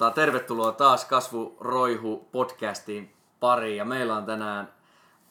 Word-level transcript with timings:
Mutta 0.00 0.14
tervetuloa 0.14 0.72
taas 0.72 1.04
Kasvuroihu 1.04 2.28
podcastiin 2.32 3.16
pariin 3.40 3.76
ja 3.76 3.84
meillä 3.84 4.16
on 4.16 4.26
tänään 4.26 4.72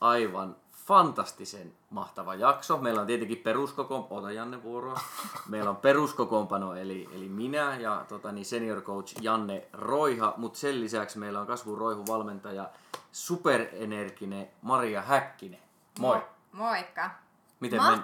aivan 0.01 0.55
fantastisen 0.71 1.73
mahtava 1.89 2.35
jakso. 2.35 2.77
Meillä 2.77 3.01
on 3.01 3.07
tietenkin 3.07 3.37
peruskokoonpano, 3.37 4.21
ota 4.21 4.31
Janne 4.31 4.63
vuoroa. 4.63 4.99
Meillä 5.47 5.69
on 5.69 5.75
peruskokoonpano 5.75 6.75
eli, 6.75 7.09
eli 7.15 7.29
minä 7.29 7.75
ja 7.75 8.05
tota, 8.07 8.31
niin 8.31 8.45
senior 8.45 8.81
coach 8.81 9.15
Janne 9.21 9.67
Roiha, 9.73 10.33
mutta 10.37 10.59
sen 10.59 10.81
lisäksi 10.81 11.19
meillä 11.19 11.39
on 11.39 11.47
Kasvuroihu 11.47 12.07
valmentaja 12.07 12.69
superenerginen 13.11 14.49
Maria 14.61 15.01
Häkkinen. 15.01 15.59
Moi! 15.99 16.17
Mo- 16.17 16.23
moikka! 16.51 17.09
Miten 17.59 17.81
Ma- 17.81 17.91
men... 17.91 18.03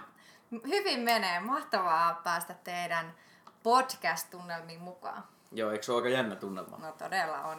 Hyvin 0.67 0.99
menee. 0.99 1.39
Mahtavaa 1.39 2.21
päästä 2.23 2.53
teidän 2.53 3.13
podcast-tunnelmiin 3.63 4.81
mukaan. 4.81 5.23
Joo, 5.55 5.71
eikö 5.71 5.83
se 5.83 5.91
ole 5.91 5.99
aika 5.99 6.09
jännä 6.09 6.35
tunnelma? 6.35 6.77
No 6.77 6.91
todella 6.91 7.41
on. 7.41 7.57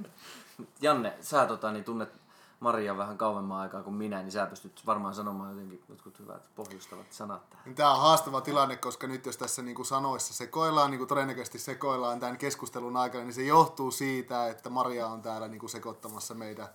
Janne, 0.82 1.16
sä 1.20 1.46
tota, 1.46 1.72
niin 1.72 1.84
tunnet 1.84 2.20
Maria 2.60 2.96
vähän 2.96 3.18
kauemman 3.18 3.60
aikaa 3.60 3.82
kuin 3.82 3.94
minä, 3.94 4.22
niin 4.22 4.32
sä 4.32 4.46
pystyt 4.46 4.82
varmaan 4.86 5.14
sanomaan 5.14 5.50
jotenkin 5.50 5.82
jotkut 5.88 6.18
hyvät 6.18 6.54
pohjustavat 6.54 7.12
sanat 7.12 7.50
tähän. 7.50 7.74
Tämä 7.74 7.94
on 7.94 8.00
haastava 8.00 8.40
tilanne, 8.40 8.76
koska 8.76 9.06
nyt 9.06 9.26
jos 9.26 9.36
tässä 9.36 9.62
niin 9.62 9.74
kuin 9.74 9.86
sanoissa 9.86 10.34
sekoillaan, 10.34 10.90
niin 10.90 10.98
kuin 10.98 11.08
todennäköisesti 11.08 11.58
sekoillaan 11.58 12.20
tämän 12.20 12.38
keskustelun 12.38 12.96
aikana, 12.96 13.24
niin 13.24 13.34
se 13.34 13.42
johtuu 13.42 13.90
siitä, 13.90 14.48
että 14.48 14.70
Maria 14.70 15.06
on 15.06 15.22
täällä 15.22 15.48
niin 15.48 15.60
kuin 15.60 15.70
sekoittamassa 15.70 16.34
meidän, 16.34 16.68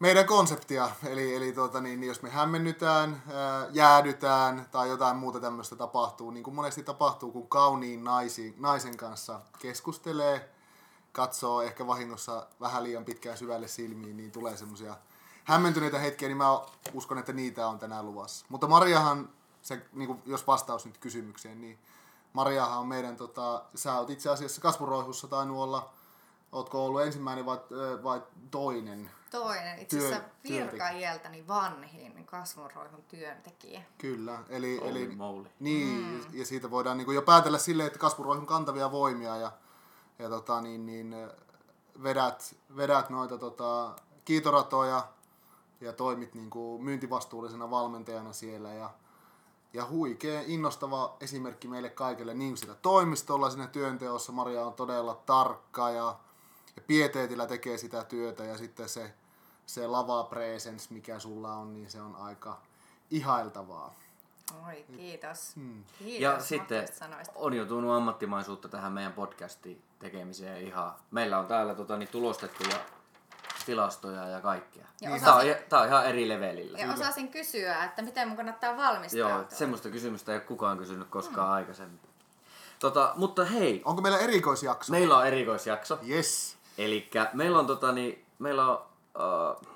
meidän 0.00 0.26
konseptia. 0.26 0.90
Eli, 1.04 1.34
eli 1.34 1.52
tuota, 1.52 1.80
niin, 1.80 2.04
jos 2.04 2.22
me 2.22 2.30
hämmennytään, 2.30 3.22
ää, 3.32 3.66
jäädytään 3.70 4.66
tai 4.70 4.88
jotain 4.88 5.16
muuta 5.16 5.40
tämmöistä 5.40 5.76
tapahtuu, 5.76 6.30
niin 6.30 6.44
kuin 6.44 6.54
monesti 6.54 6.82
tapahtuu, 6.82 7.32
kun 7.32 7.48
kauniin 7.48 8.04
naisi, 8.04 8.54
naisen 8.58 8.96
kanssa 8.96 9.40
keskustelee, 9.58 10.50
katsoo 11.12 11.62
ehkä 11.62 11.86
vahingossa 11.86 12.46
vähän 12.60 12.84
liian 12.84 13.04
pitkään 13.04 13.38
syvälle 13.38 13.68
silmiin, 13.68 14.16
niin 14.16 14.30
tulee 14.30 14.56
semmoisia 14.56 14.96
hämmentyneitä 15.44 15.98
hetkiä, 15.98 16.28
niin 16.28 16.36
mä 16.36 16.60
uskon, 16.92 17.18
että 17.18 17.32
niitä 17.32 17.68
on 17.68 17.78
tänään 17.78 18.06
luvassa. 18.06 18.46
Mutta 18.48 18.66
Mariahan, 18.66 19.28
se, 19.62 19.82
niin 19.92 20.06
kuin, 20.06 20.22
jos 20.26 20.46
vastaus 20.46 20.86
nyt 20.86 20.98
kysymykseen, 20.98 21.60
niin 21.60 21.78
Mariahan 22.32 22.78
on 22.78 22.88
meidän, 22.88 23.16
tota, 23.16 23.62
sä 23.74 23.98
oot 23.98 24.10
itse 24.10 24.30
asiassa 24.30 24.60
kasvuroihussa 24.60 25.28
tainnut 25.28 25.58
olla, 25.58 25.90
ootko 26.52 26.86
ollut 26.86 27.02
ensimmäinen 27.02 27.46
vai, 27.46 27.58
vai 28.02 28.22
toinen? 28.50 29.10
Toinen, 29.30 29.78
itse 29.78 29.96
Työ- 29.96 30.06
asiassa 30.06 30.28
työntekijä. 30.42 30.64
virkaieltäni 30.64 31.48
vanhin 31.48 32.26
kasvunroihun 32.26 33.04
työntekijä. 33.08 33.82
Kyllä, 33.98 34.38
eli, 34.48 34.76
Holy 34.78 34.90
eli 34.90 35.16
moly. 35.16 35.48
Niin, 35.60 35.88
mm. 35.88 36.20
ja 36.32 36.46
siitä 36.46 36.70
voidaan 36.70 36.96
niin 36.96 37.04
kuin 37.04 37.14
jo 37.14 37.22
päätellä 37.22 37.58
silleen, 37.58 37.86
että 37.86 37.98
kasvuroihun 37.98 38.46
kantavia 38.46 38.90
voimia 38.90 39.36
ja, 39.36 39.52
ja 40.18 40.28
tota, 40.28 40.60
niin, 40.60 40.86
niin, 40.86 41.14
ö, 41.14 41.34
vedät, 42.02 42.56
vedät 42.76 43.10
noita 43.10 43.38
tota, 43.38 43.96
kiitoratoja 44.24 45.08
ja 45.80 45.92
toimit 45.92 46.34
niin 46.34 46.50
kuin 46.50 46.84
myyntivastuullisena 46.84 47.70
valmentajana 47.70 48.32
siellä 48.32 48.74
ja, 48.74 48.90
ja 49.72 49.86
huikea, 49.86 50.42
innostava 50.46 51.16
esimerkki 51.20 51.68
meille 51.68 51.90
kaikille 51.90 52.34
niin 52.34 52.56
sitä 52.56 52.74
toimistolla, 52.74 53.50
siinä 53.50 53.66
työnteossa. 53.66 54.32
Maria 54.32 54.66
on 54.66 54.72
todella 54.72 55.22
tarkka 55.26 55.90
ja, 55.90 56.16
ja 56.76 56.82
pieteetillä 56.86 57.46
tekee 57.46 57.78
sitä 57.78 58.04
työtä 58.04 58.44
ja 58.44 58.58
sitten 58.58 58.88
se, 58.88 59.14
se 59.70 59.86
lava 59.86 60.24
presence, 60.24 60.86
mikä 60.94 61.18
sulla 61.18 61.52
on, 61.52 61.72
niin 61.74 61.90
se 61.90 62.00
on 62.00 62.16
aika 62.16 62.60
ihailtavaa. 63.10 63.94
Oi, 64.66 64.84
kiitos. 64.96 65.56
Mm. 65.56 65.84
Kiitos 65.98 66.20
Ja 66.20 66.40
sitten 66.40 66.88
sanoista. 66.92 67.32
on 67.36 67.54
jo 67.54 67.64
tuonut 67.64 67.96
ammattimaisuutta 67.96 68.68
tähän 68.68 68.92
meidän 68.92 69.12
podcastiin 69.12 69.82
tekemiseen 69.98 70.62
ihan. 70.66 70.92
Meillä 71.10 71.38
on 71.38 71.46
täällä 71.46 71.74
tota, 71.74 71.96
niin 71.96 72.08
tulostettuja 72.08 72.76
tilastoja 73.66 74.28
ja 74.28 74.40
kaikkea. 74.40 74.84
Ja 75.00 75.10
Niin. 75.10 75.20
Tää, 75.24 75.34
on, 75.34 75.40
osasin- 75.40 75.64
tää 75.68 75.80
on 75.80 75.88
ihan 75.88 76.06
eri 76.06 76.28
levelillä. 76.28 76.78
Ja 76.78 76.92
osasin 76.92 77.28
kysyä, 77.28 77.84
että 77.84 78.02
miten 78.02 78.28
mun 78.28 78.36
kannattaa 78.36 78.76
valmistautua. 78.76 79.30
Joo, 79.30 79.44
semmoista 79.48 79.88
kysymystä 79.90 80.32
ei 80.32 80.36
ole 80.38 80.44
kukaan 80.44 80.78
kysynyt 80.78 81.08
koskaan 81.08 81.48
mm. 81.48 81.54
aikaisemmin. 81.54 82.00
Tota, 82.78 83.12
mutta 83.16 83.44
hei, 83.44 83.82
Onko 83.84 84.02
meillä 84.02 84.18
erikoisjakso? 84.18 84.90
meillä 84.92 85.16
on 85.18 85.26
erikoisjakso. 85.26 85.98
Yes. 86.08 86.56
Eli 86.78 87.10
meillä 87.32 87.58
on 87.58 87.66
tota 87.66 87.92
niin, 87.92 88.24
meillä 88.38 88.66
on, 88.70 88.89
uh, 89.20 89.66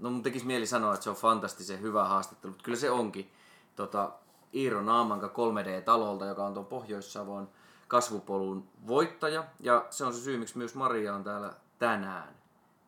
no 0.00 0.10
mun 0.10 0.22
tekisi 0.22 0.46
mieli 0.46 0.66
sanoa, 0.66 0.94
että 0.94 1.04
se 1.04 1.10
on 1.10 1.16
fantastisen 1.16 1.80
hyvä 1.80 2.04
haastattelu, 2.04 2.52
mutta 2.52 2.64
kyllä 2.64 2.78
se 2.78 2.90
onkin. 2.90 3.32
Tota, 3.76 4.12
Iiro 4.54 4.82
Naamanka 4.82 5.26
3D-talolta, 5.26 6.24
joka 6.24 6.44
on 6.44 6.54
tuon 6.54 6.66
Pohjois-Savon 6.66 7.48
kasvupolun 7.88 8.68
voittaja. 8.86 9.44
Ja 9.60 9.86
se 9.90 10.04
on 10.04 10.14
se 10.14 10.20
syy, 10.20 10.38
miksi 10.38 10.58
myös 10.58 10.74
Maria 10.74 11.14
on 11.14 11.24
täällä 11.24 11.52
tänään. 11.78 12.34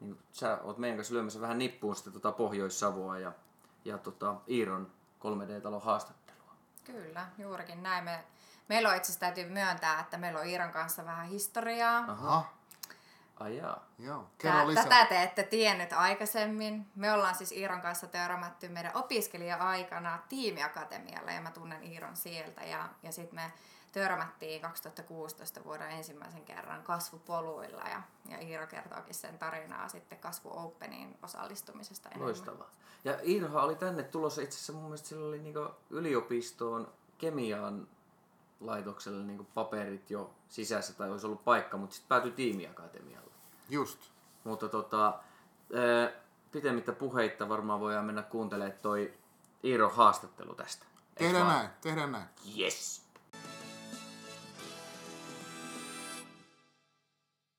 Niin 0.00 0.18
sä 0.32 0.58
oot 0.62 0.78
meidän 0.78 0.96
kanssa 0.96 1.14
lyömässä 1.14 1.40
vähän 1.40 1.58
nippuun 1.58 1.96
sitä 1.96 2.10
tota 2.10 2.32
Pohjois-Savoa 2.32 3.18
ja, 3.18 3.32
ja 3.84 3.98
tota 3.98 4.34
Iiron 4.48 4.90
3D-talon 5.20 5.82
haastattelua. 5.82 6.52
Kyllä, 6.84 7.26
juurikin 7.38 7.82
näin. 7.82 8.04
Me, 8.04 8.24
meillä 8.68 8.88
on 8.88 8.96
itse 8.96 9.06
asiassa 9.06 9.20
täytyy 9.20 9.48
myöntää, 9.48 10.00
että 10.00 10.18
meillä 10.18 10.40
on 10.40 10.46
Iiron 10.46 10.72
kanssa 10.72 11.04
vähän 11.04 11.26
historiaa. 11.26 12.04
Aha. 12.08 12.44
Ai 13.40 13.56
jaa. 13.56 13.86
Joo. 13.98 14.26
Kerro 14.38 14.56
Tää, 14.58 14.68
lisää. 14.68 14.84
tätä 14.84 15.06
te 15.06 15.22
ette 15.22 15.42
tiennyt 15.42 15.92
aikaisemmin. 15.92 16.86
Me 16.94 17.12
ollaan 17.12 17.34
siis 17.34 17.52
Iiron 17.52 17.80
kanssa 17.80 18.06
törmätty 18.06 18.68
meidän 18.68 18.92
opiskelija-aikana 18.94 20.18
tiimiakatemialla 20.28 21.32
ja 21.32 21.40
mä 21.40 21.50
tunnen 21.50 21.82
Iiron 21.82 22.16
sieltä. 22.16 22.62
Ja, 22.62 22.88
ja 23.02 23.12
sitten 23.12 23.34
me 23.34 23.52
törmättiin 23.92 24.60
2016 24.60 25.64
vuoden 25.64 25.90
ensimmäisen 25.90 26.44
kerran 26.44 26.82
kasvupoluilla 26.82 27.82
ja, 27.82 28.02
ja 28.28 28.40
Iiro 28.40 28.66
kertookin 28.66 29.14
sen 29.14 29.38
tarinaa 29.38 29.88
sitten 29.88 30.18
Kasvu 30.18 30.50
Openiin 30.52 31.18
osallistumisesta 31.22 32.08
enemmän. 32.08 32.26
Loistavaa. 32.26 32.70
Ja 33.04 33.18
Iirohan 33.26 33.64
oli 33.64 33.76
tänne 33.76 34.02
tulossa 34.02 34.42
itse 34.42 34.56
asiassa 34.56 34.72
mun 34.72 34.82
mielestä 34.82 35.08
sillä 35.08 35.28
oli 35.28 35.38
niinku 35.38 35.68
yliopistoon 35.90 36.92
kemian 37.18 37.88
laitokselle 38.66 39.24
niinku 39.24 39.46
paperit 39.54 40.10
jo 40.10 40.34
sisässä 40.48 40.94
tai 40.94 41.10
olisi 41.10 41.26
ollut 41.26 41.44
paikka, 41.44 41.76
mutta 41.76 41.94
sitten 41.94 42.08
päätyi 42.08 42.30
tiimiakatemialle. 42.32 43.32
Just. 43.70 43.98
Mutta 44.44 44.68
tota, 44.68 45.18
pitemmittä 46.52 46.92
puheitta 46.92 47.48
varmaan 47.48 47.80
voidaan 47.80 48.04
mennä 48.04 48.22
kuuntelemaan 48.22 48.78
toi 48.82 49.14
Iiro 49.64 49.88
haastattelu 49.88 50.54
tästä. 50.54 50.86
Tehdään 51.14 51.46
näin, 51.46 51.68
tehdään 51.80 52.12
näin. 52.12 52.26
Yes. 52.58 53.04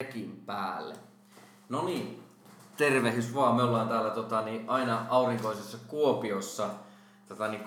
Rekin 0.04 0.44
päälle. 0.46 0.96
No 1.70 1.86
niin, 1.86 2.24
tervehdys 2.78 3.36
vaan. 3.36 3.56
Me 3.56 3.64
ollaan 3.64 3.90
täällä 3.90 4.10
tota, 4.10 4.42
niin, 4.42 4.70
aina 4.70 5.06
aurinkoisessa 5.10 5.78
Kuopiossa 5.88 6.70
tota, 7.28 7.48
niin 7.48 7.64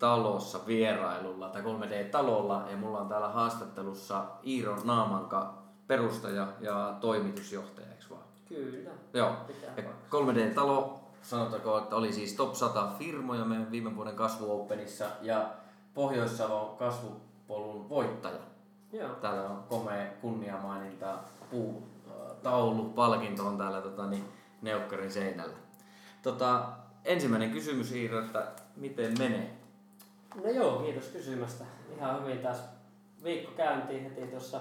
3D-talossa 0.00 0.66
vierailulla 0.66 1.48
tai 1.48 1.62
3D-talolla 1.62 2.70
ja 2.70 2.76
mulla 2.76 3.00
on 3.00 3.08
täällä 3.08 3.28
haastattelussa 3.28 4.24
Iiro 4.46 4.76
Naamanka, 4.84 5.54
perustaja 5.86 6.48
ja 6.60 6.96
toimitusjohtaja, 7.00 7.86
eikö 7.90 8.04
vaan? 8.10 8.22
Kyllä. 8.48 8.90
Joo. 9.14 9.28
Ja 9.76 9.82
paikkansa. 9.82 10.00
3D-talo, 10.10 11.00
sanotaanko, 11.22 11.78
että 11.78 11.96
oli 11.96 12.12
siis 12.12 12.32
top 12.32 12.54
100 12.54 12.88
firmoja 12.98 13.44
meidän 13.44 13.70
viime 13.70 13.96
vuoden 13.96 14.16
kasvu 14.16 14.60
Openissa 14.60 15.04
ja 15.22 15.50
Pohjois-Savon 15.94 16.76
kasvupolun 16.76 17.88
voittaja. 17.88 18.40
Joo. 18.92 19.08
Täällä 19.08 19.42
on 19.42 19.62
komea 19.68 20.06
kunniamaininta, 20.20 21.18
puu, 21.50 21.82
äh, 22.08 22.36
taulu, 22.42 22.84
palkinto 22.84 23.46
on 23.46 23.58
täällä 23.58 23.80
tota, 23.80 24.06
niin, 24.06 24.24
neukkarin 24.62 25.12
seinällä. 25.12 25.56
Tota, 26.22 26.68
ensimmäinen 27.04 27.50
kysymys 27.50 27.92
Iiro, 27.92 28.18
että 28.18 28.52
miten 28.76 29.18
menee? 29.18 29.59
No 30.34 30.50
joo, 30.50 30.78
kiitos 30.78 31.08
kysymästä. 31.08 31.64
Ihan 31.96 32.22
hyvin 32.22 32.38
taas 32.38 32.64
viikko 33.24 33.52
käyntiin 33.52 34.04
heti 34.04 34.26
tuossa 34.26 34.60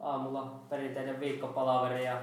aamulla 0.00 0.60
perinteinen 0.68 1.20
viikkopalaveri 1.20 2.04
ja 2.04 2.20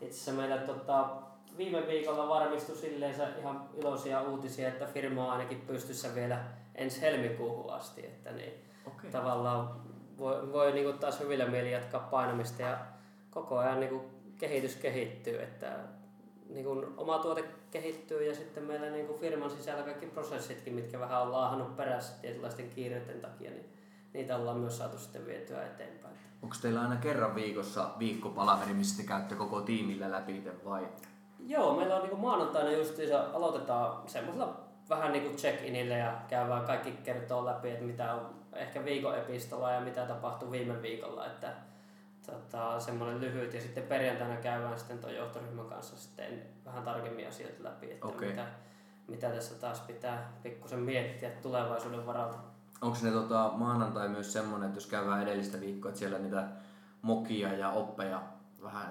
itse 0.00 0.14
asiassa 0.14 0.32
meillä 0.32 0.58
tota, 0.58 1.08
viime 1.56 1.86
viikolla 1.86 2.28
varmistui 2.28 2.76
silleen 2.76 3.14
ihan 3.38 3.68
iloisia 3.74 4.22
uutisia, 4.22 4.68
että 4.68 4.86
firma 4.86 5.24
on 5.24 5.30
ainakin 5.30 5.60
pystyssä 5.60 6.14
vielä 6.14 6.44
ensi 6.74 7.00
helmikuuhun 7.00 7.72
asti, 7.72 8.06
että 8.06 8.32
niin 8.32 8.52
Okei. 8.86 9.10
tavallaan 9.10 9.80
voi, 10.18 10.52
voi 10.52 10.72
niinku 10.72 10.92
taas 10.92 11.20
hyvillä 11.20 11.46
mieli 11.46 11.72
jatkaa 11.72 12.00
painamista 12.00 12.62
ja 12.62 12.78
koko 13.30 13.58
ajan 13.58 13.80
niinku 13.80 14.10
kehitys 14.38 14.76
kehittyy, 14.76 15.42
että 15.42 15.78
niinku 16.48 16.86
oma 16.96 17.18
tuote 17.18 17.44
kehittyy 17.70 18.24
ja 18.24 18.34
sitten 18.34 18.62
meillä 18.62 18.90
niinku 18.90 19.18
firman 19.18 19.50
sisällä 19.50 19.82
kaikki 19.82 20.06
prosessitkin, 20.06 20.74
mitkä 20.74 21.00
vähän 21.00 21.22
on 21.22 21.32
laahannut 21.32 21.76
perässä 21.76 22.20
tietynlaisten 22.20 22.70
kiireiden 22.70 23.20
takia, 23.20 23.50
niin 23.50 23.72
niitä 24.12 24.36
ollaan 24.36 24.56
myös 24.56 24.78
saatu 24.78 24.98
sitten 24.98 25.26
vietyä 25.26 25.66
eteenpäin. 25.66 26.16
Onko 26.42 26.56
teillä 26.62 26.80
aina 26.80 26.96
kerran 26.96 27.34
viikossa 27.34 27.90
viikkopalaveri, 27.98 28.74
missä 28.74 29.02
te 29.02 29.08
käytte 29.08 29.34
koko 29.34 29.60
tiimillä 29.60 30.10
läpi 30.10 30.44
vai? 30.64 30.88
Joo, 31.46 31.76
meillä 31.76 31.96
on 31.96 32.02
niinku 32.02 32.16
maanantaina 32.16 32.70
justiinsa 32.70 33.24
aloitetaan 33.32 34.08
semmoisella 34.08 34.60
vähän 34.88 35.12
niinku 35.12 35.36
check-inillä 35.36 35.94
ja 35.94 36.20
käydään 36.28 36.64
kaikki 36.64 36.92
kertoo 36.92 37.46
läpi, 37.46 37.70
että 37.70 37.84
mitä 37.84 38.14
on 38.14 38.34
ehkä 38.52 38.84
viikon 38.84 39.18
epistola 39.18 39.72
ja 39.72 39.80
mitä 39.80 40.06
tapahtui 40.06 40.50
viime 40.50 40.82
viikolla. 40.82 41.26
Että 41.26 41.52
tota, 42.26 42.80
semmoinen 42.80 43.20
lyhyt 43.20 43.54
ja 43.54 43.60
sitten 43.60 43.82
perjantaina 43.82 44.36
käydään 44.36 44.78
sitten 44.78 44.98
tuon 44.98 45.14
johtoryhmän 45.14 45.66
kanssa 45.66 45.96
sitten 45.96 46.42
vähän 46.64 46.84
tarkemmin 46.84 47.28
asioita 47.28 47.64
läpi, 47.64 47.90
että 47.90 48.06
Okei. 48.06 48.28
mitä, 48.28 48.46
mitä 49.08 49.30
tässä 49.30 49.54
taas 49.54 49.80
pitää 49.80 50.32
pikkusen 50.42 50.78
miettiä 50.78 51.30
tulevaisuuden 51.30 52.06
varalta. 52.06 52.36
Onko 52.80 52.98
ne 53.02 53.10
tota, 53.10 53.50
maanantai 53.54 54.08
myös 54.08 54.32
semmonen, 54.32 54.66
että 54.66 54.76
jos 54.76 54.86
käydään 54.86 55.22
edellistä 55.22 55.60
viikkoa, 55.60 55.88
että 55.88 55.98
siellä 55.98 56.18
niitä 56.18 56.44
mokia 57.02 57.52
ja 57.52 57.70
oppeja 57.70 58.22
vähän 58.62 58.90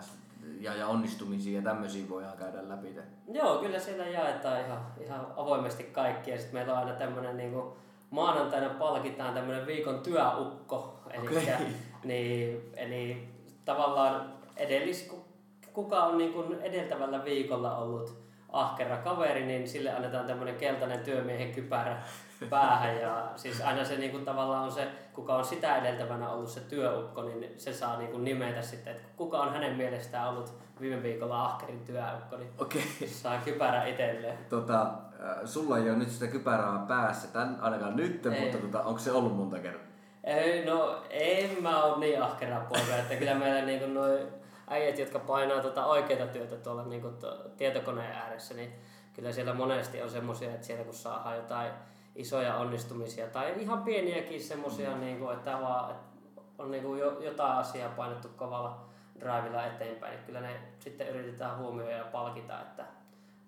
ja, 0.59 0.75
ja 0.75 0.87
onnistumisia 0.87 1.59
ja 1.59 1.63
tämmöisiä 1.63 2.09
voidaan 2.09 2.37
käydä 2.37 2.69
läpi? 2.69 2.87
te? 2.87 3.03
Joo, 3.27 3.57
kyllä 3.57 3.79
siellä 3.79 4.05
jaetaan 4.05 4.65
ihan, 4.65 4.79
ihan 4.99 5.27
avoimesti 5.37 5.83
kaikki 5.83 6.31
ja 6.31 6.37
sitten 6.37 6.53
meillä 6.53 6.73
on 6.73 6.79
aina 6.79 6.93
tämmöinen 6.93 7.37
niinku, 7.37 7.77
maanantaina 8.09 8.69
palkitaan 8.69 9.33
tämmöinen 9.33 9.67
viikon 9.67 9.99
työukko. 9.99 10.99
Eli. 11.09 11.75
Niin, 12.05 12.71
eli 12.75 13.27
tavallaan 13.65 14.33
edellis, 14.57 15.07
ku- 15.09 15.25
kuka 15.73 16.03
on 16.03 16.17
niinku 16.17 16.55
edeltävällä 16.61 17.25
viikolla 17.25 17.77
ollut 17.77 18.25
ahkera 18.49 18.97
kaveri, 18.97 19.45
niin 19.45 19.67
sille 19.67 19.91
annetaan 19.91 20.25
tämmöinen 20.27 20.55
keltainen 20.55 20.99
työmiehen 20.99 21.51
kypärä 21.51 22.03
päähän. 22.49 22.97
Ja 23.01 23.31
siis 23.35 23.61
aina 23.61 23.85
se 23.85 23.97
niinku 23.97 24.17
tavallaan 24.19 24.63
on 24.63 24.71
se, 24.71 24.87
kuka 25.13 25.35
on 25.35 25.45
sitä 25.45 25.75
edeltävänä 25.75 26.29
ollut 26.29 26.49
se 26.49 26.59
työukko, 26.59 27.23
niin 27.23 27.53
se 27.57 27.73
saa 27.73 27.97
niinku 27.97 28.17
nimetä 28.17 28.61
sitten, 28.61 28.95
että 28.95 29.07
kuka 29.17 29.39
on 29.39 29.53
hänen 29.53 29.75
mielestään 29.75 30.29
ollut 30.29 30.53
viime 30.81 31.03
viikolla 31.03 31.45
ahkerin 31.45 31.85
työukko, 31.85 32.37
niin 32.37 32.49
Okei. 32.57 32.81
saa 33.07 33.37
kypärä 33.37 33.85
itselleen. 33.85 34.37
Tota, 34.49 34.81
äh, 34.81 35.37
sulla 35.45 35.77
ei 35.77 35.89
ole 35.89 35.97
nyt 35.97 36.09
sitä 36.09 36.27
kypärää 36.27 36.85
päässä, 36.87 37.27
tän, 37.27 37.57
ainakaan 37.61 37.95
nyt, 37.95 38.25
Ei. 38.25 38.41
mutta 38.41 38.57
tota, 38.57 38.83
onko 38.83 38.99
se 38.99 39.11
ollut 39.11 39.37
monta 39.37 39.59
kertaa? 39.59 39.94
Ei, 40.25 40.65
no 40.65 41.03
en 41.09 41.63
mä 41.63 41.83
oo 41.83 41.99
niin 41.99 42.21
ahkera 42.21 42.61
poika, 42.69 42.95
että 42.95 43.15
kyllä 43.15 43.35
meillä 43.35 43.61
niinku 43.61 43.85
noi 43.85 44.27
äijät, 44.67 44.99
jotka 44.99 45.19
painaa 45.19 45.61
tota 45.61 45.85
oikeita 45.85 46.27
työtä 46.27 46.55
tuolla 46.55 46.83
niinku 46.83 47.09
to, 47.09 47.37
tietokoneen 47.57 48.11
ääressä, 48.11 48.53
niin 48.53 48.73
kyllä 49.13 49.31
siellä 49.31 49.53
monesti 49.53 50.01
on 50.01 50.09
semmosia, 50.09 50.53
että 50.53 50.67
siellä 50.67 50.83
kun 50.83 50.93
saadaan 50.93 51.35
jotain 51.35 51.71
isoja 52.15 52.55
onnistumisia 52.55 53.27
tai 53.27 53.53
ihan 53.57 53.83
pieniäkin 53.83 54.43
semmosia, 54.43 54.91
mm. 54.91 54.99
niinku, 54.99 55.29
että 55.29 55.61
vaan 55.61 55.91
että 55.91 56.15
on 56.57 56.71
niinku 56.71 56.95
jo, 56.95 57.19
jotain 57.21 57.57
asiaa 57.57 57.89
painettu 57.89 58.27
kovalla 58.35 58.85
drivilla 59.19 59.65
eteenpäin, 59.65 60.13
niin 60.13 60.25
kyllä 60.25 60.41
ne 60.41 60.59
sitten 60.79 61.07
yritetään 61.07 61.57
huomioida 61.57 61.97
ja 61.97 62.03
palkita, 62.03 62.61
että 62.61 62.85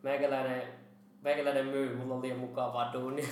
meikäläinen, 0.03 0.63
meikäläinen 1.21 1.65
myy, 1.65 1.95
mulla 1.95 2.15
on 2.15 2.21
liian 2.21 2.39
mukavaa 2.39 2.93
duunia. 2.93 3.27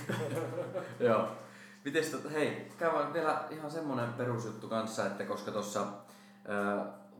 Joo. 0.99 1.27
Mites 1.85 2.09
tota, 2.09 2.29
hei, 2.29 2.71
käydään 2.77 3.13
vielä 3.13 3.43
ihan 3.51 3.71
semmonen 3.71 4.13
perusjuttu 4.13 4.67
kanssa, 4.67 5.05
että 5.05 5.23
koska 5.23 5.51
tossa, 5.51 5.85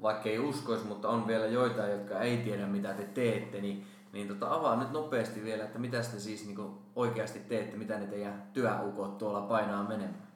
vaikka 0.02 0.30
ei 0.30 0.40
uskois, 0.40 0.84
mutta 0.84 1.10
on 1.10 1.28
vielä 1.28 1.46
joitain, 1.46 1.92
jotka 1.92 2.20
ei 2.20 2.38
tiedä 2.38 2.68
mitä 2.68 2.94
te 2.94 3.04
teette, 3.04 3.62
niin, 3.62 3.88
niin 4.14 4.28
tota, 4.28 4.54
avaa 4.54 4.76
nyt 4.76 4.92
nopeasti 4.92 5.44
vielä, 5.44 5.64
että 5.64 5.80
mitä 5.80 5.98
te 5.98 6.20
siis 6.20 6.46
niinku 6.46 6.82
oikeasti 6.96 7.40
teette, 7.40 7.78
mitä 7.78 8.00
ne 8.00 8.08
teidän 8.08 8.44
työukot 8.54 9.18
tuolla 9.18 9.42
painaa 9.42 9.84
menemään. 9.84 10.28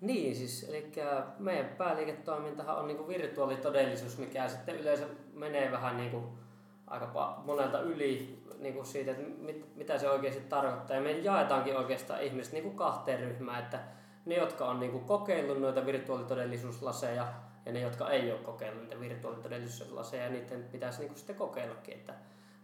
Niin, 0.00 0.36
siis 0.36 0.66
eli 0.68 0.92
meidän 1.38 1.66
pääliiketoimintahan 1.78 2.78
on 2.78 2.86
niinku 2.86 3.08
virtuaalitodellisuus, 3.08 4.18
mikä 4.18 4.48
sitten 4.48 4.80
yleensä 4.80 5.06
menee 5.34 5.72
vähän 5.72 5.96
niinku 5.96 6.22
aika 6.86 7.42
monelta 7.44 7.80
yli 7.80 8.42
niinku 8.58 8.84
siitä, 8.84 9.10
että 9.10 9.22
mit, 9.38 9.76
mitä 9.76 9.98
se 9.98 10.10
oikeasti 10.10 10.40
tarkoittaa. 10.48 10.96
Ja 10.96 11.02
me 11.02 11.10
jaetaankin 11.12 11.76
oikeastaan 11.76 12.22
ihmiset 12.22 12.52
niinku 12.52 12.70
kahteen 12.70 13.20
ryhmään, 13.20 13.62
että 13.62 13.80
ne, 14.26 14.34
jotka 14.34 14.64
on 14.66 14.80
niinku 14.80 14.98
kokeillut 14.98 15.60
noita 15.60 15.86
virtuaalitodellisuuslaseja 15.86 17.26
ja 17.66 17.72
ne, 17.72 17.80
jotka 17.80 18.10
ei 18.10 18.32
ole 18.32 18.40
kokeillut 18.40 18.82
niitä 18.82 19.00
virtuaalitodellisuuslaseja, 19.00 20.30
niiden 20.30 20.64
pitäisi 20.72 21.00
niinku 21.00 21.16
sitten 21.16 21.36
kokeillakin, 21.36 21.94
että 21.94 22.14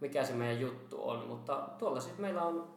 mikä 0.00 0.24
se 0.24 0.32
meidän 0.32 0.60
juttu 0.60 1.08
on. 1.08 1.26
Mutta 1.28 1.68
tuolla 1.78 2.00
siis 2.00 2.18
meillä 2.18 2.42
on 2.42 2.74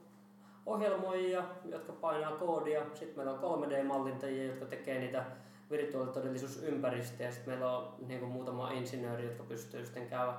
ohjelmoijia, 0.65 1.43
jotka 1.65 1.93
painaa 1.93 2.31
koodia. 2.31 2.85
Sitten 2.93 3.17
meillä 3.17 3.33
on 3.33 3.63
3D-mallintajia, 3.63 4.45
jotka 4.45 4.65
tekee 4.65 4.99
niitä 4.99 5.25
virtuaalitodellisuusympäristöjä. 5.71 7.31
Sitten 7.31 7.53
meillä 7.53 7.77
on 7.77 7.95
niin 8.07 8.19
kuin 8.19 8.31
muutama 8.31 8.71
insinööri, 8.71 9.25
jotka 9.25 9.43
pystyy 9.43 9.85
sitten 9.85 10.07
käydä 10.07 10.33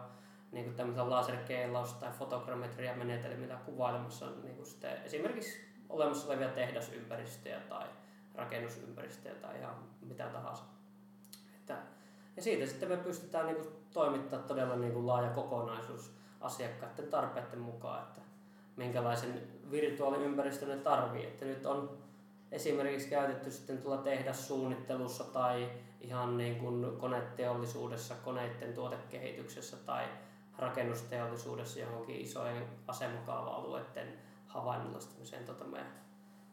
niin 0.56 0.64
kuin 0.64 0.76
tämmöisellä 0.76 1.10
laserkeilaus- 1.10 1.92
tai 1.92 2.12
fotogrammetria-menetelmillä 2.12 3.56
kuvailemassa 3.56 4.26
niin 4.42 4.56
kuin 4.56 4.66
sitten 4.66 5.02
esimerkiksi 5.04 5.60
olemassa 5.88 6.28
olevia 6.28 6.48
tehdasympäristöjä 6.48 7.60
tai 7.60 7.86
rakennusympäristöjä 8.34 9.34
tai 9.34 9.58
ihan 9.58 9.74
mitä 10.00 10.24
tahansa. 10.28 10.62
Että, 11.56 11.78
ja 12.36 12.42
siitä 12.42 12.66
sitten 12.66 12.88
me 12.88 12.96
pystytään 12.96 13.46
niin 13.46 13.56
kuin 13.56 13.68
toimittamaan 13.92 14.48
todella 14.48 14.76
niin 14.76 14.92
kuin 14.92 15.06
laaja 15.06 15.30
kokonaisuus 15.30 16.12
asiakkaiden 16.40 17.08
tarpeiden 17.08 17.58
mukaan, 17.58 18.02
että 18.02 18.20
minkälaisen 18.76 19.42
virtuaaliympäristön 19.70 20.68
ne 20.68 20.76
tarvii. 20.76 21.26
Että 21.26 21.44
nyt 21.44 21.66
on 21.66 21.98
esimerkiksi 22.52 23.08
käytetty 23.08 23.50
sitten 23.50 23.78
tuolla 23.78 24.02
tehdassuunnittelussa 24.02 25.24
tai 25.24 25.70
ihan 26.00 26.36
niin 26.36 26.56
kuin 26.56 26.96
koneteollisuudessa, 26.98 28.14
koneiden 28.24 28.74
tuotekehityksessä 28.74 29.76
tai 29.76 30.04
rakennusteollisuudessa 30.58 31.80
johonkin 31.80 32.20
isojen 32.20 32.64
asemakaava-alueiden 32.88 34.18
havainnollistumiseen 34.46 35.44
tuota 35.44 35.64
meidän 35.64 35.92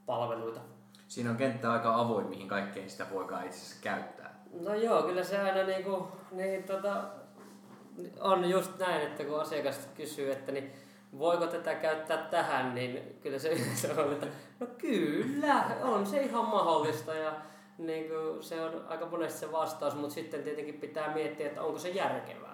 palveluita. 0.06 0.60
Siinä 1.08 1.30
on 1.30 1.38
kenttä 1.38 1.72
aika 1.72 1.96
avoin, 1.96 2.28
mihin 2.28 2.48
kaikkeen 2.48 2.90
sitä 2.90 3.06
voikaan 3.14 3.46
itse 3.46 3.58
asiassa 3.58 3.84
käyttää. 3.84 4.44
No 4.62 4.74
joo, 4.74 5.04
kyllä 5.04 5.24
se 5.24 5.40
aina 5.40 5.64
niinku, 5.64 6.08
niin 6.32 6.64
tota, 6.64 7.04
on 8.20 8.50
just 8.50 8.80
näin, 8.80 9.02
että 9.02 9.24
kun 9.24 9.42
asiakas 9.42 9.88
kysyy, 9.96 10.32
että 10.32 10.52
niin 10.52 10.72
voiko 11.20 11.48
tätä 11.48 11.76
käyttää 11.76 12.18
tähän, 12.18 12.76
niin 12.76 13.20
kyllä 13.22 13.40
se 13.40 13.50
yleensä 13.54 13.88
on, 13.98 14.14
että 14.14 14.28
no 14.60 14.68
kyllä, 14.78 15.66
on 15.84 16.06
se 16.06 16.22
ihan 16.22 16.46
mahdollista 16.46 17.14
ja 17.14 17.34
niin 17.78 18.08
kuin 18.10 18.44
se 18.44 18.62
on 18.62 18.86
aika 18.88 19.06
monesti 19.06 19.40
se 19.40 19.52
vastaus, 19.52 19.96
mutta 19.96 20.14
sitten 20.14 20.44
tietenkin 20.44 20.80
pitää 20.80 21.14
miettiä, 21.14 21.48
että 21.48 21.62
onko 21.62 21.80
se 21.80 21.90
järkevää. 21.90 22.53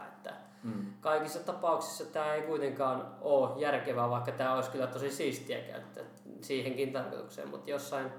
Mm. 0.64 0.94
kaikissa 1.02 1.40
tapauksissa 1.40 2.06
tämä 2.06 2.34
ei 2.34 2.42
kuitenkaan 2.42 3.16
ole 3.22 3.62
järkevää, 3.62 4.10
vaikka 4.10 4.32
tämä 4.32 4.56
olisi 4.56 4.70
kyllä 4.70 4.88
tosi 4.88 5.12
siistiä 5.12 5.62
käyttää 5.62 6.04
siihenkin 6.42 6.94
tarkoitukseen, 6.94 7.50
mutta 7.50 7.70
jossain 7.70 8.12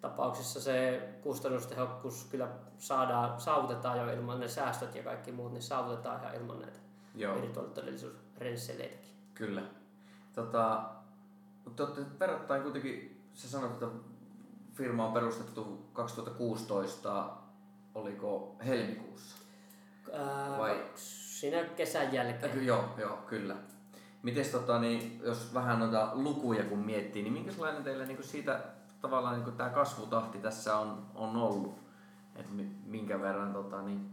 tapauksissa 0.00 0.60
se 0.60 1.08
kustannustehokkuus 1.22 2.24
kyllä 2.30 2.48
saadaan, 2.78 3.40
saavutetaan 3.40 3.98
jo 3.98 4.12
ilman 4.12 4.40
ne 4.40 4.48
säästöt 4.48 4.94
ja 4.94 5.02
kaikki 5.02 5.32
muut, 5.32 5.52
niin 5.52 5.62
saavutetaan 5.62 6.20
ihan 6.20 6.34
ilman 6.34 6.60
näitä 6.60 6.78
virtuaalitodellisuusrensseleitäkin. 7.40 9.10
Kyllä. 9.34 9.62
Tota, 10.34 10.82
mutta 11.64 11.84
olette 11.84 12.02
verrattain 12.20 12.62
kuitenkin, 12.62 13.22
sä 13.34 13.48
sanoit, 13.48 13.72
että 13.72 13.86
firma 14.72 15.06
on 15.06 15.12
perustettu 15.12 15.86
2016, 15.92 17.30
oliko 17.94 18.56
helmikuussa? 18.66 19.36
Vai- 20.58 20.84
Siinä 21.40 21.64
kesän 21.64 22.12
jälkeen. 22.12 22.52
Ky- 22.52 22.62
joo, 22.62 22.84
joo, 22.96 23.16
kyllä. 23.16 23.56
Mites 24.22 24.48
tota, 24.48 24.78
niin, 24.78 25.20
jos 25.24 25.54
vähän 25.54 25.78
noita 25.78 26.10
lukuja 26.12 26.64
kun 26.64 26.78
miettii, 26.78 27.22
niin 27.22 27.32
minkälainen 27.32 27.84
teillä 27.84 28.04
niin 28.04 28.22
siitä 28.22 28.60
tavallaan 29.00 29.44
niin 29.44 29.56
tämä 29.56 29.70
kasvutahti 29.70 30.38
tässä 30.38 30.76
on, 30.76 31.06
on 31.14 31.36
ollut? 31.36 31.78
Että 32.36 32.52
minkä 32.84 33.20
verran 33.20 33.52
tota, 33.52 33.82
niin, 33.82 34.10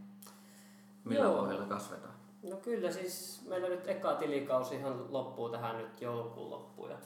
millä 1.04 1.24
Joo. 1.24 1.36
vauhdilla 1.36 1.64
kasvetaan? 1.64 2.14
No 2.42 2.56
kyllä 2.56 2.92
siis 2.92 3.44
meillä 3.48 3.68
nyt 3.68 3.88
eka 3.88 4.14
tilikausi 4.14 4.76
ihan 4.76 5.12
loppuu 5.12 5.48
tähän 5.48 5.78
nyt 5.78 6.00
joulukuun 6.00 6.50
loppuun. 6.50 6.90
Ja 6.90 6.96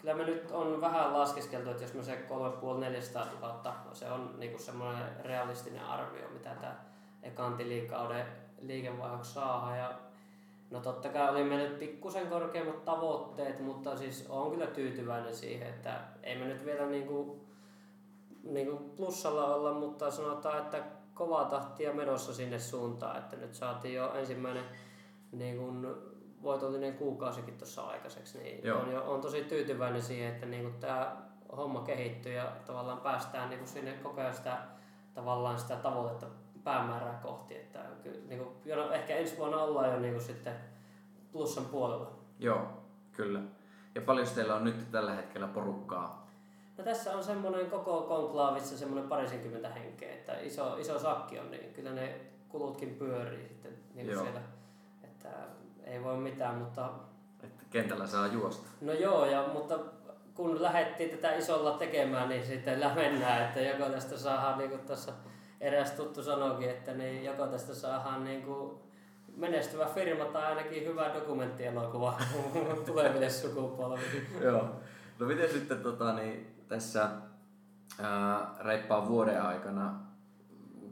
kyllä 0.00 0.14
me 0.14 0.24
nyt 0.24 0.50
on 0.50 0.80
vähän 0.80 1.12
laskeskeltu, 1.12 1.70
että 1.70 1.82
jos 1.82 1.94
me 1.94 2.02
se 2.02 2.14
3,5-400 2.14 3.40
000, 3.40 3.74
se 3.92 4.10
on 4.10 4.34
niinku 4.38 4.58
semmoinen 4.58 5.04
realistinen 5.24 5.84
arvio, 5.84 6.28
mitä 6.32 6.50
tämä 6.60 6.76
ekan 7.22 7.56
tilikauden 7.56 8.26
liikevaihdoksi 8.62 9.32
saa. 9.32 9.76
Ja 9.76 9.98
no 10.70 10.80
totta 10.80 11.08
kai 11.08 11.30
oli 11.30 11.44
meillä 11.44 11.68
nyt 11.68 11.78
pikkusen 11.78 12.26
korkeammat 12.26 12.84
tavoitteet, 12.84 13.60
mutta 13.60 13.96
siis 13.96 14.26
on 14.28 14.50
kyllä 14.50 14.66
tyytyväinen 14.66 15.34
siihen, 15.34 15.68
että 15.68 16.00
ei 16.22 16.38
me 16.38 16.44
nyt 16.44 16.64
vielä 16.64 16.86
niinku, 16.86 17.46
niinku 18.42 18.76
plussalla 18.96 19.54
olla, 19.54 19.72
mutta 19.72 20.10
sanotaan, 20.10 20.58
että 20.58 20.82
kovaa 21.14 21.44
tahtia 21.44 21.92
menossa 21.92 22.34
sinne 22.34 22.58
suuntaan, 22.58 23.18
että 23.18 23.36
nyt 23.36 23.54
saatiin 23.54 23.94
jo 23.94 24.14
ensimmäinen 24.14 24.64
niin 25.32 25.58
kun 25.58 26.02
voitollinen 26.42 26.94
kuukausikin 26.94 27.58
tuossa 27.58 27.82
aikaiseksi, 27.82 28.38
niin 28.38 28.64
Joo. 28.64 28.80
on, 28.80 28.92
jo, 28.92 29.12
on 29.12 29.20
tosi 29.20 29.44
tyytyväinen 29.44 30.02
siihen, 30.02 30.34
että 30.34 30.46
niin 30.46 30.74
tämä 30.80 31.16
homma 31.56 31.80
kehittyy 31.80 32.32
ja 32.32 32.52
tavallaan 32.66 33.00
päästään 33.00 33.50
niin 33.50 33.66
sinne 33.66 33.92
koko 33.92 34.20
ajan 34.20 34.34
sitä, 34.34 34.58
tavallaan 35.14 35.58
sitä 35.58 35.76
tavoitetta 35.76 36.26
päämäärää 36.64 37.20
kohti, 37.22 37.56
että 37.56 37.80
niin 38.28 38.41
jo, 38.72 38.86
no, 38.86 38.92
ehkä 38.92 39.16
ensi 39.16 39.38
vuonna 39.38 39.62
ollaan 39.62 39.92
jo 39.92 39.98
niin 40.00 40.20
sitten 40.20 40.54
plussan 41.32 41.64
puolella. 41.64 42.10
Joo, 42.38 42.66
kyllä. 43.12 43.40
Ja 43.94 44.00
paljon 44.00 44.26
teillä 44.34 44.54
on 44.54 44.64
nyt 44.64 44.90
tällä 44.90 45.14
hetkellä 45.14 45.46
porukkaa? 45.46 46.28
No 46.78 46.84
tässä 46.84 47.16
on 47.16 47.24
semmoinen 47.24 47.70
koko 47.70 48.00
konklaavissa 48.02 48.78
semmoinen 48.78 49.08
parisenkymmentä 49.08 49.68
henkeä, 49.68 50.12
että 50.12 50.40
iso, 50.40 50.76
iso 50.76 50.98
sakki 50.98 51.38
on, 51.38 51.50
niin 51.50 51.72
kyllä 51.74 51.90
ne 51.90 52.20
kulutkin 52.48 52.94
pyörii 52.94 53.48
sitten 53.48 53.72
niin 53.94 54.08
Joo. 54.10 54.22
siellä. 54.22 54.40
Että 55.04 55.28
ei 55.84 56.04
voi 56.04 56.16
mitään, 56.16 56.54
mutta 56.54 56.90
Että 57.42 57.64
kentällä 57.70 58.06
saa 58.06 58.26
juosta. 58.26 58.68
no 58.80 58.92
joo, 58.92 59.26
ja, 59.26 59.48
mutta 59.52 59.78
kun 60.34 60.62
lähdettiin 60.62 61.10
tätä 61.10 61.34
isolla 61.34 61.70
tekemään, 61.72 62.28
niin 62.28 62.46
sitten 62.46 62.80
mennään, 62.94 63.42
että 63.42 63.60
joko 63.60 63.90
tästä 63.90 64.16
saadaan, 64.16 64.58
niin 64.58 64.70
kuin 64.70 64.80
tuossa 64.80 65.12
eräs 65.62 65.90
tuttu 65.90 66.22
sanoikin, 66.22 66.70
että 66.70 66.94
niin 66.94 67.24
joko 67.24 67.46
tästä 67.46 67.74
saadaan 67.74 68.24
niin 68.24 68.42
kuin 68.42 68.78
menestyvä 69.36 69.86
firma 69.86 70.24
tai 70.24 70.44
ainakin 70.44 70.86
hyvä 70.86 71.14
dokumenttielokuva 71.14 72.18
tuleville 72.86 73.30
sukupolville. 73.30 74.22
Joo. 74.40 74.70
No 75.18 75.26
miten 75.26 75.50
sitten 75.50 75.82
tota, 75.82 76.14
niin, 76.14 76.54
tässä 76.68 77.10
ää, 78.00 78.54
reippaan 78.60 79.08
vuoden 79.08 79.42
aikana, 79.42 79.94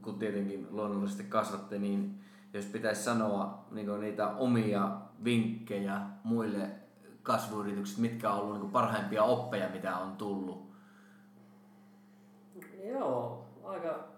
kun 0.02 0.18
tietenkin 0.18 0.66
luonnollisesti 0.70 1.24
kasvatte, 1.24 1.78
niin 1.78 2.20
jos 2.52 2.64
pitäisi 2.64 3.02
sanoa 3.02 3.64
niin 3.70 4.00
niitä 4.00 4.28
omia 4.28 4.90
vinkkejä 5.24 6.00
muille 6.24 6.70
kasvuyrityksille, 7.22 8.08
mitkä 8.08 8.30
on 8.30 8.40
ollut 8.40 8.60
niin 8.60 8.70
parhaimpia 8.70 9.22
oppeja, 9.22 9.68
mitä 9.68 9.96
on 9.96 10.16
tullut? 10.16 10.70
Joo, 12.84 13.44
aika 13.64 14.10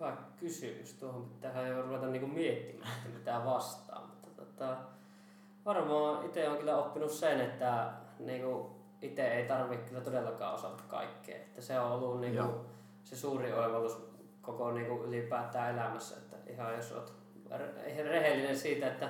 hyvä 0.00 0.16
kysymys. 0.36 0.94
Tuohon 0.94 1.24
pitää 1.24 1.68
jo 1.68 1.82
ruveta 1.82 2.06
niinku 2.06 2.26
miettimään, 2.26 2.92
että 2.96 3.18
mitä 3.18 3.42
vastaa. 3.44 4.06
Mutta 4.06 4.44
tota, 4.44 4.76
varmaan 5.64 6.26
itse 6.26 6.48
olen 6.48 6.58
kyllä 6.58 6.76
oppinut 6.76 7.10
sen, 7.10 7.40
että 7.40 7.92
niinku 8.18 8.70
itse 9.02 9.28
ei 9.28 9.48
tarvitse 9.48 9.88
kyllä 9.88 10.00
todellakaan 10.00 10.54
osata 10.54 10.82
kaikkea. 10.88 11.36
Että 11.36 11.60
se 11.60 11.80
on 11.80 11.92
ollut 11.92 12.20
niinku 12.20 12.36
Joo. 12.36 12.64
se 13.04 13.16
suuri 13.16 13.52
oivallus 13.52 14.08
koko 14.42 14.72
niinku 14.72 15.04
ylipäätään 15.04 15.74
elämässä. 15.74 16.16
Että 16.16 16.52
ihan 16.52 16.74
jos 16.74 16.92
olet 16.92 17.12
re- 17.50 18.02
rehellinen 18.02 18.58
siitä, 18.58 18.86
että 18.86 19.08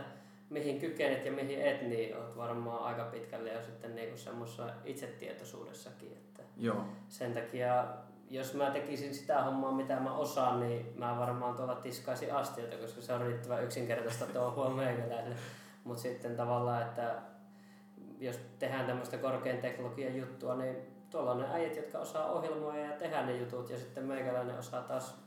mihin 0.50 0.80
kykenet 0.80 1.24
ja 1.24 1.32
mihin 1.32 1.62
et, 1.62 1.82
niin 1.82 2.16
olet 2.16 2.36
varmaan 2.36 2.84
aika 2.84 3.04
pitkälle 3.04 3.52
jo 3.52 3.62
sitten 3.62 3.94
niinku 3.94 4.16
semmoisessa 4.16 4.70
itsetietoisuudessakin. 4.84 6.12
Että 6.12 6.42
Joo. 6.56 6.84
sen 7.08 7.34
takia, 7.34 7.86
jos 8.30 8.54
mä 8.54 8.70
tekisin 8.70 9.14
sitä 9.14 9.42
hommaa, 9.42 9.72
mitä 9.72 10.00
mä 10.00 10.14
osaan, 10.14 10.60
niin 10.60 10.92
mä 10.96 11.18
varmaan 11.18 11.56
tuolla 11.56 11.74
tiskaisin 11.74 12.34
astioita, 12.34 12.76
koska 12.76 13.00
se 13.02 13.12
on 13.12 13.20
riittävän 13.20 13.64
yksinkertaista 13.64 14.26
touhua 14.26 14.70
meikäläiselle. 14.84 15.36
Mutta 15.84 16.02
sitten 16.02 16.36
tavallaan, 16.36 16.82
että 16.82 17.14
jos 18.18 18.40
tehdään 18.58 18.86
tämmöistä 18.86 19.18
korkean 19.18 19.58
teknologian 19.58 20.16
juttua, 20.16 20.54
niin 20.54 20.76
tuolla 21.10 21.30
on 21.30 21.38
ne 21.40 21.46
äijät, 21.52 21.76
jotka 21.76 21.98
osaa 21.98 22.32
ohjelmoida 22.32 22.78
ja 22.80 22.92
tehdä 22.96 23.26
ne 23.26 23.36
jutut, 23.36 23.70
ja 23.70 23.78
sitten 23.78 24.04
meikäläinen 24.04 24.58
osaa 24.58 24.82
taas 24.82 25.18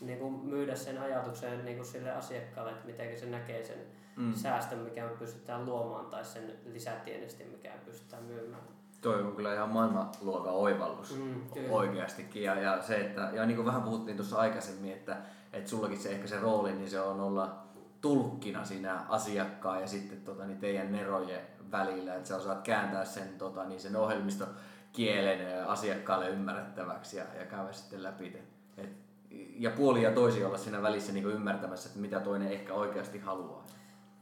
niin 0.00 0.18
kuin 0.18 0.34
myydä 0.34 0.74
sen 0.74 0.98
ajatuksen 0.98 1.64
niin 1.64 1.76
kuin 1.76 1.86
sille 1.86 2.10
asiakkaalle, 2.10 2.70
että 2.72 2.86
miten 2.86 3.18
se 3.18 3.26
näkee 3.26 3.64
sen 3.64 3.78
Mm. 4.16 4.34
säästön, 4.34 4.78
mikä 4.78 5.04
me 5.04 5.10
pystytään 5.18 5.66
luomaan, 5.66 6.06
tai 6.06 6.24
sen 6.24 6.58
lisätienestin, 6.64 7.48
mikä 7.48 7.68
me 7.70 7.78
pystytään 7.84 8.22
myymään. 8.22 8.62
Toi 9.00 9.22
on 9.22 9.36
kyllä 9.36 9.54
ihan 9.54 9.68
maailmanluokan 9.68 10.52
oivallus 10.52 11.16
Mm, 11.18 11.34
kyllä. 11.54 11.68
oikeastikin. 11.70 12.42
Ja, 12.42 12.54
ja, 12.60 12.82
se, 12.82 12.96
että, 13.00 13.30
ja 13.32 13.46
niin 13.46 13.56
kuin 13.56 13.66
vähän 13.66 13.82
puhuttiin 13.82 14.16
tuossa 14.16 14.36
aikaisemmin, 14.38 14.92
että, 14.92 15.16
että 15.52 15.70
sullakin 15.70 15.98
se 15.98 16.10
ehkä 16.10 16.26
se 16.26 16.40
rooli, 16.40 16.72
niin 16.72 16.90
se 16.90 17.00
on 17.00 17.20
olla 17.20 17.56
tulkkina 18.00 18.64
siinä 18.64 19.04
asiakkaan 19.08 19.80
ja 19.80 19.86
sitten 19.86 20.20
tota, 20.20 20.44
niin 20.46 20.58
teidän 20.58 20.92
nerojen 20.92 21.40
välillä, 21.70 22.14
että 22.14 22.28
sä 22.28 22.36
osaat 22.36 22.62
kääntää 22.62 23.04
sen, 23.04 23.28
tota, 23.38 23.64
niin 23.64 23.80
sen 23.80 23.96
ohjelmistokielen 23.96 25.66
asiakkaalle 25.66 26.28
ymmärrettäväksi 26.28 27.16
ja, 27.16 27.24
ja 27.38 27.46
käydä 27.46 27.72
sitten 27.72 28.02
läpi. 28.02 28.36
Et, 28.78 28.90
ja 29.58 29.70
puoli 29.70 30.02
ja 30.02 30.10
toisi 30.12 30.44
olla 30.44 30.58
siinä 30.58 30.82
välissä 30.82 31.12
niin 31.12 31.26
ymmärtämässä, 31.26 31.88
että 31.88 32.00
mitä 32.00 32.20
toinen 32.20 32.52
ehkä 32.52 32.74
oikeasti 32.74 33.18
haluaa. 33.18 33.64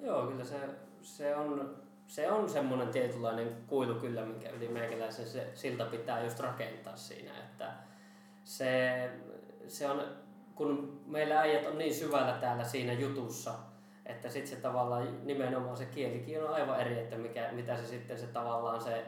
Joo, 0.00 0.26
kyllä 0.26 0.44
se, 0.44 0.56
se 1.02 1.36
on, 1.36 1.76
se 2.08 2.30
on 2.30 2.48
semmoinen 2.48 2.88
tietynlainen 2.88 3.56
kuilu 3.66 3.94
kyllä, 3.94 4.24
minkä 4.24 4.50
yli 4.50 4.68
meikäläisen 4.68 5.26
se 5.26 5.50
silta 5.54 5.84
pitää 5.84 6.24
just 6.24 6.40
rakentaa 6.40 6.96
siinä, 6.96 7.38
että 7.38 7.72
se, 8.44 9.10
se 9.66 9.90
on, 9.90 10.02
kun 10.54 11.00
meillä 11.06 11.40
äijät 11.40 11.66
on 11.66 11.78
niin 11.78 11.94
syvällä 11.94 12.32
täällä 12.32 12.64
siinä 12.64 12.92
jutussa, 12.92 13.54
että 14.06 14.28
sitten 14.28 14.56
se 14.56 14.62
tavallaan 14.62 15.26
nimenomaan 15.26 15.76
se 15.76 15.84
kielikin 15.84 16.42
on 16.42 16.54
aivan 16.54 16.80
eri, 16.80 16.98
että 16.98 17.16
mikä, 17.16 17.52
mitä 17.52 17.76
se 17.76 17.86
sitten 17.86 18.18
se 18.18 18.26
tavallaan 18.26 18.80
se 18.80 19.04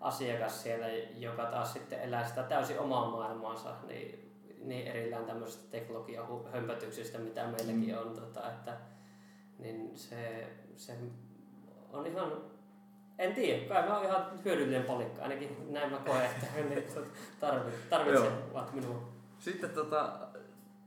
asiakas 0.00 0.62
siellä, 0.62 0.86
joka 1.16 1.44
taas 1.44 1.72
sitten 1.72 2.00
elää 2.00 2.28
sitä 2.28 2.42
täysin 2.42 2.80
omaa 2.80 3.10
maailmaansa, 3.10 3.74
niin, 3.86 4.32
niin 4.60 4.86
erillään 4.86 5.24
tämmöisestä 5.24 5.70
teknologian 5.70 6.26
hu- 6.28 6.52
hömpötyksistä, 6.52 7.18
mitä 7.18 7.46
meilläkin 7.46 7.98
on, 7.98 8.14
tota, 8.14 8.50
että 8.50 8.76
niin 9.58 9.90
se, 9.98 10.46
se 10.76 10.92
on 11.96 12.06
ihan, 12.06 12.32
en 13.18 13.34
tiedä, 13.34 13.68
kai 13.68 13.88
mä 13.88 13.96
oon 13.96 14.06
ihan 14.06 14.26
hyödyllinen 14.44 14.82
palikka, 14.82 15.22
ainakin 15.22 15.72
näin 15.72 15.90
mä 15.90 15.98
koen, 15.98 16.24
että 16.24 16.46
ne 16.74 16.84
tarvit, 17.40 17.90
tarvitsevat 17.90 18.72
minua. 18.74 19.08
Sitten 19.38 19.70
tota, 19.70 20.12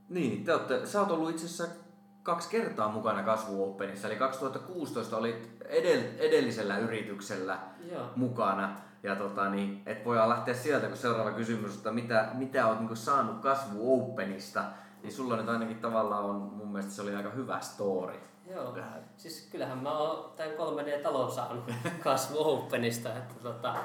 niin, 0.09 0.43
te 0.43 0.53
olette, 0.53 0.85
sä 0.85 0.99
oot 0.99 1.11
ollut 1.11 1.29
itse 1.29 1.45
asiassa 1.45 1.75
kaksi 2.23 2.49
kertaa 2.49 2.91
mukana 2.91 3.23
Kasvu 3.23 3.63
Openissa, 3.63 4.07
eli 4.07 4.15
2016 4.15 5.17
olit 5.17 5.49
edell, 5.65 6.01
edellisellä 6.17 6.77
yrityksellä 6.77 7.59
Joo. 7.91 8.05
mukana. 8.15 8.75
Ja 9.03 9.15
tota, 9.15 9.49
niin, 9.49 9.81
et 9.85 10.05
voidaan 10.05 10.29
lähteä 10.29 10.53
sieltä, 10.53 10.87
kun 10.87 10.97
seuraava 10.97 11.31
kysymys, 11.31 11.75
että 11.75 11.91
mitä, 11.91 12.29
mitä 12.33 12.67
oot 12.67 12.79
niin 12.79 12.97
saanut 12.97 13.39
Kasvu 13.39 14.11
Openista, 14.11 14.63
niin 15.03 15.13
sulla 15.13 15.37
nyt 15.37 15.49
ainakin 15.49 15.79
tavallaan 15.79 16.25
on, 16.25 16.35
mun 16.35 16.67
mielestä 16.67 16.91
se 16.91 17.01
oli 17.01 17.15
aika 17.15 17.29
hyvä 17.29 17.59
story. 17.59 18.19
Joo. 18.49 18.77
Siis 19.17 19.47
kyllähän 19.51 19.77
mä 19.77 19.97
oon 19.97 20.31
tämän 20.35 20.53
3D-talon 20.53 21.31
saanut 21.31 21.63
kasvu 22.03 22.37
Openista. 22.39 23.17
Että 23.17 23.35
tota, 23.43 23.75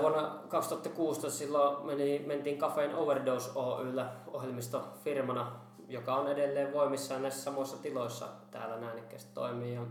vuonna 0.00 0.38
2016 0.48 1.38
silloin 1.38 1.86
meni, 1.86 2.24
mentiin 2.26 2.58
Cafein 2.58 2.94
Overdose 2.94 3.50
Oyllä 3.54 4.12
ohjelmistofirmana, 4.26 5.52
joka 5.88 6.16
on 6.16 6.28
edelleen 6.28 6.72
voimissaan 6.72 7.22
näissä 7.22 7.42
samoissa 7.42 7.76
tiloissa 7.76 8.28
täällä 8.50 8.76
näinnikkäisesti 8.76 9.34
toimii. 9.34 9.74
Ja 9.74 9.82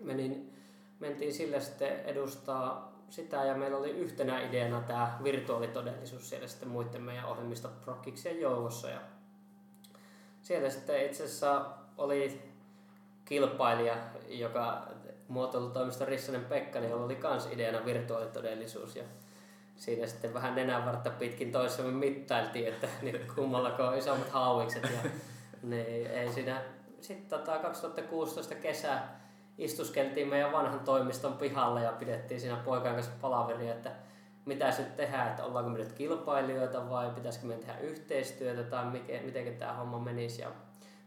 menin, 0.00 0.56
mentiin 1.00 1.34
sille 1.34 1.60
sitten 1.60 2.00
edustaa 2.00 2.92
sitä 3.10 3.44
ja 3.44 3.54
meillä 3.54 3.76
oli 3.78 3.90
yhtenä 3.90 4.40
ideana 4.40 4.80
tämä 4.80 5.18
virtuaalitodellisuus 5.24 6.28
siellä 6.28 6.48
sitten 6.48 6.68
muiden 6.68 7.02
meidän 7.02 7.24
ohjelmistoprokkiksien 7.24 8.40
joukossa. 8.40 8.90
Ja 8.90 9.00
siellä 10.42 10.70
sitten 10.70 11.06
itse 11.06 11.24
asiassa 11.24 11.66
oli 11.98 12.48
kilpailija, 13.28 13.96
joka 14.28 14.88
muotoilutoimisto 15.28 16.04
Rissanen 16.04 16.44
Pekka, 16.44 16.80
niin 16.80 16.94
oli 16.94 17.16
kans 17.16 17.46
ideana 17.46 17.84
virtuaalitodellisuus. 17.84 18.96
Ja 18.96 19.04
siinä 19.76 20.06
sitten 20.06 20.34
vähän 20.34 20.54
nenänvartta 20.54 21.10
pitkin 21.10 21.52
toisemme 21.52 21.92
mittailtiin, 21.92 22.68
että 22.68 22.88
niin 23.02 23.20
kummallako 23.34 23.82
on 23.82 23.98
isommat 23.98 24.28
hauikset. 24.28 24.82
Ja, 24.82 25.10
niin 25.62 26.06
ei 26.06 26.32
siinä. 26.32 26.62
Sitten 27.00 27.38
tota, 27.38 27.58
2016 27.58 28.54
kesä 28.54 28.98
istuskeltiin 29.58 30.28
meidän 30.28 30.52
vanhan 30.52 30.80
toimiston 30.80 31.32
pihalle 31.32 31.82
ja 31.82 31.92
pidettiin 31.92 32.40
siinä 32.40 32.56
poikien 32.56 32.94
kanssa 32.94 33.12
palaveria, 33.20 33.74
että 33.74 33.90
mitä 34.44 34.74
nyt 34.78 34.96
tehdään, 34.96 35.28
että 35.28 35.44
ollaanko 35.44 35.70
me 35.70 35.78
nyt 35.78 35.92
kilpailijoita 35.92 36.90
vai 36.90 37.10
pitäisikö 37.10 37.46
me 37.46 37.54
tehdä 37.54 37.78
yhteistyötä 37.78 38.62
tai 38.62 38.84
miten, 38.84 39.24
miten 39.24 39.56
tämä 39.56 39.72
homma 39.72 39.98
menisi. 39.98 40.42
Ja 40.42 40.48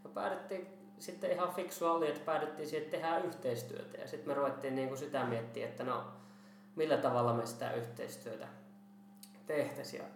me 0.04 0.10
päädyttiin 0.13 0.82
sitten 1.01 1.31
ihan 1.31 1.53
fiksua 1.53 1.91
oli, 1.91 2.08
että 2.08 2.25
päädyttiin 2.25 2.67
siihen, 2.67 2.84
että 2.86 2.98
tehdään 2.98 3.25
yhteistyötä. 3.25 3.98
Ja 3.98 4.08
sitten 4.08 4.27
me 4.27 4.34
ruvettiin 4.34 4.75
niin 4.75 4.88
kuin 4.88 4.98
sitä 4.98 5.25
miettiä, 5.25 5.67
että 5.67 5.84
no 5.84 6.03
millä 6.75 6.98
tavalla 6.98 7.34
me 7.34 7.46
sitä 7.46 7.74
yhteistyötä 7.74 8.48
tehtäisiin. 9.46 10.03
Ja 10.03 10.10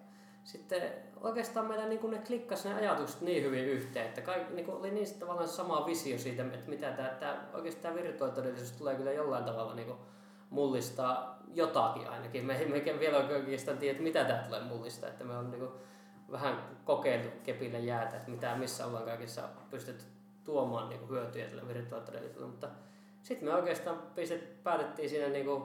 sitten 0.44 0.82
oikeastaan 1.22 1.66
meillä 1.66 1.88
niin 1.88 2.00
kuin 2.00 2.12
ne 2.12 2.22
klikkas 2.28 2.66
ne 2.66 2.74
ajatukset 2.74 3.22
niin 3.22 3.44
hyvin 3.44 3.66
yhteen, 3.66 4.06
että 4.06 4.22
kaikki, 4.22 4.54
niin 4.54 4.66
kuin 4.66 4.78
oli 4.78 4.92
niin 4.92 5.20
tavallaan 5.20 5.48
sama 5.48 5.86
visio 5.86 6.18
siitä, 6.18 6.44
että 6.44 6.70
mitä 6.70 6.92
tämä, 6.92 7.10
tämä 7.10 7.46
oikeastaan 7.54 7.96
virtuaalitodellisuus 7.96 8.72
tulee 8.72 8.96
kyllä 8.96 9.12
jollain 9.12 9.46
tavalla 9.46 9.76
niin 9.76 9.88
kuin 9.88 10.00
mullistaa 10.50 11.40
jotakin 11.54 12.10
ainakin. 12.10 12.46
Me 12.46 12.62
emme 12.62 13.00
vielä 13.00 13.18
oikeastaan 13.18 13.78
tiedä, 13.78 14.00
mitä 14.00 14.24
tämä 14.24 14.44
tulee 14.44 14.64
mullistaa, 14.64 15.10
että 15.10 15.24
me 15.24 15.38
on 15.38 15.52
niin 15.52 15.60
kuin 15.60 15.72
vähän 16.32 16.78
kokeiltu 16.84 17.30
kepillä 17.44 17.78
jäätä, 17.78 18.16
että 18.16 18.32
mitä, 18.32 18.56
missä 18.56 18.86
ollaan 18.86 19.06
kaikissa 19.06 19.42
pystytty 19.70 20.15
tuomaan 20.46 20.90
niin 20.90 21.10
hyötyjä 21.10 21.48
tällä 21.48 21.68
virtuaalitodellisuudella, 21.68 22.48
mutta 22.48 22.68
sitten 23.24 23.50
me 23.50 23.56
oikeastaan 23.56 23.98
pistet, 24.16 24.64
päätettiin 24.64 25.10
siinä 25.10 25.28
niin 25.28 25.46
kuin 25.46 25.64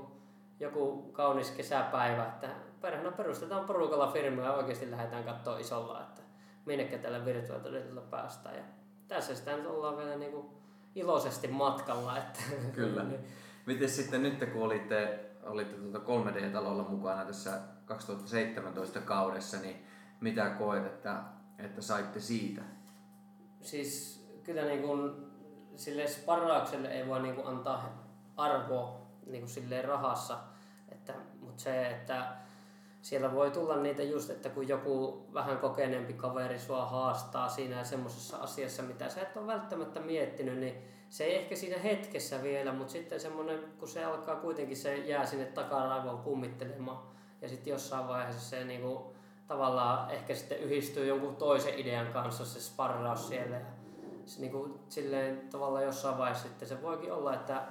joku 0.60 1.02
kaunis 1.12 1.50
kesäpäivä, 1.50 2.26
että 2.26 2.48
perhana 2.80 3.12
perustetaan 3.12 3.64
porukalla 3.64 4.12
firma 4.12 4.42
ja 4.42 4.52
oikeasti 4.52 4.90
lähdetään 4.90 5.24
katsoa 5.24 5.58
isolla, 5.58 6.00
että 6.00 6.22
minnekä 6.66 6.98
tällä 6.98 7.24
virtuaalitodellisuudella 7.24 8.08
päästään. 8.10 8.56
Ja 8.56 8.64
tässä 9.08 9.34
sitä 9.34 9.56
nyt 9.56 9.66
ollaan 9.66 9.96
vielä 9.96 10.16
niin 10.16 10.32
kuin 10.32 10.46
iloisesti 10.94 11.48
matkalla. 11.48 12.18
Että 12.18 12.40
Kyllä. 12.72 13.04
Miten 13.66 13.88
sitten 13.88 14.22
nyt 14.22 14.50
kun 14.52 14.62
olitte, 14.62 15.30
olitte 15.42 15.76
tuota 15.76 15.98
3D-talolla 15.98 16.82
mukana 16.88 17.24
tässä 17.24 17.60
2017 17.84 19.00
kaudessa, 19.00 19.56
niin 19.56 19.86
mitä 20.20 20.50
koet, 20.50 20.86
että, 20.86 21.20
että 21.58 21.82
saitte 21.82 22.20
siitä? 22.20 22.62
siis 23.60 24.19
kyllä 24.50 24.64
niin 24.64 24.82
kuin, 24.82 25.12
sille 25.76 26.06
sparraukselle 26.06 26.88
ei 26.88 27.06
voi 27.06 27.22
niin 27.22 27.34
kuin 27.34 27.46
antaa 27.46 28.04
arvoa 28.36 29.00
niin 29.26 29.40
kuin 29.40 29.50
silleen 29.50 29.84
rahassa, 29.84 30.38
että, 30.92 31.14
mutta 31.40 31.62
se, 31.62 31.86
että 31.90 32.32
siellä 33.02 33.34
voi 33.34 33.50
tulla 33.50 33.76
niitä 33.76 34.02
just, 34.02 34.30
että 34.30 34.48
kun 34.48 34.68
joku 34.68 35.26
vähän 35.34 35.58
kokeneempi 35.58 36.12
kaveri 36.12 36.58
sua 36.58 36.86
haastaa 36.86 37.48
siinä 37.48 37.84
semmoisessa 37.84 38.36
asiassa, 38.36 38.82
mitä 38.82 39.08
sä 39.08 39.20
et 39.20 39.36
ole 39.36 39.46
välttämättä 39.46 40.00
miettinyt, 40.00 40.58
niin 40.58 40.74
se 41.08 41.24
ei 41.24 41.36
ehkä 41.36 41.56
siinä 41.56 41.78
hetkessä 41.78 42.42
vielä, 42.42 42.72
mutta 42.72 42.92
sitten 42.92 43.20
semmoinen, 43.20 43.58
kun 43.78 43.88
se 43.88 44.04
alkaa 44.04 44.36
kuitenkin, 44.36 44.76
se 44.76 44.96
jää 44.96 45.26
sinne 45.26 45.44
takaraivoon 45.44 46.18
kummittelemaan. 46.18 47.02
Ja 47.42 47.48
sitten 47.48 47.70
jossain 47.70 48.08
vaiheessa 48.08 48.50
se 48.50 48.64
niinku, 48.64 49.14
tavallaan 49.46 50.10
ehkä 50.10 50.34
sitten 50.34 50.58
yhdistyy 50.58 51.06
jonkun 51.06 51.36
toisen 51.36 51.78
idean 51.78 52.12
kanssa 52.12 52.44
se 52.44 52.60
sparraus 52.60 53.28
siellä. 53.28 53.56
Ja 53.56 53.79
se 54.26 54.40
niinku, 54.40 54.80
silleen 54.88 55.48
tavallaan 55.50 55.84
jossain 55.84 56.18
vaiheessa 56.18 56.48
sitten 56.48 56.68
se 56.68 56.82
voikin 56.82 57.12
olla, 57.12 57.34
että 57.34 57.62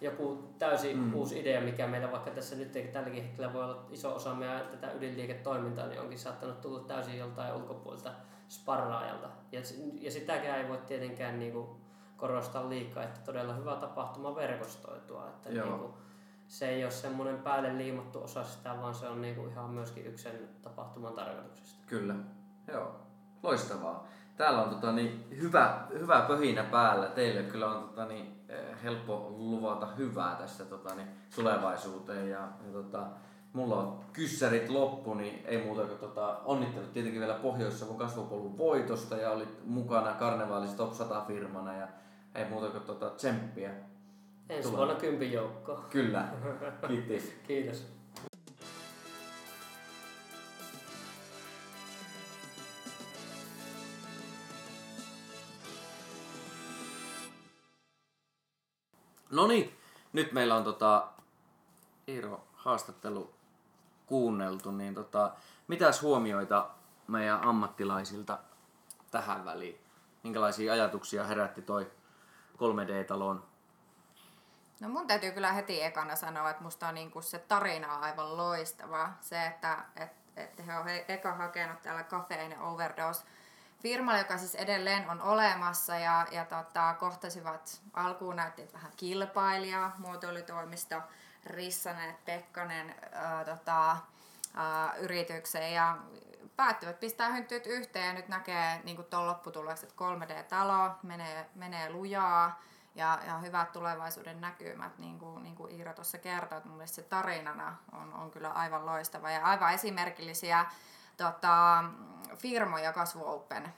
joku 0.00 0.54
täysin 0.58 0.98
mm. 0.98 1.14
uusi 1.14 1.40
idea, 1.40 1.60
mikä 1.60 1.86
meillä 1.86 2.12
vaikka 2.12 2.30
tässä 2.30 2.56
nyt 2.56 2.92
tälläkin 2.92 3.22
hetkellä 3.22 3.52
voi 3.52 3.64
olla 3.64 3.86
iso 3.90 4.14
osa 4.14 4.34
meidän 4.34 4.66
tätä 4.66 4.92
ydinliiketoimintaa, 4.92 5.86
niin 5.86 6.00
onkin 6.00 6.18
saattanut 6.18 6.60
tulla 6.60 6.80
täysin 6.80 7.18
joltain 7.18 7.54
ulkopuolelta 7.54 8.10
sparraajalta. 8.48 9.28
Ja, 9.52 9.60
ja 10.00 10.10
sitäkään 10.10 10.58
ei 10.58 10.68
voi 10.68 10.78
tietenkään 10.78 11.38
niinku 11.38 11.80
korostaa 12.16 12.68
liikaa, 12.68 13.02
että 13.02 13.20
todella 13.20 13.54
hyvä 13.54 13.76
tapahtuma 13.76 14.34
verkostoitua. 14.34 15.28
Että 15.28 15.48
niinku, 15.48 15.94
se 16.46 16.68
ei 16.68 16.84
ole 16.84 16.90
semmoinen 16.90 17.38
päälle 17.38 17.78
liimattu 17.78 18.22
osa 18.22 18.44
sitä, 18.44 18.76
vaan 18.80 18.94
se 18.94 19.08
on 19.08 19.22
niinku 19.22 19.46
ihan 19.46 19.70
myöskin 19.70 20.06
yksi 20.06 20.22
sen 20.22 20.48
tapahtuman 20.62 21.14
tarkoituksesta. 21.14 21.84
Kyllä, 21.86 22.14
joo. 22.68 22.96
Loistavaa. 23.42 24.08
Täällä 24.40 24.62
on 24.62 24.70
tota, 24.70 24.92
niin, 24.92 25.26
hyvä, 25.40 25.78
hyvä 25.98 26.24
pöhinä 26.28 26.62
päällä. 26.62 27.06
Teille 27.06 27.42
kyllä 27.42 27.66
on 27.66 27.88
tota, 27.88 28.04
niin, 28.04 28.44
eh, 28.48 28.82
helppo 28.82 29.34
luvata 29.36 29.86
hyvää 29.86 30.34
tässä 30.34 30.64
tota, 30.64 30.94
niin, 30.94 31.08
tulevaisuuteen. 31.34 32.30
Ja, 32.30 32.38
ja 32.38 32.72
tota, 32.72 33.06
mulla 33.52 33.76
on 33.76 34.04
kyssärit 34.12 34.68
loppu, 34.68 35.14
niin 35.14 35.42
ei 35.44 35.64
muuta 35.64 35.82
kuin 35.82 35.98
tota, 35.98 36.40
onnittelut 36.44 36.92
tietenkin 36.92 37.20
vielä 37.20 37.34
Pohjois-Savon 37.34 37.98
kasvupolun 37.98 38.58
voitosta 38.58 39.16
ja 39.16 39.30
olit 39.30 39.66
mukana 39.66 40.12
karnevaalissa 40.12 40.76
Top 40.76 40.92
100 40.92 41.24
firmana 41.26 41.76
ja 41.76 41.88
ei 42.34 42.44
muuta 42.44 42.70
kuin 42.70 42.84
tota, 42.84 43.10
tsemppiä. 43.10 43.70
Ensi 44.48 44.72
vuonna 44.72 44.94
kympin 44.94 45.32
joukko. 45.32 45.84
Kyllä. 45.90 46.28
Kiitos. 46.88 47.22
Kiitos. 47.46 47.99
No 59.30 59.46
niin, 59.46 59.78
nyt 60.12 60.32
meillä 60.32 60.54
on 60.54 60.64
tota, 60.64 61.08
Iiro 62.08 62.46
haastattelu 62.54 63.34
kuunneltu, 64.06 64.70
niin 64.70 64.94
tota, 64.94 65.32
mitäs 65.68 66.02
huomioita 66.02 66.70
meidän 67.08 67.42
ammattilaisilta 67.44 68.38
tähän 69.10 69.44
väliin? 69.44 69.80
Minkälaisia 70.22 70.72
ajatuksia 70.72 71.24
herätti 71.24 71.62
toi 71.62 71.90
3D-talon? 72.56 73.42
No 74.80 74.88
mun 74.88 75.06
täytyy 75.06 75.30
kyllä 75.30 75.52
heti 75.52 75.82
ekana 75.82 76.16
sanoa, 76.16 76.50
että 76.50 76.62
musta 76.62 76.88
on 76.88 76.94
niinku 76.94 77.22
se 77.22 77.38
tarina 77.38 77.96
on 77.96 78.02
aivan 78.02 78.36
loistava. 78.36 79.10
Se, 79.20 79.46
että 79.46 79.84
et, 79.96 80.12
et 80.36 80.66
he 80.66 80.76
on 80.76 80.88
eka 81.08 81.34
hakenut 81.34 81.82
täällä 81.82 82.04
Caffeine 82.04 82.60
Overdose 82.60 83.22
firmalle, 83.82 84.18
joka 84.18 84.38
siis 84.38 84.54
edelleen 84.54 85.10
on 85.10 85.22
olemassa 85.22 85.96
ja, 85.96 86.26
ja 86.30 86.44
tota, 86.44 86.94
kohtasivat 86.98 87.80
alkuun 87.94 88.36
näytti 88.36 88.68
vähän 88.72 88.92
kilpailijaa, 88.96 89.94
muotoilutoimisto 89.98 91.02
Rissanen, 91.46 92.16
Pekkanen 92.24 92.94
ää, 93.12 93.44
tota, 93.44 93.96
ää, 94.54 94.94
yritykseen 94.94 95.74
ja 95.74 95.96
päättyvät 96.56 97.00
pistää 97.00 97.28
hynttyyt 97.28 97.66
yhteen 97.66 98.06
ja 98.06 98.12
nyt 98.12 98.28
näkee 98.28 98.80
niin 98.84 99.04
tuon 99.10 99.26
lopputulokset 99.26 99.92
3D-talo, 99.92 100.90
menee, 101.02 101.46
menee 101.54 101.90
lujaa 101.90 102.60
ja, 102.94 103.18
ja 103.26 103.38
hyvät 103.38 103.72
tulevaisuuden 103.72 104.40
näkymät, 104.40 104.98
niin 104.98 105.18
kuin, 105.18 105.42
niin 105.42 105.56
kuin 105.56 105.72
Iiro 105.72 105.92
tuossa 105.92 106.18
kertoi, 106.18 106.58
että 106.58 106.68
mun 106.68 106.88
se 106.88 107.02
tarinana 107.02 107.76
on, 107.92 108.14
on 108.14 108.30
kyllä 108.30 108.50
aivan 108.50 108.86
loistava 108.86 109.30
ja 109.30 109.44
aivan 109.44 109.74
esimerkillisiä 109.74 110.66
tota, 111.24 111.84
firmoja 112.36 112.92
Kasvu 112.92 113.22
Open 113.26 113.72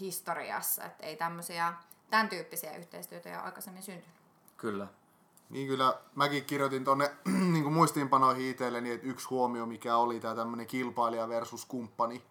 historiassa, 0.00 0.84
että 0.84 1.06
ei 1.06 1.16
tämmöisiä, 1.16 1.72
tämän 2.10 2.28
tyyppisiä 2.28 2.76
yhteistyötä 2.76 3.28
jo 3.28 3.40
aikaisemmin 3.40 3.82
syntynyt. 3.82 4.16
Kyllä. 4.56 4.86
Niin 5.50 5.68
kyllä, 5.68 5.98
mäkin 6.14 6.44
kirjoitin 6.44 6.84
tuonne 6.84 7.10
niin 7.52 7.72
muistiinpanoihin 7.72 8.50
itselleni, 8.50 8.90
että 8.90 9.06
yksi 9.06 9.28
huomio, 9.28 9.66
mikä 9.66 9.96
oli 9.96 10.20
tämä 10.20 10.34
tämmöinen 10.34 10.66
kilpailija 10.66 11.28
versus 11.28 11.64
kumppani 11.64 12.24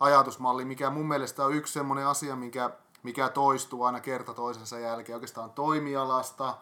ajatusmalli, 0.00 0.64
mikä 0.64 0.90
mun 0.90 1.08
mielestä 1.08 1.44
on 1.44 1.54
yksi 1.54 1.72
semmoinen 1.72 2.06
asia, 2.06 2.36
mikä, 2.36 2.70
mikä 3.02 3.28
toistuu 3.28 3.84
aina 3.84 4.00
kerta 4.00 4.34
toisensa 4.34 4.78
jälkeen 4.78 5.16
oikeastaan 5.16 5.50
toimialasta, 5.50 6.58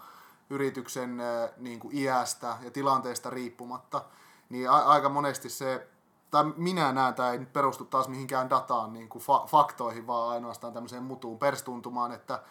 yrityksen 0.51 1.19
niin 1.57 1.81
kuin 1.81 1.97
iästä 1.97 2.57
ja 2.63 2.71
tilanteesta 2.71 3.31
riippumatta, 3.31 4.05
niin 4.49 4.71
a- 4.71 4.85
aika 4.85 5.09
monesti 5.09 5.51
se 5.51 5.89
tai 6.31 6.45
minä 6.57 6.93
näen, 6.93 7.15
tämä 7.15 7.31
ei 7.31 7.39
nyt 7.39 7.53
perustu 7.53 7.85
taas 7.85 8.09
mihinkään 8.09 8.51
dataan, 8.51 8.93
niin 8.93 9.09
kuin 9.09 9.23
fa- 9.23 9.49
faktoihin, 9.49 10.07
vaan 10.07 10.31
ainoastaan 10.31 10.73
tämmöiseen 10.73 11.03
mutuun 11.03 11.39
perstuntumaan, 11.39 12.13
että, 12.13 12.43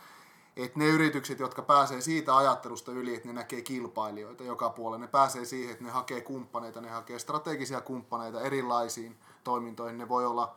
että 0.58 0.80
ne 0.80 0.86
yritykset, 0.86 1.40
jotka 1.40 1.62
pääsee 1.62 2.02
siitä 2.02 2.38
ajattelusta 2.38 2.92
yli, 2.92 3.16
että 3.16 3.28
ne 3.28 3.34
näkee 3.34 3.62
kilpailijoita 3.62 4.44
joka 4.44 4.70
puolella, 4.70 4.98
ne 4.98 5.08
pääsee 5.08 5.46
siihen, 5.46 5.72
että 5.72 5.84
ne 5.84 5.92
hakee 5.92 6.22
kumppaneita, 6.22 6.82
ne 6.82 6.90
hakee 6.90 7.20
strategisia 7.20 7.82
kumppaneita 7.82 8.42
erilaisiin 8.42 9.20
toimintoihin. 9.44 9.98
Ne 9.98 10.10
voi 10.10 10.26
olla 10.26 10.56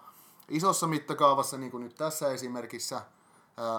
isossa 0.48 0.86
mittakaavassa, 0.86 1.58
niin 1.58 1.70
kuin 1.70 1.84
nyt 1.84 1.94
tässä 1.94 2.32
esimerkissä 2.32 3.02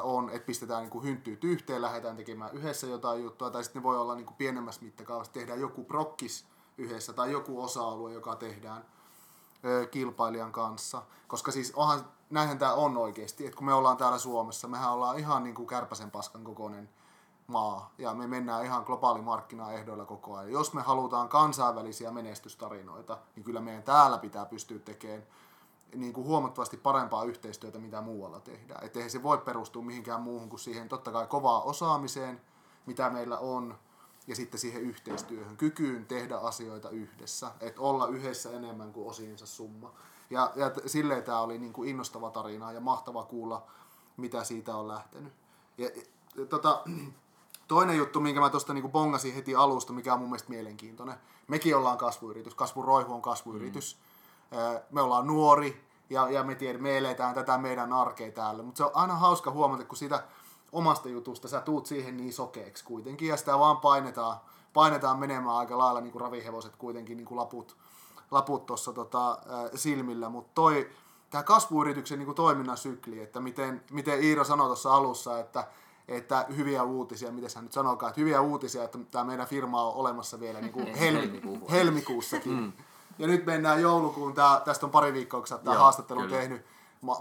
on, 0.04 0.30
että 0.30 0.46
pistetään 0.46 0.84
niin 0.84 1.04
hynttyyt 1.04 1.44
yhteen, 1.44 1.82
lähdetään 1.82 2.18
tekemään 2.18 2.54
yhdessä 2.54 2.88
jotain 2.88 3.24
juttua, 3.24 3.50
tai 3.50 3.64
sitten 3.64 3.80
ne 3.80 3.84
voi 3.84 3.98
olla 3.98 4.16
niin 4.16 4.26
kuin 4.26 4.38
pienemmässä 4.38 4.82
mittakaavassa, 4.82 5.34
tehdään 5.34 5.60
joku 5.60 5.84
prokkis 5.84 6.46
yhdessä 6.78 7.14
tai 7.14 7.32
joku 7.32 7.64
osa-alue, 7.64 8.14
joka 8.14 8.36
tehdään 8.36 8.86
kilpailijan 9.92 10.52
kanssa. 10.52 11.02
Koska 11.28 11.52
siis 11.52 11.72
onhan, 11.76 12.06
näinhän 12.30 12.60
tämä 12.60 12.74
on 12.74 12.98
oikeasti, 12.98 13.46
että 13.46 13.58
kun 13.58 13.66
me 13.66 13.74
ollaan 13.74 13.98
täällä 13.98 14.18
Suomessa, 14.18 14.68
mehän 14.68 14.92
ollaan 14.92 15.20
ihan 15.20 15.44
niin 15.44 15.56
kuin 15.56 15.68
kärpäsen 15.68 16.12
paskan 16.12 16.44
kokoinen 16.44 16.90
maa 17.48 17.94
ja 17.98 18.14
me 18.14 18.28
mennään 18.28 18.66
ihan 18.66 18.84
globaalimarkkinaehdoilla 18.84 20.06
koko 20.06 20.36
ajan. 20.36 20.52
Jos 20.52 20.74
me 20.74 20.82
halutaan 20.82 21.30
kansainvälisiä 21.30 22.12
menestystarinoita, 22.12 23.18
niin 23.36 23.44
kyllä 23.44 23.62
meidän 23.62 23.84
täällä 23.84 24.18
pitää 24.18 24.46
pystyä 24.46 24.80
tekemään 24.80 25.24
niin 25.96 26.14
kuin 26.14 26.28
huomattavasti 26.28 26.78
parempaa 26.78 27.24
yhteistyötä, 27.24 27.80
mitä 27.80 28.02
muualla 28.02 28.40
tehdään. 28.40 28.86
Että 28.86 29.00
eihän 29.00 29.12
se 29.12 29.24
voi 29.24 29.38
perustua 29.38 29.82
mihinkään 29.82 30.22
muuhun 30.22 30.50
kuin 30.50 30.60
siihen 30.60 30.90
totta 30.90 31.12
kai 31.12 31.28
kovaa 31.28 31.62
osaamiseen, 31.62 32.42
mitä 32.86 33.10
meillä 33.10 33.38
on, 33.38 33.76
ja 34.28 34.36
sitten 34.36 34.60
siihen 34.60 34.82
yhteistyöhön, 34.82 35.58
kykyyn 35.58 36.06
tehdä 36.06 36.38
asioita 36.38 36.90
yhdessä, 36.90 37.52
että 37.60 37.82
olla 37.82 38.08
yhdessä 38.08 38.52
enemmän 38.52 38.94
kuin 38.94 39.10
osiinsa 39.10 39.46
summa. 39.46 39.94
Ja, 40.30 40.52
ja 40.56 40.72
silleen 40.86 41.24
tämä 41.24 41.40
oli 41.40 41.58
niin 41.58 41.74
kuin 41.74 41.90
innostava 41.90 42.32
tarina 42.32 42.72
ja 42.72 42.80
mahtava 42.80 43.24
kuulla, 43.24 43.68
mitä 44.18 44.44
siitä 44.44 44.76
on 44.76 44.88
lähtenyt. 44.88 45.34
Ja, 45.78 45.90
ja 46.36 46.46
tota, 46.46 46.84
toinen 47.68 47.98
juttu, 47.98 48.20
minkä 48.20 48.40
mä 48.40 48.50
tuosta 48.50 48.74
niin 48.74 48.92
bongasin 48.92 49.34
heti 49.34 49.56
alusta, 49.56 49.94
mikä 49.94 50.14
on 50.14 50.20
mun 50.20 50.30
mielestä 50.30 50.50
mielenkiintoinen. 50.50 51.16
Mekin 51.48 51.76
ollaan 51.76 51.98
kasvuyritys, 51.98 52.56
kasvuroihu 52.56 53.14
on 53.14 53.22
kasvuyritys. 53.22 53.98
Mm. 54.52 54.58
Me 54.92 55.02
ollaan 55.02 55.28
nuori 55.28 55.86
ja, 56.10 56.30
ja 56.30 56.44
me, 56.44 56.56
tiedä, 56.56 56.80
me 56.80 56.98
eletään 56.98 57.36
tätä 57.36 57.58
meidän 57.58 57.94
arkea 57.94 58.32
täällä, 58.32 58.64
mutta 58.64 58.78
se 58.78 58.84
on 58.84 58.92
aina 58.94 59.16
hauska 59.16 59.52
huomata, 59.52 59.86
kun 59.86 59.98
sitä 59.98 60.24
omasta 60.74 61.10
jutusta, 61.10 61.48
sä 61.48 61.62
tuut 61.62 61.86
siihen 61.86 62.18
niin 62.18 62.34
sokeeksi 62.34 62.84
kuitenkin, 62.84 63.28
ja 63.28 63.38
sitä 63.38 63.60
vaan 63.60 63.78
painetaan, 63.78 64.38
painetaan 64.74 65.20
menemään 65.20 65.56
aika 65.56 65.78
lailla 65.78 66.02
niin 66.02 66.12
kuin 66.12 66.22
ravihevoset 66.22 66.76
kuitenkin 66.76 67.18
niin 67.18 67.26
kuin 67.26 67.38
laput, 67.38 67.78
laput 68.32 68.66
tuossa 68.66 68.94
tota, 68.94 69.38
silmillä, 69.76 70.30
mutta 70.30 70.52
toi, 70.56 70.90
tämä 71.30 71.44
kasvuyrityksen 71.44 72.20
niin 72.20 72.26
kuin 72.26 72.36
toiminnan 72.36 72.78
sykli, 72.78 73.20
että 73.20 73.40
miten, 73.40 73.84
miten 73.92 74.24
Iiro 74.24 74.44
sanoi 74.44 74.68
tuossa 74.68 74.94
alussa, 74.94 75.40
että, 75.40 75.68
että 76.08 76.46
hyviä 76.56 76.84
uutisia, 76.84 77.32
miten 77.32 77.50
hän 77.56 77.64
nyt 77.64 77.74
sanokaa, 77.74 78.10
että 78.10 78.22
hyviä 78.22 78.42
uutisia, 78.42 78.84
että 78.84 78.98
tämä 79.12 79.24
meidän 79.24 79.48
firma 79.48 79.84
on 79.84 79.94
olemassa 79.94 80.40
vielä 80.40 80.62
niin 80.62 80.74
kuin 80.74 80.96
helmi, 81.00 81.42
helmikuussakin. 81.72 82.54
Mm. 82.54 82.74
Ja 83.20 83.28
nyt 83.28 83.46
mennään 83.46 83.82
joulukuun, 83.82 84.34
tää, 84.34 84.62
tästä 84.66 84.86
on 84.86 84.92
pari 84.92 85.14
viikkoa, 85.14 85.40
kun 85.40 85.48
sä 85.48 85.58
tämä 85.58 85.78
haastattelu 85.78 86.28
tehnyt 86.28 86.66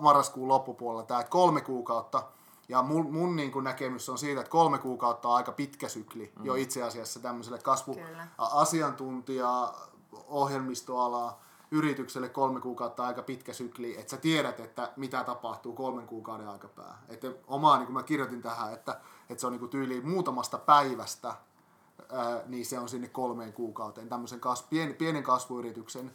marraskuun 0.01 0.49
loppupuolella, 0.49 1.03
tämä, 1.03 1.25
kolme 1.25 1.61
kuukautta– 1.61 2.23
ja 2.68 2.83
mun, 2.83 3.12
mun 3.12 3.37
niin 3.37 3.53
kuin 3.53 3.64
näkemys 3.64 4.09
on 4.09 4.18
siitä, 4.18 4.40
että 4.40 4.51
kolme 4.51 4.79
kuukautta 4.79 5.29
on 5.29 5.35
aika 5.35 5.53
pitkä 5.53 5.88
sykli 5.88 6.33
mm. 6.38 6.44
jo 6.44 6.55
itse 6.55 6.83
asiassa 6.83 7.20
tämmöiselle 7.20 7.59
kasvuasiantuntija, 7.59 9.75
ohjelmistoalaa, 10.12 11.42
yritykselle 11.70 12.29
kolme 12.29 12.61
kuukautta 12.61 13.07
aika 13.07 13.22
pitkä 13.22 13.53
sykli, 13.53 13.98
että 13.98 14.11
sä 14.11 14.16
tiedät, 14.16 14.61
että 14.61 14.92
mitä 14.96 15.25
tapahtuu 15.25 15.72
kolmen 15.72 16.07
kuukauden 16.07 16.48
aikapää. 16.48 17.03
Että 17.09 17.33
omaa, 17.46 17.77
niin 17.77 17.87
kuin 17.87 17.94
mä 17.94 18.03
kirjoitin 18.03 18.42
tähän, 18.42 18.72
että, 18.72 19.01
että 19.31 19.40
se 19.40 19.46
on 19.46 19.53
niin 19.53 19.68
tyyliin 19.68 20.09
muutamasta 20.09 20.59
päivästä, 20.59 21.35
ää, 22.12 22.42
niin 22.46 22.66
se 22.66 22.79
on 22.79 22.88
sinne 22.88 23.09
kolmeen 23.09 23.53
kuukauteen. 23.53 24.09
Tämmöisen 24.09 24.40
kas, 24.40 24.62
pien, 24.62 24.94
pienen 24.94 25.22
kasvuyrityksen 25.22 26.12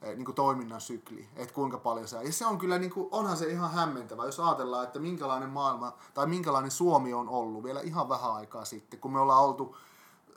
niin 0.00 0.24
kuin 0.24 0.34
toiminnan 0.34 0.80
sykli, 0.80 1.28
että 1.36 1.54
kuinka 1.54 1.78
paljon 1.78 2.08
se. 2.08 2.22
Ja 2.22 2.32
se 2.32 2.46
on 2.46 2.58
kyllä, 2.58 2.78
niin 2.78 2.90
kuin, 2.90 3.08
onhan 3.10 3.36
se 3.36 3.46
ihan 3.46 3.70
hämmentävä, 3.70 4.24
jos 4.24 4.40
ajatellaan, 4.40 4.84
että 4.84 4.98
minkälainen 4.98 5.50
maailma 5.50 5.92
tai 6.14 6.26
minkälainen 6.26 6.70
Suomi 6.70 7.14
on 7.14 7.28
ollut 7.28 7.64
vielä 7.64 7.80
ihan 7.80 8.08
vähän 8.08 8.32
aikaa 8.32 8.64
sitten, 8.64 9.00
kun 9.00 9.12
me 9.12 9.20
ollaan 9.20 9.44
oltu 9.44 9.76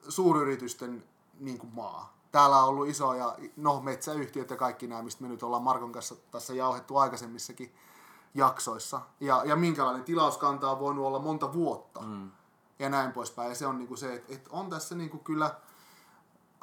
suuryritysten 0.10 1.04
niin 1.40 1.58
kuin 1.58 1.74
maa 1.74 2.22
täällä 2.32 2.64
on 2.64 2.70
ollut 2.70 2.88
isoja, 2.88 3.36
no 3.58 3.82
metsäyhtiöt 3.82 4.50
ja 4.50 4.56
kaikki 4.56 4.88
nämä, 4.88 5.02
mistä 5.02 5.24
me 5.24 5.28
nyt 5.28 5.44
ollaan 5.44 5.64
Markon 5.64 5.92
kanssa 5.92 6.16
tässä 6.32 6.54
jauhettu 6.54 6.98
aikaisemmissakin 6.98 7.76
jaksoissa. 8.34 9.02
Ja, 9.20 9.42
ja 9.46 9.56
minkälainen 9.56 10.04
tilauskanta 10.04 10.72
on 10.72 10.80
voinut 10.80 11.06
olla 11.06 11.20
monta 11.20 11.54
vuotta. 11.54 12.02
Mm. 12.02 12.32
Ja 12.80 12.90
näin 12.90 13.12
poispäin. 13.12 13.50
Ja 13.50 13.56
se 13.56 13.68
on 13.68 13.78
niinku 13.78 13.96
se, 13.96 14.14
että, 14.14 14.34
että 14.34 14.50
on 14.54 14.70
tässä 14.70 14.96
niinku 14.96 15.18
kyllä, 15.18 15.56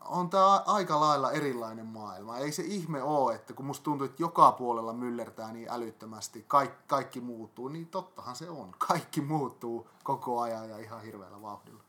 on 0.09 0.31
tämä 0.31 0.63
aika 0.67 1.01
lailla 1.01 1.33
erilainen 1.33 1.87
maailma. 1.87 2.39
Ei 2.39 2.53
se 2.53 2.63
ihme 2.63 3.03
ole, 3.03 3.35
että 3.35 3.53
kun 3.53 3.67
musta 3.67 3.85
tuntuu, 3.85 4.05
että 4.05 4.23
joka 4.23 4.53
puolella 4.53 4.93
myllertää 4.93 5.53
niin 5.53 5.69
älyttömästi, 5.71 6.45
kaikki, 6.49 6.85
kaikki 6.87 7.21
muuttuu, 7.21 7.69
niin 7.69 7.87
tottahan 7.87 8.37
se 8.37 8.51
on. 8.51 8.75
Kaikki 8.79 9.21
muuttuu 9.21 9.89
koko 10.03 10.41
ajan 10.41 10.71
ja 10.71 10.79
ihan 10.79 11.03
hirveällä 11.03 11.43
vauhdilla. 11.43 11.83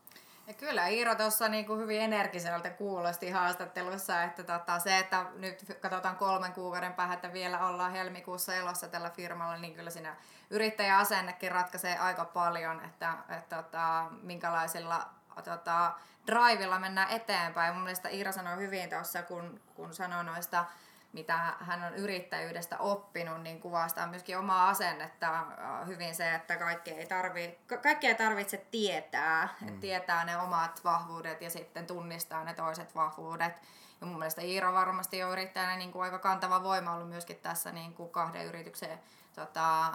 Ja 0.46 0.54
kyllä 0.54 0.88
Iiro 0.88 1.14
tuossa 1.14 1.48
niinku 1.48 1.76
hyvin 1.76 2.00
energiseltä 2.00 2.70
kuulosti 2.70 3.30
haastattelussa, 3.30 4.22
että 4.22 4.42
tota, 4.42 4.78
se, 4.78 4.98
että 4.98 5.26
nyt 5.34 5.78
katsotaan 5.80 6.16
kolmen 6.16 6.52
kuukauden 6.52 6.92
päähän, 6.92 7.14
että 7.14 7.32
vielä 7.32 7.68
ollaan 7.68 7.92
helmikuussa 7.92 8.54
elossa 8.54 8.88
tällä 8.88 9.10
firmalla, 9.10 9.56
niin 9.56 9.74
kyllä 9.74 9.90
siinä 9.90 10.16
yrittäjäasennekin 10.50 11.52
ratkaisee 11.52 11.98
aika 11.98 12.24
paljon, 12.24 12.84
että, 12.84 13.14
että 13.28 13.62
tota, 13.62 14.04
minkälaisilla 14.22 15.08
tota, 15.44 15.92
drivilla 16.26 16.78
mennään 16.78 17.10
eteenpäin. 17.10 17.74
Mun 17.74 17.82
mielestä 17.82 18.08
Iiro 18.08 18.32
sanoi 18.32 18.56
hyvin 18.56 18.90
tuossa, 18.90 19.22
kun, 19.22 19.60
kun 19.74 19.94
sanoi 19.94 20.24
noista 20.24 20.64
mitä 21.12 21.54
hän 21.60 21.84
on 21.84 21.94
yrittäjyydestä 21.94 22.78
oppinut, 22.78 23.42
niin 23.42 23.60
kuvastaa 23.60 24.06
myöskin 24.06 24.38
omaa 24.38 24.68
asennetta 24.68 25.38
äh, 25.38 25.86
hyvin 25.86 26.14
se, 26.14 26.34
että 26.34 26.56
kaikki 26.56 26.90
ei, 26.90 27.06
tarvi, 27.06 27.58
kaikki 27.82 28.06
ei 28.06 28.14
tarvitse 28.14 28.66
tietää, 28.70 29.48
mm. 29.60 29.68
että 29.68 29.80
tietää 29.80 30.24
ne 30.24 30.36
omat 30.36 30.80
vahvuudet 30.84 31.42
ja 31.42 31.50
sitten 31.50 31.86
tunnistaa 31.86 32.44
ne 32.44 32.54
toiset 32.54 32.94
vahvuudet. 32.94 33.52
Ja 34.00 34.06
mun 34.06 34.18
mielestä 34.18 34.42
Iiro 34.42 34.72
varmasti 34.72 35.22
on 35.22 35.32
yrittäjänä 35.32 35.76
niin 35.76 35.92
kuin 35.92 36.02
aika 36.02 36.18
kantava 36.18 36.62
voima 36.62 36.94
ollut 36.94 37.08
myöskin 37.08 37.36
tässä 37.36 37.72
niin 37.72 37.94
kuin 37.94 38.10
kahden 38.10 38.46
yrityksen 38.46 39.00
tota, 39.34 39.92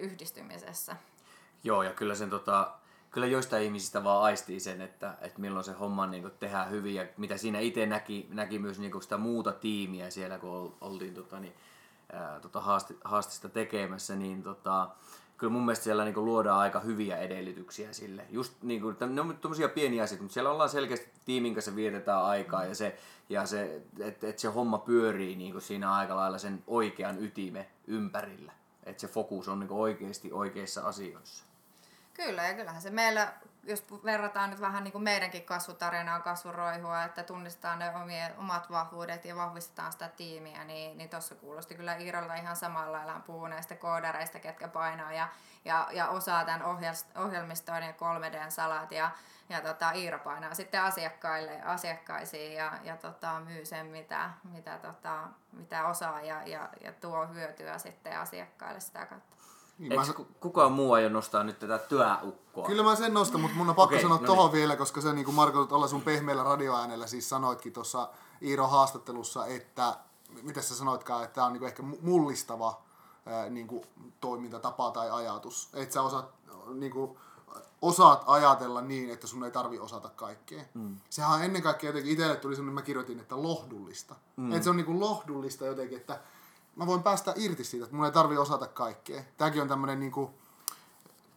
yhdistymisessä. 0.00 0.96
Joo, 1.64 1.82
ja 1.82 1.92
kyllä 1.92 2.14
sen 2.14 2.30
tota, 2.30 2.72
kyllä 3.12 3.26
joistain 3.26 3.64
ihmisistä 3.64 4.04
vaan 4.04 4.22
aistii 4.22 4.60
sen, 4.60 4.80
että, 4.80 5.14
että 5.20 5.40
milloin 5.40 5.64
se 5.64 5.72
homma 5.72 6.06
niin 6.06 6.22
kuin, 6.22 6.34
tehdään 6.40 6.70
hyvin 6.70 6.94
ja 6.94 7.06
mitä 7.16 7.36
siinä 7.36 7.58
itse 7.58 7.86
näki, 7.86 8.26
näki 8.30 8.58
myös 8.58 8.78
niin 8.78 8.92
kuin 8.92 9.02
sitä 9.02 9.16
muuta 9.16 9.52
tiimiä 9.52 10.10
siellä, 10.10 10.38
kun 10.38 10.74
oltiin 10.80 11.14
tota, 11.14 11.40
niin, 11.40 11.54
tota 12.42 12.62
haastista 13.04 13.48
tekemässä, 13.48 14.16
niin 14.16 14.42
tota, 14.42 14.90
kyllä 15.36 15.52
mun 15.52 15.64
mielestä 15.64 15.84
siellä 15.84 16.04
niin 16.04 16.14
kuin, 16.14 16.24
luodaan 16.24 16.60
aika 16.60 16.80
hyviä 16.80 17.18
edellytyksiä 17.18 17.92
sille. 17.92 18.26
Just 18.30 18.62
niin 18.62 18.80
kuin, 18.80 18.96
ne 19.08 19.20
on 19.20 19.38
tämmöisiä 19.40 19.68
pieniä 19.68 20.02
asioita, 20.02 20.22
mutta 20.22 20.34
siellä 20.34 20.50
ollaan 20.50 20.70
selkeästi 20.70 21.10
tiimin 21.24 21.54
kanssa 21.54 21.76
vietetään 21.76 22.24
aikaa 22.24 22.64
ja 22.64 22.74
se, 22.74 22.98
ja 23.28 23.46
se 23.46 23.82
että 23.98 24.28
et 24.28 24.38
se 24.38 24.48
homma 24.48 24.78
pyörii 24.78 25.36
niin 25.36 25.52
kuin 25.52 25.62
siinä 25.62 25.94
aika 25.94 26.16
lailla 26.16 26.38
sen 26.38 26.64
oikean 26.66 27.22
ytime 27.22 27.66
ympärillä. 27.86 28.52
Että 28.84 29.00
se 29.00 29.08
fokus 29.08 29.48
on 29.48 29.60
niin 29.60 29.70
oikeasti 29.70 30.32
oikeissa 30.32 30.82
asioissa. 30.82 31.51
Kyllä, 32.26 32.42
ja 32.42 32.54
kyllähän 32.54 32.82
se 32.82 32.90
meillä, 32.90 33.32
jos 33.62 33.84
verrataan 34.04 34.50
nyt 34.50 34.60
vähän 34.60 34.84
niin 34.84 34.92
kuin 34.92 35.04
meidänkin 35.04 35.44
kasvutarinaa, 35.44 36.20
kasvuroihua, 36.20 37.04
että 37.04 37.22
tunnistetaan 37.22 37.78
ne 37.78 37.96
omie, 37.96 38.34
omat 38.38 38.70
vahvuudet 38.70 39.24
ja 39.24 39.36
vahvistetaan 39.36 39.92
sitä 39.92 40.08
tiimiä, 40.08 40.64
niin, 40.64 40.98
niin 40.98 41.10
tuossa 41.10 41.34
kuulosti 41.34 41.74
kyllä 41.74 41.96
Iiralla 41.96 42.34
ihan 42.34 42.56
samalla 42.56 42.92
lailla 42.92 43.20
puhuu 43.26 43.46
näistä 43.46 43.74
koodareista, 43.74 44.38
ketkä 44.38 44.68
painaa 44.68 45.12
ja, 45.12 45.28
ja, 45.64 45.88
ja 45.92 46.08
osaa 46.08 46.44
tämän 46.44 46.62
ohjelmistoiden 47.16 47.86
ja 47.86 47.92
3D-salat 47.92 48.92
ja, 48.92 49.10
ja 49.48 49.60
tota, 49.60 49.90
Iiro 49.90 50.18
painaa 50.18 50.54
sitten 50.54 50.82
asiakkaille, 50.82 51.62
asiakkaisiin 51.62 52.54
ja, 52.54 52.72
ja 52.84 52.96
tota, 52.96 53.40
myy 53.40 53.64
sen, 53.64 53.86
mitä, 53.86 54.30
mitä, 54.44 54.78
tota, 54.78 55.18
mitä 55.52 55.86
osaa 55.86 56.20
ja, 56.20 56.42
ja, 56.46 56.68
ja 56.80 56.92
tuo 56.92 57.26
hyötyä 57.26 57.78
sitten 57.78 58.18
asiakkaille 58.18 58.80
sitä 58.80 59.06
kautta. 59.06 59.41
Niin, 59.78 59.92
Eikö 59.92 60.04
mä... 60.18 60.24
kukaan 60.40 60.72
muu 60.72 60.92
aio 60.92 61.08
nostaa 61.08 61.44
nyt 61.44 61.58
tätä 61.58 61.78
työukkoa? 61.78 62.66
Kyllä 62.66 62.82
mä 62.82 62.96
sen 62.96 63.14
nostan, 63.14 63.40
mutta 63.40 63.56
mun 63.56 63.68
on 63.68 63.74
pakko 63.74 63.94
okay, 63.94 64.02
sanoa 64.02 64.18
no 64.18 64.26
tohon 64.26 64.46
niin. 64.46 64.52
vielä, 64.52 64.76
koska 64.76 65.00
se 65.00 65.12
niin 65.12 65.24
kuin 65.24 65.34
Marko 65.34 65.68
olla 65.70 65.88
sun 65.88 66.02
pehmeällä 66.02 66.44
radioäänellä 66.44 67.06
siis 67.06 67.28
sanoitkin 67.28 67.72
tuossa 67.72 68.08
Iiro 68.42 68.66
haastattelussa, 68.66 69.46
että 69.46 69.96
mitä 70.42 70.62
sä 70.62 70.74
sanoitkaan, 70.74 71.24
että 71.24 71.34
tämä 71.34 71.46
on 71.46 71.52
niin 71.52 71.60
kuin 71.60 71.68
ehkä 71.68 71.82
mullistava 71.82 72.82
ää, 73.26 73.50
niin 73.50 73.66
kuin 73.66 73.84
toimintatapa 74.20 74.90
tai 74.90 75.10
ajatus. 75.10 75.68
Että 75.74 75.94
sä 75.94 76.02
osaat, 76.02 76.30
niin 76.74 76.92
kuin, 76.92 77.18
osaat 77.82 78.22
ajatella 78.26 78.80
niin, 78.80 79.10
että 79.10 79.26
sun 79.26 79.44
ei 79.44 79.50
tarvi 79.50 79.78
osata 79.78 80.08
kaikkea. 80.08 80.64
Mm. 80.74 80.96
Sehän 81.10 81.32
on 81.32 81.44
ennen 81.44 81.62
kaikkea 81.62 81.88
jotenkin 81.88 82.12
itselle 82.12 82.36
tuli 82.36 82.56
semmoinen, 82.56 82.74
mä 82.74 82.82
kirjoitin, 82.82 83.20
että 83.20 83.42
lohdullista. 83.42 84.14
Mm. 84.36 84.52
Että 84.52 84.64
se 84.64 84.70
on 84.70 84.76
niin 84.76 84.86
kuin 84.86 85.00
lohdullista 85.00 85.66
jotenkin, 85.66 85.98
että 85.98 86.20
mä 86.76 86.86
voin 86.86 87.02
päästä 87.02 87.34
irti 87.36 87.64
siitä, 87.64 87.84
että 87.84 87.96
mun 87.96 88.06
ei 88.06 88.12
tarvi 88.12 88.38
osata 88.38 88.66
kaikkea. 88.66 89.22
Tämäkin 89.36 89.62
on 89.62 89.68
tämmöinen 89.68 90.00
niinku... 90.00 90.30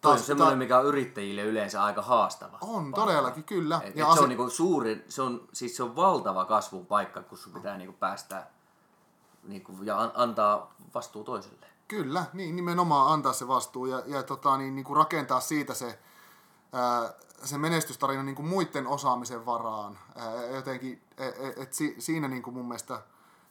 Toi 0.01 0.13
on 0.13 0.19
semmoinen, 0.19 0.57
mikä 0.57 0.79
on 0.79 0.85
yrittäjille 0.85 1.41
yleensä 1.41 1.83
aika 1.83 2.01
haastava. 2.01 2.57
On, 2.61 2.83
paikka. 2.83 3.01
todellakin, 3.01 3.43
kyllä. 3.43 3.81
Et, 3.83 3.95
ja 3.95 4.07
et 4.07 4.13
se 4.13 4.19
on 4.19 4.29
niinku 4.29 4.49
suuri, 4.49 5.05
se 5.09 5.21
on, 5.21 5.47
siis 5.53 5.77
se 5.77 5.83
on 5.83 5.95
valtava 5.95 6.45
kasvun 6.45 6.85
paikka, 6.85 7.21
kun 7.21 7.37
sun 7.37 7.53
pitää 7.53 7.77
niinku 7.77 7.95
päästä 7.99 8.47
niinku, 9.43 9.73
ja 9.83 10.11
antaa 10.13 10.75
vastuu 10.93 11.23
toiselle. 11.23 11.65
Kyllä, 11.87 12.25
niin 12.33 12.55
nimenomaan 12.55 13.13
antaa 13.13 13.33
se 13.33 13.47
vastuu 13.47 13.85
ja, 13.85 14.03
ja 14.05 14.23
tota, 14.23 14.57
niin, 14.57 14.75
niin 14.75 14.85
kuin 14.85 14.97
rakentaa 14.97 15.39
siitä 15.39 15.73
se, 15.73 15.99
ää, 16.73 17.13
se 17.43 17.57
menestystarina 17.57 18.23
niin 18.23 18.35
kuin 18.35 18.47
muiden 18.47 18.87
osaamisen 18.87 19.45
varaan. 19.45 19.99
Ää, 20.15 20.45
jotenkin, 20.45 21.01
et, 21.17 21.35
et, 21.39 21.57
et 21.57 21.73
si, 21.73 21.95
siinä 21.99 22.27
niin 22.27 22.43
kuin 22.43 22.53
mun 22.53 22.65
mielestä 22.65 23.01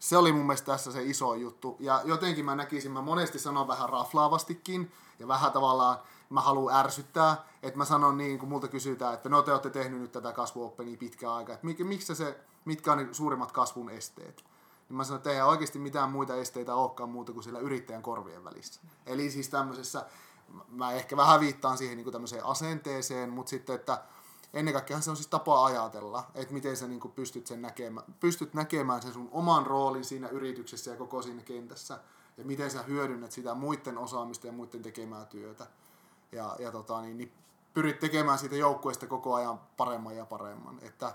se 0.04 0.16
oli 0.16 0.32
mun 0.32 0.46
mielestä 0.46 0.66
tässä 0.66 0.92
se 0.92 1.02
iso 1.02 1.34
juttu. 1.34 1.76
Ja 1.80 2.00
jotenkin 2.04 2.44
mä 2.44 2.54
näkisin, 2.54 2.92
mä 2.92 3.02
monesti 3.02 3.38
sanon 3.38 3.68
vähän 3.68 3.88
raflaavastikin 3.88 4.92
ja 5.18 5.28
vähän 5.28 5.52
tavallaan 5.52 5.98
mä 6.30 6.40
haluan 6.40 6.74
ärsyttää, 6.74 7.44
että 7.62 7.78
mä 7.78 7.84
sanon 7.84 8.16
niin, 8.16 8.38
kun 8.38 8.48
multa 8.48 8.68
kysytään, 8.68 9.14
että 9.14 9.28
no 9.28 9.42
te 9.42 9.52
olette 9.52 9.70
tehnyt 9.70 10.00
nyt 10.00 10.12
tätä 10.12 10.32
kasvuoppenia 10.32 10.96
pitkään 10.96 11.32
aikaa, 11.32 11.54
että 11.54 11.66
miksi 11.84 12.14
se, 12.14 12.40
mitkä 12.64 12.92
on 12.92 13.08
suurimmat 13.12 13.52
kasvun 13.52 13.90
esteet. 13.90 14.44
Niin 14.88 14.96
mä 14.96 15.04
sanon, 15.04 15.16
että 15.16 15.30
ei 15.30 15.42
oikeasti 15.42 15.78
mitään 15.78 16.10
muita 16.10 16.36
esteitä 16.36 16.74
olekaan 16.74 17.10
muuta 17.10 17.32
kuin 17.32 17.44
siellä 17.44 17.60
yrittäjän 17.60 18.02
korvien 18.02 18.44
välissä. 18.44 18.80
Eli 19.06 19.30
siis 19.30 19.48
tämmöisessä, 19.48 20.06
mä 20.68 20.92
ehkä 20.92 21.16
vähän 21.16 21.40
viittaan 21.40 21.78
siihen 21.78 21.96
niin 21.96 22.04
kuin 22.04 22.12
tämmöiseen 22.12 22.44
asenteeseen, 22.44 23.30
mutta 23.30 23.50
sitten, 23.50 23.74
että 23.74 24.02
ennen 24.54 24.74
kaikkea 24.74 25.00
se 25.00 25.10
on 25.10 25.16
siis 25.16 25.26
tapa 25.26 25.64
ajatella, 25.64 26.24
että 26.34 26.54
miten 26.54 26.76
sä 26.76 26.88
niin 26.88 27.12
pystyt, 27.14 27.46
sen 27.46 27.62
näkemään, 27.62 28.06
pystyt 28.20 28.54
näkemään 28.54 29.02
sen 29.02 29.12
sun 29.12 29.28
oman 29.32 29.66
roolin 29.66 30.04
siinä 30.04 30.28
yrityksessä 30.28 30.90
ja 30.90 30.96
koko 30.96 31.22
siinä 31.22 31.42
kentässä, 31.42 31.98
ja 32.36 32.44
miten 32.44 32.70
sä 32.70 32.82
hyödynnät 32.82 33.32
sitä 33.32 33.54
muiden 33.54 33.98
osaamista 33.98 34.46
ja 34.46 34.52
muiden 34.52 34.82
tekemää 34.82 35.24
työtä. 35.24 35.66
Ja, 36.32 36.56
ja 36.58 36.72
tota, 36.72 37.00
niin, 37.00 37.18
niin 37.18 37.32
pyrit 37.74 37.98
tekemään 37.98 38.38
siitä 38.38 38.56
joukkueesta 38.56 39.06
koko 39.06 39.34
ajan 39.34 39.60
paremman 39.76 40.16
ja 40.16 40.26
paremman. 40.26 40.78
Että 40.82 41.14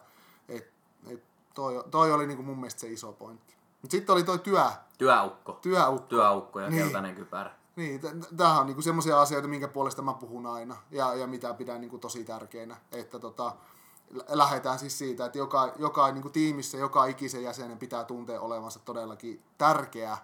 et, 0.50 0.74
et 1.08 1.24
toi, 1.54 1.84
toi 1.92 2.12
oli 2.12 2.28
niin 2.28 2.46
mun 2.46 2.58
mielestä 2.58 2.82
se 2.82 2.88
iso 2.88 3.14
pointti. 3.14 3.56
Mutta 3.82 3.92
sitten 3.92 4.14
oli 4.14 4.24
toi 4.24 4.40
työ. 4.40 4.66
Työukko. 4.98 5.60
Työukko. 5.62 6.08
Työukko 6.08 6.60
ja 6.60 6.70
niin. 6.70 6.84
keltainen 6.84 7.16
kypärä. 7.16 7.59
Niin, 7.80 8.02
tämähän 8.38 8.60
on 8.60 8.66
niinku 8.66 8.82
semmoisia 8.82 9.22
asioita, 9.22 9.48
minkä 9.48 9.68
puolesta 9.68 10.02
mä 10.02 10.14
puhun 10.14 10.46
aina 10.46 10.76
ja, 10.92 11.14
ja 11.14 11.28
mitä 11.28 11.54
pidän 11.54 11.82
niinku 11.82 11.98
tosi 11.98 12.24
tärkeänä. 12.24 12.78
Että 12.92 13.20
tota, 13.20 13.56
lähdetään 14.30 14.80
siis 14.80 14.98
siitä, 14.98 15.26
että 15.26 15.38
joka, 15.38 15.74
joka 15.78 16.12
niinku 16.12 16.30
tiimissä, 16.30 16.78
joka 16.78 17.06
ikisen 17.06 17.44
jäsenen 17.44 17.78
pitää 17.78 18.04
tuntea 18.04 18.42
olevansa 18.42 18.80
todellakin 18.80 19.44
tärkeä, 19.58 20.18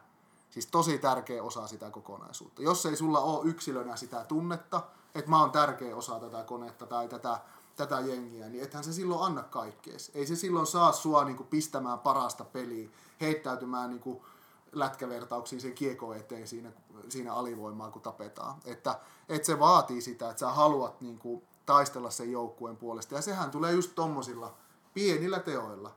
siis 0.49 0.67
tosi 0.67 0.97
tärkeä 0.97 1.43
osa 1.43 1.67
sitä 1.67 1.89
kokonaisuutta. 1.91 2.61
Jos 2.61 2.85
ei 2.85 2.95
sulla 2.95 3.19
ole 3.19 3.49
yksilönä 3.49 3.95
sitä 3.95 4.25
tunnetta, 4.27 4.81
että 5.15 5.29
mä 5.29 5.39
oon 5.39 5.51
tärkeä 5.51 5.95
osa 5.95 6.19
tätä 6.19 6.43
konetta 6.43 6.85
tai 6.85 7.07
tätä, 7.07 7.39
tätä 7.75 7.99
jengiä, 7.99 8.49
niin 8.49 8.63
ethän 8.63 8.83
se 8.83 8.93
silloin 8.93 9.21
anna 9.21 9.43
kaikkees. 9.43 10.11
Ei 10.15 10.27
se 10.27 10.35
silloin 10.35 10.67
saa 10.67 10.91
sua 10.91 11.25
niinku 11.25 11.43
pistämään 11.43 11.99
parasta 11.99 12.45
peliä, 12.45 12.89
heittäytymään 13.21 13.89
niinku 13.89 14.25
lätkävertauksiin 14.75 15.61
sen 15.61 15.73
kiekko 15.73 16.13
eteen 16.13 16.47
siinä, 16.47 16.71
siinä 17.09 17.33
alivoimaa, 17.33 17.91
kun 17.91 18.01
tapetaan. 18.01 18.55
Että, 18.65 18.99
että 19.29 19.45
se 19.45 19.59
vaatii 19.59 20.01
sitä, 20.01 20.29
että 20.29 20.39
sä 20.39 20.49
haluat 20.49 21.01
niin 21.01 21.19
kuin, 21.19 21.43
taistella 21.65 22.09
sen 22.09 22.31
joukkueen 22.31 22.77
puolesta. 22.77 23.15
Ja 23.15 23.21
sehän 23.21 23.51
tulee 23.51 23.71
just 23.71 23.91
tommosilla 23.95 24.53
pienillä 24.93 25.39
teoilla. 25.39 25.95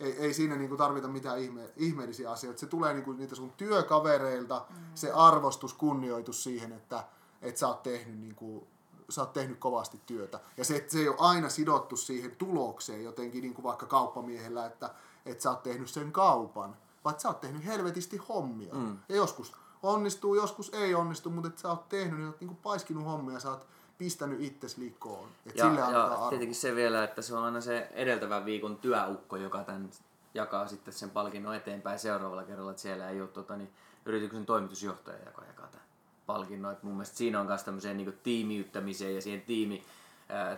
Ei, 0.00 0.12
ei 0.18 0.34
siinä 0.34 0.56
niinku 0.56 0.76
tarvita 0.76 1.08
mitään 1.08 1.38
ihme, 1.38 1.72
ihmeellisiä 1.76 2.30
asioita. 2.30 2.60
Se 2.60 2.66
tulee 2.66 2.94
niinku 2.94 3.12
niitä 3.12 3.34
sun 3.34 3.52
työkavereilta, 3.56 4.66
mm. 4.70 4.76
se 4.94 5.12
arvostus, 5.12 5.74
kunnioitus 5.74 6.44
siihen, 6.44 6.72
että 6.72 7.04
et 7.42 7.56
sä 7.56 7.68
oot 7.68 7.82
tehnyt 7.82 8.18
niinku, 8.18 8.66
sä 9.10 9.20
oot 9.20 9.32
tehnyt 9.32 9.58
kovasti 9.58 10.00
työtä. 10.06 10.40
Ja 10.56 10.64
se, 10.64 10.84
se 10.88 10.98
ei 10.98 11.08
ole 11.08 11.16
aina 11.18 11.48
sidottu 11.48 11.96
siihen 11.96 12.36
tulokseen 12.36 13.04
jotenkin 13.04 13.42
niin 13.42 13.54
kuin 13.54 13.62
vaikka 13.62 13.86
kauppamiehellä, 13.86 14.66
että, 14.66 14.94
että 15.26 15.42
sä 15.42 15.50
oot 15.50 15.62
tehnyt 15.62 15.90
sen 15.90 16.12
kaupan, 16.12 16.76
vaan 17.04 17.20
sä 17.20 17.28
oot 17.28 17.40
tehnyt 17.40 17.66
helvetisti 17.66 18.16
hommia. 18.16 18.74
Mm. 18.74 18.98
Ja 19.08 19.16
joskus 19.16 19.52
onnistuu, 19.82 20.34
joskus 20.34 20.70
ei 20.74 20.94
onnistu, 20.94 21.30
mutta 21.30 21.48
että 21.48 21.60
sä 21.60 21.68
oot 21.68 21.88
tehnyt, 21.88 22.18
niin 22.18 22.26
oot 22.26 22.40
niin 22.40 22.48
kuin 22.48 22.58
paiskinut 22.62 23.04
hommia, 23.04 23.40
sä 23.40 23.50
oot 23.50 23.66
pistänyt 23.98 24.40
itses 24.40 24.76
likoon. 24.76 25.28
Et 25.46 25.56
ja, 25.56 25.64
sille 25.64 25.80
ja 25.80 26.26
tietenkin 26.28 26.56
se 26.56 26.74
vielä, 26.74 27.04
että 27.04 27.22
se 27.22 27.34
on 27.34 27.44
aina 27.44 27.60
se 27.60 27.88
edeltävän 27.92 28.44
viikon 28.44 28.76
työukko, 28.76 29.36
joka 29.36 29.64
tämän 29.64 29.90
jakaa 30.34 30.68
sitten 30.68 30.94
sen 30.94 31.10
palkinnon 31.10 31.54
eteenpäin 31.54 31.98
seuraavalla 31.98 32.44
kerralla, 32.44 32.70
että 32.70 32.82
siellä 32.82 33.10
ei 33.10 33.20
ole 33.20 33.28
tota, 33.28 33.56
niin, 33.56 33.70
yrityksen 34.04 34.46
toimitusjohtaja, 34.46 35.24
joka 35.26 35.44
jakaa 35.44 35.66
tämän 35.66 35.86
palkinnon. 36.26 36.72
Et 36.72 36.82
mun 36.82 36.94
mielestä 36.94 37.16
siinä 37.16 37.40
on 37.40 37.46
myös 37.46 37.62
tämmöiseen 37.62 37.96
niin 37.96 38.18
tiimiyttämiseen 38.22 39.14
ja 39.14 39.22
siihen 39.22 39.42
tiimi 39.42 39.84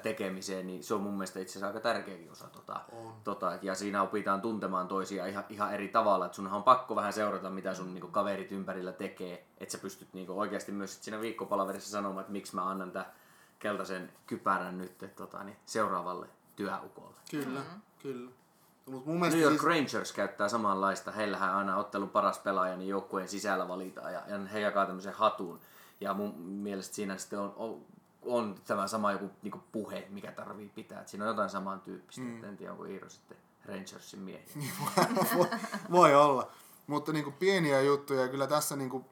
tekemiseen, 0.02 0.66
niin 0.66 0.84
se 0.84 0.94
on 0.94 1.00
mun 1.00 1.12
mielestä 1.12 1.40
itse 1.40 1.52
asiassa 1.52 1.66
aika 1.66 1.80
tärkeäkin 1.80 2.32
osa. 2.32 2.48
Tota, 2.48 2.80
tota, 3.24 3.58
ja 3.62 3.74
siinä 3.74 4.02
opitaan 4.02 4.40
tuntemaan 4.40 4.88
toisia 4.88 5.26
ihan, 5.26 5.44
ihan 5.48 5.74
eri 5.74 5.88
tavalla. 5.88 6.26
Että 6.26 6.36
sunhan 6.36 6.56
on 6.56 6.62
pakko 6.62 6.96
vähän 6.96 7.12
seurata, 7.12 7.50
mitä 7.50 7.74
sun 7.74 7.94
niinku, 7.94 8.08
kaverit 8.08 8.52
ympärillä 8.52 8.92
tekee. 8.92 9.46
Että 9.58 9.72
sä 9.72 9.78
pystyt 9.78 10.08
niinku, 10.12 10.40
oikeasti 10.40 10.72
myös 10.72 11.04
siinä 11.04 11.20
viikkopalaverissa 11.20 11.90
sanomaan, 11.90 12.20
että 12.20 12.32
miksi 12.32 12.54
mä 12.54 12.70
annan 12.70 12.92
tämän 12.92 13.12
keltaisen 13.58 14.12
kypärän 14.26 14.78
nyt 14.78 15.02
et, 15.02 15.16
tota, 15.16 15.44
niin, 15.44 15.56
seuraavalle 15.66 16.26
työukolle. 16.56 17.16
Kyllä, 17.30 17.60
mm-hmm. 17.60 17.80
kyllä. 18.02 18.30
Mut 18.86 19.06
mun 19.06 19.20
New 19.20 19.38
York 19.38 19.52
siis... 19.52 19.64
Rangers 19.64 20.12
käyttää 20.12 20.48
samanlaista. 20.48 21.10
Heillähän 21.10 21.54
aina 21.54 21.76
ottelun 21.76 22.08
paras 22.08 22.38
pelaaja 22.38 22.76
niin 22.76 22.88
joukkueen 22.88 23.28
sisällä 23.28 23.68
valitaan 23.68 24.12
ja, 24.12 24.22
ja 24.28 24.38
he 24.38 24.60
jakaa 24.60 24.86
tämmöisen 24.86 25.12
hatun. 25.12 25.60
Ja 26.00 26.14
mun 26.14 26.40
mielestä 26.40 26.94
siinä 26.94 27.16
sitten 27.18 27.38
on, 27.38 27.52
on, 27.56 27.80
on 28.22 28.54
tämä 28.66 28.88
sama 28.88 29.12
joku 29.12 29.30
niin 29.42 29.62
puhe, 29.72 30.06
mikä 30.10 30.32
tarvii 30.32 30.68
pitää. 30.68 31.00
Et 31.00 31.08
siinä 31.08 31.24
on 31.24 31.28
jotain 31.28 31.50
samantyyppistä. 31.50 32.22
Mm. 32.22 32.44
En 32.44 32.56
tiedä, 32.56 32.72
onko 32.72 32.84
Iiro 32.84 33.08
sitten 33.08 33.36
Rangersin 33.64 34.20
miehiä. 34.20 34.72
voi, 35.36 35.46
voi 35.90 36.14
olla. 36.14 36.50
Mutta 36.86 37.12
niin 37.12 37.32
pieniä 37.32 37.80
juttuja. 37.80 38.28
Kyllä 38.28 38.46
tässä, 38.46 38.76
niin 38.76 38.90
kuin, 38.90 39.04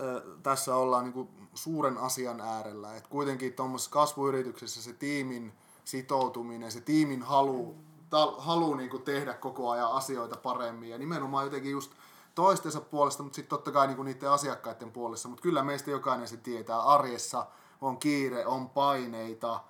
äh, 0.00 0.38
tässä 0.42 0.76
ollaan 0.76 1.04
niin 1.04 1.28
suuren 1.54 1.98
asian 1.98 2.40
äärellä. 2.40 2.96
Et 2.96 3.06
kuitenkin 3.06 3.52
tuommoisessa 3.52 3.90
kasvuyrityksessä 3.90 4.82
se 4.82 4.92
tiimin 4.92 5.52
sitoutuminen, 5.84 6.72
se 6.72 6.80
tiimin 6.80 7.22
halu 7.22 7.72
mm 7.72 7.92
halu 8.38 8.74
niin 8.74 8.90
kuin 8.90 9.02
tehdä 9.02 9.34
koko 9.34 9.70
ajan 9.70 9.92
asioita 9.92 10.36
paremmin 10.36 10.90
ja 10.90 10.98
nimenomaan 10.98 11.44
jotenkin 11.44 11.72
just 11.72 11.92
toistensa 12.34 12.80
puolesta, 12.80 13.22
mutta 13.22 13.36
sitten 13.36 13.50
totta 13.50 13.72
kai 13.72 13.86
niin 13.86 13.96
kuin 13.96 14.06
niiden 14.06 14.30
asiakkaiden 14.30 14.92
puolesta. 14.92 15.28
Mutta 15.28 15.42
kyllä 15.42 15.62
meistä 15.62 15.90
jokainen 15.90 16.28
se 16.28 16.36
tietää. 16.36 16.80
Arjessa 16.80 17.46
on 17.86 17.98
kiire, 17.98 18.46
on 18.46 18.70
paineita, 18.70 19.60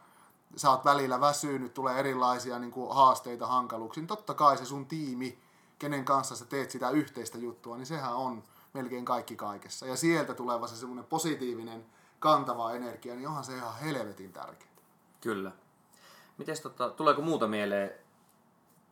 sä 0.57 0.71
oot 0.71 0.85
välillä 0.85 1.21
väsynyt, 1.21 1.75
tulee 1.75 1.99
erilaisia 1.99 2.59
niin 2.59 2.71
kuin 2.71 2.95
haasteita, 2.95 3.47
hankaluuksia. 3.47 4.01
Niin 4.01 4.09
totta 4.09 4.35
kai 4.35 4.59
se 4.59 4.65
sun 4.65 4.87
tiimi, 4.87 5.39
kenen 5.79 6.05
kanssa 6.05 6.37
sä 6.37 6.45
teet 6.45 6.71
sitä 6.71 6.91
yhteistä 6.91 7.39
juttua, 7.39 7.77
niin 7.77 7.87
sehän 7.87 8.15
on 8.15 8.43
melkein 8.73 9.05
kaikki 9.05 9.37
kaikessa. 9.37 9.87
Ja 9.87 9.97
sieltä 9.97 10.35
tuleva 10.35 10.67
se 10.67 10.77
semmoinen 10.77 11.05
positiivinen, 11.05 11.87
kantava 12.19 12.73
energia, 12.73 13.15
niin 13.15 13.29
onhan 13.29 13.45
se 13.45 13.57
ihan 13.57 13.79
helvetin 13.79 14.33
tärkeää. 14.33 14.73
Kyllä. 15.21 15.53
Mites 16.39 16.61
tota, 16.61 16.91
tuleeko 16.91 17.23
muuta 17.23 17.49
mieleen 17.49 17.91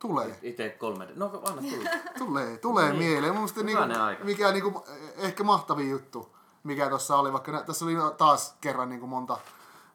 Tulee. 0.01 0.39
Itse 0.41 0.77
3D. 0.79 1.11
No 1.15 1.25
anna 1.25 1.61
tulla. 1.61 1.89
tulee, 2.25 2.57
tulee 2.57 2.89
niin. 2.89 2.99
mieleen. 2.99 3.33
Mun 3.33 3.41
mielestä 3.41 3.63
niinku, 3.63 3.83
mikä 4.23 4.51
niinku, 4.51 4.85
ehkä 5.17 5.43
mahtavin 5.43 5.89
juttu, 5.89 6.35
mikä 6.63 6.89
tuossa 6.89 7.17
oli, 7.17 7.33
vaikka 7.33 7.63
tässä 7.63 7.85
oli 7.85 7.95
taas 8.17 8.55
kerran 8.61 8.89
niinku 8.89 9.07
monta, 9.07 9.37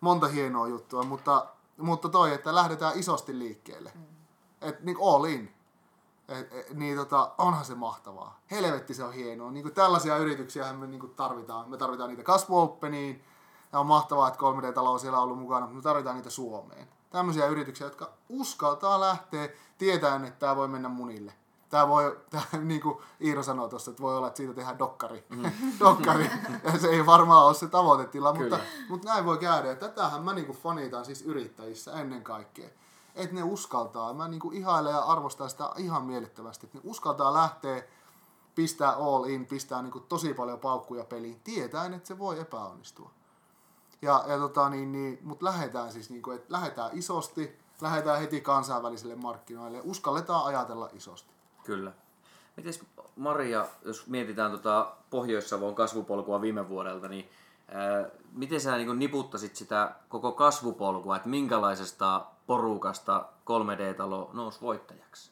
monta 0.01 0.29
hienoa 0.29 0.69
juttua, 0.69 1.03
mutta, 1.03 1.47
mutta 1.77 2.09
toi, 2.09 2.35
että 2.35 2.55
lähdetään 2.55 2.99
isosti 2.99 3.39
liikkeelle. 3.39 3.93
Mm. 3.95 4.03
Et 4.61 4.81
niinku 4.81 5.09
all 5.09 5.25
in. 5.25 5.53
Et, 6.29 6.53
et, 6.53 6.75
niin 6.75 6.97
tota, 6.97 7.33
onhan 7.39 7.65
se 7.65 7.75
mahtavaa. 7.75 8.41
Helvetti 8.51 8.95
se 8.95 9.05
on 9.05 9.13
hienoa. 9.13 9.51
Niinku 9.51 9.71
tällaisia 9.71 10.17
yrityksiä 10.17 10.73
me 10.73 10.87
niinku 10.87 11.09
tarvitaan. 11.09 11.71
Me 11.71 11.77
tarvitaan 11.77 12.09
niitä 12.09 12.23
kasvuopeniin. 12.23 13.25
Ja 13.73 13.81
on 13.81 13.87
mahtavaa, 13.87 14.29
että 14.29 14.41
3D-talo 14.41 14.99
siellä 14.99 15.19
on 15.19 15.25
ollut 15.25 15.39
mukana, 15.39 15.61
mutta 15.61 15.77
me 15.77 15.83
tarvitaan 15.83 16.17
niitä 16.17 16.31
Suomeen 16.31 16.89
tämmöisiä 17.11 17.47
yrityksiä, 17.47 17.87
jotka 17.87 18.13
uskaltaa 18.29 19.01
lähteä 19.01 19.49
tietäen, 19.79 20.25
että 20.25 20.39
tämä 20.39 20.57
voi 20.57 20.69
mennä 20.69 20.89
munille. 20.89 21.33
Tämä 21.69 21.89
voi, 21.89 22.21
tämä, 22.31 22.45
niin 22.63 22.81
kuin 22.81 22.99
Iiro 23.21 23.43
sanoi 23.43 23.69
tuossa, 23.69 23.91
että 23.91 24.03
voi 24.03 24.17
olla, 24.17 24.27
että 24.27 24.37
siitä 24.37 24.55
tehdään 24.55 24.79
dokkari. 24.79 25.27
Mm. 25.29 25.53
dokkari. 25.81 26.31
Ja 26.65 26.79
se 26.79 26.89
ei 26.89 27.07
varmaan 27.07 27.47
ole 27.47 27.55
se 27.55 27.69
tavoitetila, 27.69 28.35
mutta, 28.35 28.59
mutta 28.89 29.09
näin 29.09 29.25
voi 29.25 29.39
käydä. 29.39 29.69
Ja 29.69 29.77
tätähän 29.77 30.23
mä 30.23 30.33
niin 30.33 30.47
kuin 30.47 30.59
fanitan 30.59 31.05
siis 31.05 31.23
yrittäjissä 31.23 31.93
ennen 31.93 32.23
kaikkea. 32.23 32.69
Että 33.15 33.35
ne 33.35 33.43
uskaltaa. 33.43 34.15
Mä 34.15 34.29
niin 34.29 34.41
kuin 34.41 34.57
ihailen 34.57 34.93
ja 34.93 34.99
arvostan 34.99 35.51
sitä 35.51 35.71
ihan 35.77 36.05
miellyttävästi. 36.05 36.67
Että 36.67 36.79
ne 36.79 36.83
uskaltaa 36.85 37.35
lähteä, 37.35 37.83
pistää 38.55 38.93
all 38.93 39.25
in, 39.25 39.47
pistää 39.47 39.83
niin 39.83 39.93
kuin 39.93 40.05
tosi 40.09 40.35
paljon 40.35 40.59
paukkuja 40.59 41.05
peliin, 41.05 41.41
tietäen, 41.45 41.95
että 41.95 42.09
se 42.09 42.19
voi 42.19 42.41
epäonnistua. 42.41 43.11
Ja, 44.03 44.25
ja 44.27 44.39
tota, 44.39 44.69
niin, 44.69 44.93
niin, 44.93 45.19
mutta 45.23 45.45
lähdetään 45.45 45.93
siis, 45.93 46.11
niin 46.11 46.23
kuin, 46.23 46.37
että 46.37 46.53
lähdetään 46.53 46.91
isosti, 46.93 47.59
lähdetään 47.81 48.21
heti 48.21 48.41
kansainvälisille 48.41 49.15
markkinoille, 49.15 49.81
uskalletaan 49.85 50.45
ajatella 50.45 50.89
isosti. 50.93 51.36
Kyllä. 51.67 51.93
Miten 52.57 52.75
Maria, 53.17 53.67
jos 53.85 54.07
mietitään 54.07 54.51
tota 54.51 54.93
Pohjois-Savon 55.11 55.75
kasvupolkua 55.75 56.41
viime 56.41 56.69
vuodelta, 56.69 57.09
niin 57.09 57.31
ää, 57.69 58.07
miten 58.33 58.61
sä 58.61 58.77
niin 58.77 58.99
niputtasit 58.99 59.57
sitä 59.57 59.95
koko 60.09 60.33
kasvupolkua, 60.33 61.17
että 61.17 61.29
minkälaisesta 61.29 62.27
porukasta 62.47 63.27
3D-talo 63.45 64.31
nousi 64.33 64.61
voittajaksi? 64.61 65.31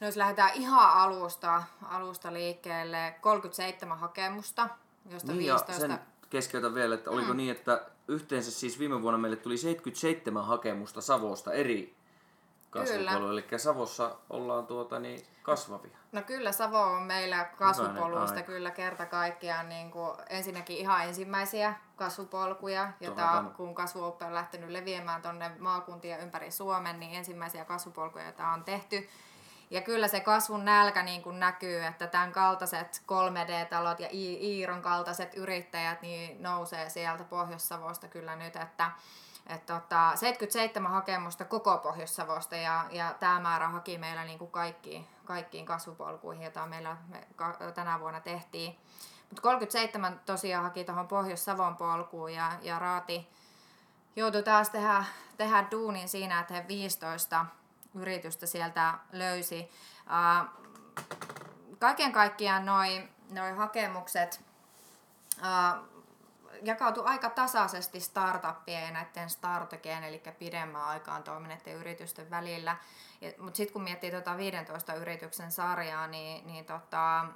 No 0.00 0.06
jos 0.06 0.16
lähdetään 0.16 0.54
ihan 0.54 0.90
alusta, 0.90 1.62
alusta 1.82 2.32
liikkeelle, 2.32 3.14
37 3.20 3.98
hakemusta, 3.98 4.68
josta 5.10 5.32
niin 5.32 5.38
15... 5.38 5.80
sen 5.80 5.98
keskeytän 6.30 6.74
vielä, 6.74 6.94
että 6.94 7.10
oliko 7.10 7.30
mm. 7.32 7.36
niin, 7.36 7.50
että 7.50 7.86
yhteensä 8.08 8.50
siis 8.50 8.78
viime 8.78 9.02
vuonna 9.02 9.18
meille 9.18 9.36
tuli 9.36 9.56
77 9.56 10.44
hakemusta 10.46 11.00
Savosta 11.00 11.52
eri 11.52 11.94
kasvupoluille, 12.72 13.44
eli 13.50 13.58
Savossa 13.58 14.16
ollaan 14.30 14.66
tuota 14.66 14.98
niin 14.98 15.26
kasvavia. 15.42 15.98
No 16.12 16.22
kyllä 16.22 16.52
Savo 16.52 16.80
on 16.80 17.02
meillä 17.02 17.44
kasvupoluista 17.44 18.42
kyllä 18.42 18.70
kerta 18.70 19.06
kaikkiaan 19.06 19.68
niin 19.68 19.90
kuin 19.90 20.12
ensinnäkin 20.28 20.76
ihan 20.76 21.04
ensimmäisiä 21.04 21.74
kasvupolkuja, 21.96 22.92
jota 23.00 23.44
kun 23.56 23.74
kasvuoppi 23.74 24.24
on 24.24 24.34
lähtenyt 24.34 24.70
leviämään 24.70 25.22
tuonne 25.22 25.50
maakuntia 25.58 26.18
ympäri 26.18 26.50
Suomen, 26.50 27.00
niin 27.00 27.14
ensimmäisiä 27.14 27.64
kasvupolkuja, 27.64 28.24
joita 28.24 28.48
on 28.48 28.64
tehty. 28.64 29.08
Ja 29.70 29.80
kyllä 29.80 30.08
se 30.08 30.20
kasvun 30.20 30.64
nälkä 30.64 31.02
niin 31.02 31.22
kuin 31.22 31.40
näkyy, 31.40 31.84
että 31.84 32.06
tämän 32.06 32.32
kaltaiset 32.32 33.02
3D-talot 33.06 34.00
ja 34.00 34.08
Iiron 34.12 34.82
kaltaiset 34.82 35.34
yrittäjät 35.34 36.02
niin 36.02 36.42
nousee 36.42 36.88
sieltä 36.88 37.24
Pohjois-Savosta 37.24 38.08
kyllä 38.08 38.36
nyt, 38.36 38.56
että 38.56 38.90
et 39.46 39.66
tota, 39.66 40.12
77 40.16 40.92
hakemusta 40.92 41.44
koko 41.44 41.78
Pohjois-Savosta 41.78 42.56
ja, 42.56 42.84
ja 42.90 43.14
tämä 43.20 43.40
määrä 43.40 43.68
haki 43.68 43.98
meillä 43.98 44.24
niin 44.24 44.38
kuin 44.38 44.50
kaikkiin, 44.50 45.06
kaikkiin 45.24 45.66
kasvupolkuihin, 45.66 46.42
joita 46.42 46.66
meillä 46.66 46.96
me 47.08 47.26
ka, 47.36 47.56
tänä 47.74 48.00
vuonna 48.00 48.20
tehtiin. 48.20 48.78
Mutta 49.30 49.42
37 49.42 50.20
tosiaan 50.26 50.64
haki 50.64 50.84
tuohon 50.84 51.08
Pohjois-Savon 51.08 51.76
polkuun 51.76 52.34
ja, 52.34 52.52
ja 52.62 52.78
Raati 52.78 53.28
joutui 54.16 54.42
taas 54.42 54.70
tehdä, 54.70 55.04
tehdä 55.36 55.66
duunin 55.70 56.08
siinä, 56.08 56.40
että 56.40 56.54
he 56.54 56.68
15 56.68 57.46
yritystä 57.94 58.46
sieltä 58.46 58.94
löysi. 59.12 59.70
Kaiken 61.78 62.12
kaikkiaan 62.12 62.66
noin 62.66 63.10
noi 63.30 63.52
hakemukset 63.52 64.40
jakautu 66.64 67.02
aika 67.04 67.30
tasaisesti 67.30 68.00
startuppien 68.00 68.82
ja 68.82 68.90
näiden 68.90 69.30
startukien, 69.30 70.04
eli 70.04 70.22
pidemmän 70.38 70.84
aikaan 70.84 71.22
toimineiden 71.22 71.74
yritysten 71.74 72.30
välillä. 72.30 72.76
Mutta 73.38 73.56
sitten 73.56 73.72
kun 73.72 73.82
miettii 73.82 74.10
tuota 74.10 74.36
15 74.36 74.94
yrityksen 74.94 75.52
sarjaa, 75.52 76.06
niin, 76.06 76.46
niin 76.46 76.64
tota, 76.64 77.26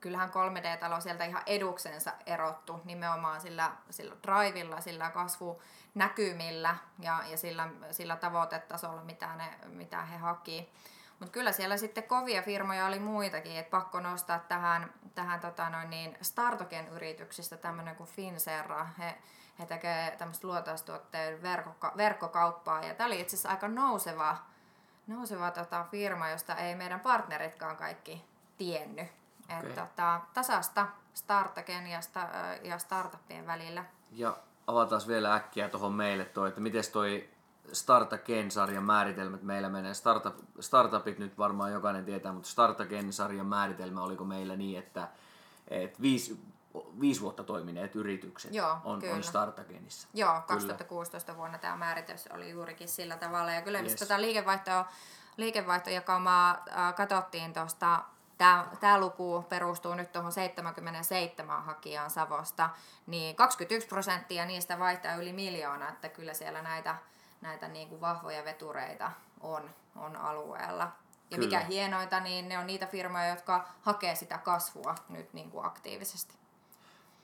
kyllähän 0.00 0.30
3D-talo 0.30 1.00
sieltä 1.00 1.24
ihan 1.24 1.42
eduksensa 1.46 2.12
erottu 2.26 2.80
nimenomaan 2.84 3.40
sillä, 3.40 3.72
sillä 3.90 4.16
drivilla, 4.22 4.80
sillä 4.80 5.10
kasvunäkymillä 5.10 6.76
ja, 6.98 7.22
ja 7.30 7.36
sillä, 7.36 7.68
sillä 7.90 8.16
tavoitetasolla, 8.16 9.04
mitä, 9.04 9.36
ne, 9.36 9.50
mitä 9.66 10.02
he 10.02 10.16
haki. 10.16 10.72
Mutta 11.20 11.32
kyllä 11.32 11.52
siellä 11.52 11.76
sitten 11.76 12.04
kovia 12.04 12.42
firmoja 12.42 12.86
oli 12.86 12.98
muitakin, 12.98 13.56
että 13.56 13.70
pakko 13.70 14.00
nostaa 14.00 14.38
tähän, 14.38 14.92
tähän 15.14 15.40
tota 15.40 15.70
noin 15.70 15.90
niin 15.90 16.16
Startoken 16.22 16.88
yrityksistä 16.88 17.56
tämmöinen 17.56 17.96
kuin 17.96 18.10
Finserra. 18.10 18.86
He, 18.98 19.18
he 19.58 19.66
tekevät 19.66 20.18
tämmöistä 20.18 20.46
luotaustuotteen 20.46 21.42
verkkoka- 21.42 21.96
verkkokauppaa 21.96 22.82
ja 22.82 22.94
tämä 22.94 23.06
oli 23.06 23.20
itse 23.20 23.36
asiassa 23.36 23.48
aika 23.48 23.68
nouseva 23.68 24.36
nouseva 25.06 25.50
tota, 25.50 25.84
firma, 25.90 26.28
josta 26.28 26.54
ei 26.54 26.74
meidän 26.74 27.00
partneritkaan 27.00 27.76
kaikki 27.76 28.24
tiennyt. 28.56 29.08
Okei. 29.58 29.70
Et, 29.70 29.74
tota, 29.74 30.20
tasasta 30.34 30.86
startagen 31.14 31.86
ja, 31.86 32.00
sta, 32.00 32.28
ja 32.62 32.78
startuppien 32.78 33.46
välillä. 33.46 33.84
Ja 34.10 34.36
avataan 34.66 35.02
vielä 35.08 35.34
äkkiä 35.34 35.68
tuohon 35.68 35.92
meille 35.92 36.24
toi, 36.24 36.48
että 36.48 36.60
miten 36.60 36.84
toi 36.92 37.30
Startagen-sarjan 37.72 38.84
määritelmät 38.84 39.42
meillä 39.42 39.68
menee. 39.68 39.94
Startup, 39.94 40.34
startupit 40.60 41.18
nyt 41.18 41.38
varmaan 41.38 41.72
jokainen 41.72 42.04
tietää, 42.04 42.32
mutta 42.32 42.48
Startagen-sarjan 42.48 43.46
määritelmä 43.46 44.02
oliko 44.02 44.24
meillä 44.24 44.56
niin, 44.56 44.78
että, 44.78 45.08
että 45.68 46.02
viisi, 46.02 46.40
viisi 47.00 47.20
vuotta 47.20 47.44
toimineet 47.44 47.96
yritykset 47.96 48.54
Joo, 48.54 48.76
on, 48.84 49.00
kyllä. 49.00 49.14
on 49.14 49.22
Startagenissa. 49.22 50.08
Joo, 50.14 50.40
2016 50.46 51.36
vuonna 51.36 51.58
tämä 51.58 51.76
määritys 51.76 52.26
oli 52.26 52.50
juurikin 52.50 52.88
sillä 52.88 53.16
tavalla. 53.16 53.52
Ja 53.52 53.62
kyllä 53.62 53.78
yes. 53.78 53.90
Yes. 53.90 54.00
tota 54.00 54.20
liikevaihto, 54.20 54.84
liikevaihtojakaumaa 55.36 56.64
äh, 56.76 56.94
katsottiin 56.94 57.52
tuosta, 57.52 58.04
tämä 58.80 59.00
luku 59.00 59.44
perustuu 59.48 59.94
nyt 59.94 60.12
tuohon 60.12 60.32
77 60.32 61.64
hakijaan 61.64 62.10
Savosta, 62.10 62.70
niin 63.06 63.36
21 63.36 63.88
prosenttia 63.88 64.46
niistä 64.46 64.78
vaihtaa 64.78 65.14
yli 65.14 65.32
miljoona, 65.32 65.88
että 65.88 66.08
kyllä 66.08 66.34
siellä 66.34 66.62
näitä, 66.62 66.96
näitä 67.40 67.68
niin 67.68 67.88
kuin 67.88 68.00
vahvoja 68.00 68.44
vetureita 68.44 69.10
on, 69.40 69.70
on 69.96 70.16
alueella. 70.16 70.84
Ja 71.30 71.36
Kyllä. 71.38 71.44
mikä 71.44 71.60
hienointa, 71.60 72.20
niin 72.20 72.48
ne 72.48 72.58
on 72.58 72.66
niitä 72.66 72.86
firmoja, 72.86 73.28
jotka 73.28 73.68
hakee 73.82 74.14
sitä 74.14 74.38
kasvua 74.38 74.94
nyt 75.08 75.32
niin 75.32 75.50
kuin 75.50 75.66
aktiivisesti. 75.66 76.34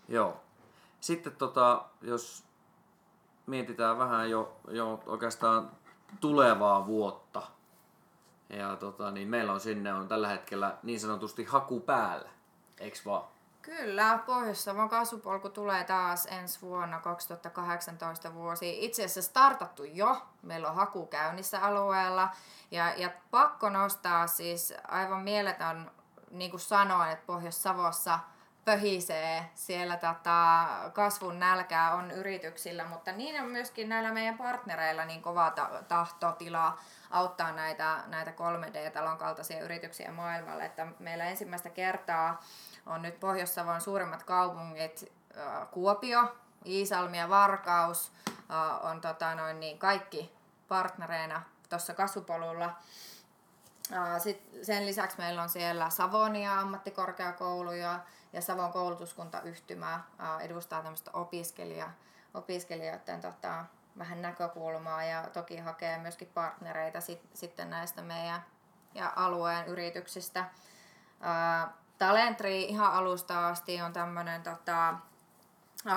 Joo. 0.09 0.41
Sitten 1.01 1.37
tota, 1.37 1.85
jos 2.03 2.45
mietitään 3.47 3.99
vähän 3.99 4.31
jo, 4.31 4.57
jo 4.69 5.03
oikeastaan 5.07 5.71
tulevaa 6.21 6.87
vuotta, 6.87 7.43
ja 8.49 8.77
tota, 8.77 9.11
niin 9.11 9.29
meillä 9.29 9.53
on 9.53 9.61
sinne 9.61 9.95
on 9.95 10.09
tällä 10.09 10.29
hetkellä 10.29 10.77
niin 10.83 11.01
sanotusti 11.01 11.45
haku 11.45 11.81
päällä, 11.81 12.29
eiks 12.79 13.05
vaan? 13.07 13.25
Kyllä, 13.67 14.19
Pohjois-Savon 14.27 14.89
kasvupolku 14.89 15.49
tulee 15.49 15.85
taas 15.85 16.27
ensi 16.27 16.61
vuonna 16.61 17.01
2018 17.01 18.35
vuosi. 18.35 18.85
Itse 18.85 19.05
asiassa 19.05 19.23
startattu 19.23 19.85
jo. 19.85 20.23
Meillä 20.43 20.69
on 20.69 20.75
haku 20.75 21.07
käynnissä 21.07 21.61
alueella. 21.61 22.29
Ja, 22.71 22.95
ja 22.97 23.11
pakko 23.31 23.69
nostaa 23.69 24.27
siis 24.27 24.75
aivan 24.89 25.23
mieletön, 25.23 25.91
niin 26.31 26.51
kuin 26.51 26.61
sanoin, 26.61 27.11
että 27.11 27.27
Pohjois-Savossa 27.27 28.19
pöhisee. 28.65 29.51
Siellä 29.55 29.97
tota, 29.97 30.67
kasvun 30.93 31.41
nälkää 31.41 31.95
on 31.95 32.11
yrityksillä, 32.11 32.85
mutta 32.85 33.13
niin 33.13 33.41
on 33.41 33.49
myöskin 33.49 33.89
näillä 33.89 34.13
meidän 34.13 34.39
partnereilla 34.39 35.05
niin 35.05 35.23
kova 35.23 35.51
ta- 35.51 35.83
tahtotila 35.89 36.79
auttaa 37.11 37.53
näitä, 37.53 37.99
näitä 38.07 38.31
3D-talon 38.31 39.19
kaltaisia 39.19 39.65
yrityksiä 39.65 40.13
maailmalle. 40.13 40.65
Että 40.65 40.87
meillä 40.99 41.25
ensimmäistä 41.25 41.71
kertaa 41.71 42.43
on 42.87 43.03
nyt 43.03 43.21
Pohjois-Savon 43.21 43.81
suurimmat 43.81 44.23
kaupungit, 44.23 45.13
Kuopio, 45.71 46.37
Iisalmi 46.67 47.19
ja 47.19 47.29
Varkaus 47.29 48.13
on 48.83 49.01
tota 49.01 49.35
noin, 49.35 49.61
niin 49.61 49.79
kaikki 49.79 50.37
partnereina 50.69 51.43
tuossa 51.69 51.95
kasvupolulla. 51.95 52.77
Äh, 53.93 54.21
Sit 54.23 54.49
sen 54.63 54.87
lisäksi 54.87 55.19
meillä 55.19 55.43
on 55.43 55.49
siellä 55.49 55.91
Savonia 55.91 56.61
ammattikorkeakoulu 56.61 57.73
ja, 57.73 58.01
Savon 58.41 58.73
koulutuskuntayhtymä 58.73 60.01
edustaa 60.41 60.83
tämmöistä 60.83 61.11
opiskelija, 61.15 61.91
opiskelijoiden 62.35 63.21
tota, 63.21 63.65
vähän 63.99 64.23
näkökulmaa 64.23 65.05
ja 65.05 65.23
toki 65.33 65.57
hakee 65.57 65.99
myöskin 65.99 66.31
partnereita 66.35 67.01
sit, 67.01 67.21
sitten 67.35 67.71
näistä 67.71 68.03
meidän 68.03 68.45
ja 68.95 69.13
alueen 69.17 69.67
yrityksistä. 69.67 70.45
Talentri 71.99 72.65
ihan 72.65 72.93
alusta 72.93 73.49
asti 73.49 73.81
on 73.81 73.93
tämmöinen 73.93 74.43
tota, 74.43 74.95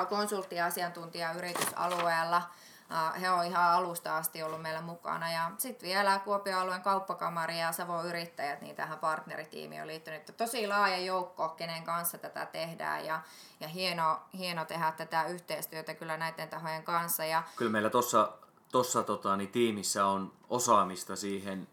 konsultti- 0.10 0.56
ja 0.56 0.66
asiantuntijayritys 0.66 1.74
alueella. 1.76 2.42
Ää, 2.90 3.12
He 3.12 3.30
on 3.30 3.46
ihan 3.46 3.72
alusta 3.72 4.18
asti 4.18 4.44
ollut 4.44 4.62
meillä 4.62 4.82
mukana. 4.82 5.32
Ja 5.32 5.52
sitten 5.58 5.90
vielä 5.90 6.20
Kuopion 6.20 6.60
alueen 6.60 6.82
kauppakamari 6.82 7.60
ja 7.60 7.72
Savon 7.72 8.06
yrittäjät, 8.06 8.62
niin 8.62 8.76
tähän 8.76 9.00
partneritiimiin 9.00 9.82
on 9.82 9.88
liittynyt. 9.88 10.34
Tosi 10.38 10.68
laaja 10.68 10.98
joukko, 10.98 11.50
kenen 11.50 11.84
kanssa 11.84 12.18
tätä 12.18 12.46
tehdään 12.46 13.06
ja, 13.06 13.22
ja 13.60 13.68
hieno, 13.68 14.20
hieno 14.34 14.66
tehdä 14.66 14.92
tätä 14.92 15.24
yhteistyötä 15.24 15.94
kyllä 15.94 16.18
näiden 16.18 16.50
tahojen 16.50 16.84
kanssa. 16.84 17.26
Ja 17.26 17.44
Kyllä 17.56 17.72
meillä 17.72 17.90
tuossa 17.90 18.32
tossa, 18.72 19.04
tota, 19.04 19.36
niin 19.36 19.52
tiimissä 19.52 20.06
on 20.06 20.34
osaamista 20.50 21.16
siihen 21.16 21.68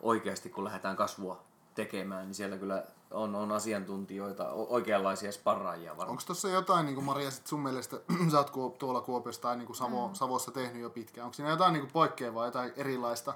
oikeasti, 0.00 0.50
kun 0.50 0.64
lähdetään 0.64 0.96
kasvua 0.96 1.42
tekemään, 1.74 2.26
niin 2.26 2.34
siellä 2.34 2.56
kyllä 2.56 2.84
on, 3.12 3.34
on 3.34 3.52
asiantuntijoita, 3.52 4.50
oikeanlaisia 4.52 5.32
sparraajia 5.32 5.90
varmaan. 5.90 6.10
Onko 6.10 6.22
tuossa 6.26 6.48
jotain, 6.48 6.86
niin 6.86 6.94
kuin 6.94 7.04
Maria, 7.04 7.30
sit 7.30 7.46
sun 7.46 7.60
mielestä, 7.60 8.00
sä 8.30 8.38
oot 8.38 8.78
tuolla 8.78 9.00
Kuopiossa 9.00 9.42
tai 9.42 9.56
niin 9.56 9.66
kuin 9.66 9.76
Savo, 9.76 10.08
mm. 10.08 10.14
Savossa 10.14 10.50
tehnyt 10.50 10.82
jo 10.82 10.90
pitkään, 10.90 11.24
onko 11.24 11.34
siinä 11.34 11.50
jotain 11.50 11.72
niin 11.72 11.80
kuin 11.80 11.92
poikkeavaa, 11.92 12.46
jotain 12.46 12.72
erilaista 12.76 13.34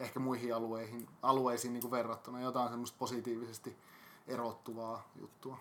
ehkä 0.00 0.20
muihin 0.20 0.54
alueihin, 0.54 1.08
alueisiin 1.22 1.72
niin 1.72 1.80
kuin 1.80 1.90
verrattuna, 1.90 2.40
jotain 2.40 2.68
semmoista 2.68 2.96
positiivisesti 2.98 3.76
erottuvaa 4.26 5.08
juttua? 5.20 5.58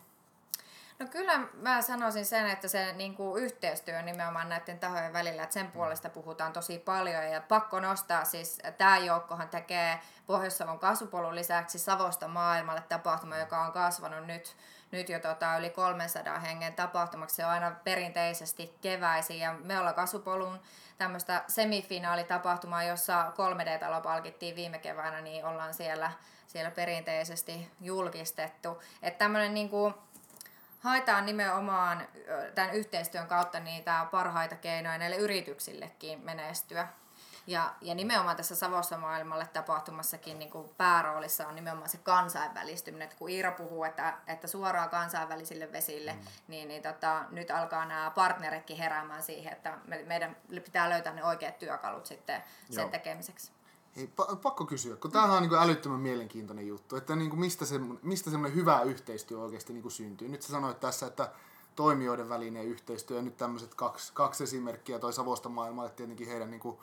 No 0.99 1.05
kyllä 1.05 1.39
mä 1.53 1.81
sanoisin 1.81 2.25
sen, 2.25 2.49
että 2.49 2.67
se 2.67 2.93
niin 2.93 3.15
kuin 3.15 3.43
yhteistyö 3.43 4.01
nimenomaan 4.01 4.49
näiden 4.49 4.79
tahojen 4.79 5.13
välillä, 5.13 5.43
että 5.43 5.53
sen 5.53 5.71
puolesta 5.71 6.10
puhutaan 6.10 6.53
tosi 6.53 6.79
paljon 6.79 7.23
ja 7.23 7.41
pakko 7.41 7.79
nostaa 7.79 8.25
siis, 8.25 8.60
tämä 8.77 8.97
joukkohan 8.97 9.49
tekee 9.49 9.99
Pohjois-Savon 10.25 10.79
kasvupolun 10.79 11.36
lisäksi 11.36 11.79
Savosta 11.79 12.27
maailmalle 12.27 12.81
tapahtuma, 12.89 13.38
joka 13.38 13.62
on 13.62 13.71
kasvanut 13.71 14.25
nyt, 14.25 14.55
nyt 14.91 15.10
jo 15.10 15.19
tota 15.19 15.57
yli 15.57 15.69
300 15.69 16.39
hengen 16.39 16.73
tapahtumaksi. 16.73 17.36
Se 17.36 17.45
on 17.45 17.51
aina 17.51 17.71
perinteisesti 17.83 18.77
keväisin 18.81 19.39
ja 19.39 19.53
me 19.53 19.79
ollaan 19.79 19.95
kasvupolun 19.95 20.60
tämmöistä 20.97 21.43
semifinaalitapahtumaa, 21.47 22.83
jossa 22.83 23.31
3D-talo 23.31 24.01
palkittiin 24.01 24.55
viime 24.55 24.79
keväänä, 24.79 25.21
niin 25.21 25.45
ollaan 25.45 25.73
siellä, 25.73 26.12
siellä 26.47 26.71
perinteisesti 26.71 27.71
julkistettu. 27.81 28.81
Että 29.01 29.17
tämmöinen 29.17 29.53
niin 29.53 29.69
kuin 29.69 29.93
haetaan 30.79 31.25
nimenomaan 31.25 32.07
tämän 32.55 32.73
yhteistyön 32.73 33.27
kautta 33.27 33.59
niitä 33.59 34.07
parhaita 34.11 34.55
keinoja 34.55 34.97
näille 34.97 35.17
yrityksillekin 35.17 36.19
menestyä. 36.19 36.87
Ja, 37.47 37.73
ja 37.81 37.95
nimenomaan 37.95 38.35
tässä 38.35 38.55
Savossa 38.55 38.97
maailmalle 38.97 39.47
tapahtumassakin 39.53 40.39
niin 40.39 40.51
kuin 40.51 40.69
pääroolissa 40.77 41.47
on 41.47 41.55
nimenomaan 41.55 41.89
se 41.89 41.97
kansainvälistyminen. 41.97 43.05
Että 43.05 43.17
kun 43.17 43.29
Iira 43.29 43.51
puhuu, 43.51 43.83
että, 43.83 44.13
että 44.27 44.47
suoraan 44.47 44.89
kansainvälisille 44.89 45.71
vesille, 45.71 46.13
mm. 46.13 46.19
niin, 46.47 46.67
niin 46.67 46.83
tota, 46.83 47.23
nyt 47.29 47.51
alkaa 47.51 47.85
nämä 47.85 48.11
partneritkin 48.15 48.77
heräämään 48.77 49.23
siihen, 49.23 49.53
että 49.53 49.77
me, 49.85 50.03
meidän 50.05 50.37
pitää 50.63 50.89
löytää 50.89 51.13
ne 51.13 51.23
oikeat 51.23 51.59
työkalut 51.59 52.05
sitten 52.05 52.43
sen 52.69 52.81
Joo. 52.81 52.89
tekemiseksi. 52.89 53.57
Hei, 53.97 54.10
pa- 54.21 54.36
pakko 54.36 54.65
kysyä, 54.65 54.95
kun 54.95 55.12
tämähän 55.12 55.36
on 55.36 55.41
niin 55.41 55.49
kuin 55.49 55.62
älyttömän 55.62 55.99
mielenkiintoinen 55.99 56.67
juttu, 56.67 56.95
että 56.95 57.15
niin 57.15 57.29
kuin 57.29 57.39
mistä, 57.39 57.65
se, 57.65 57.79
mistä 58.03 58.29
semmoinen 58.29 58.55
hyvä 58.55 58.81
yhteistyö 58.81 59.39
oikeasti 59.39 59.73
niin 59.73 59.81
kuin 59.81 59.91
syntyy. 59.91 60.27
Nyt 60.27 60.41
sä 60.41 60.51
sanoit 60.51 60.79
tässä, 60.79 61.07
että 61.07 61.31
toimijoiden 61.75 62.29
välinen 62.29 62.65
yhteistyö, 62.65 63.17
ja 63.17 63.23
nyt 63.23 63.38
tämmöiset 63.38 63.75
kaksi, 63.75 64.12
kaksi 64.13 64.43
esimerkkiä, 64.43 64.99
toi 64.99 65.13
Savosta 65.13 65.49
maailmalle 65.49 65.89
tietenkin 65.89 66.27
heidän 66.27 66.51
niin 66.51 66.60
kuin 66.60 66.77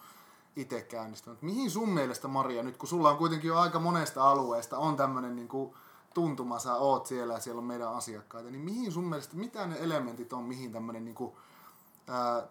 itse 0.56 0.80
käynnistänyt. 0.80 1.42
Mihin 1.42 1.70
sun 1.70 1.88
mielestä, 1.88 2.28
Maria, 2.28 2.62
nyt 2.62 2.76
kun 2.76 2.88
sulla 2.88 3.10
on 3.10 3.18
kuitenkin 3.18 3.48
jo 3.48 3.58
aika 3.58 3.78
monesta 3.78 4.30
alueesta, 4.30 4.78
on 4.78 4.96
tämmöinen 4.96 5.36
niin 5.36 5.48
kuin 5.48 5.74
tuntuma, 6.14 6.58
sä 6.58 6.74
oot 6.74 7.06
siellä 7.06 7.34
ja 7.34 7.40
siellä 7.40 7.58
on 7.58 7.64
meidän 7.64 7.94
asiakkaita, 7.94 8.50
niin 8.50 8.64
mihin 8.64 8.92
sun 8.92 9.04
mielestä, 9.04 9.36
mitä 9.36 9.66
ne 9.66 9.76
elementit 9.80 10.32
on, 10.32 10.44
mihin 10.44 10.72
tämmöinen 10.72 11.04
niin 11.04 11.14
kuin, 11.14 11.32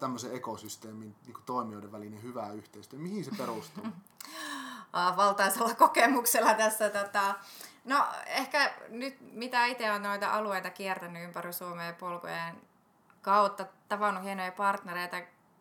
tämmöisen 0.00 0.34
ekosysteemin 0.34 1.14
niin 1.24 1.34
kuin 1.34 1.44
toimijoiden 1.46 1.92
välinen 1.92 2.22
hyvä 2.22 2.52
yhteistyö, 2.52 2.98
mihin 2.98 3.24
se 3.24 3.30
perustuu? 3.38 3.84
valtaisella 5.16 5.74
kokemuksella 5.84 6.54
tässä. 6.54 6.90
Tota, 6.90 7.34
no 7.84 8.06
ehkä 8.26 8.74
nyt 8.88 9.16
mitä 9.32 9.66
itse 9.66 9.92
on 9.92 10.02
noita 10.02 10.32
alueita 10.32 10.70
kiertänyt 10.70 11.24
ympäri 11.24 11.52
Suomea 11.52 11.92
polkujen 11.92 12.62
kautta, 13.22 13.66
tavannut 13.88 14.24
hienoja 14.24 14.52
partnereita. 14.52 15.16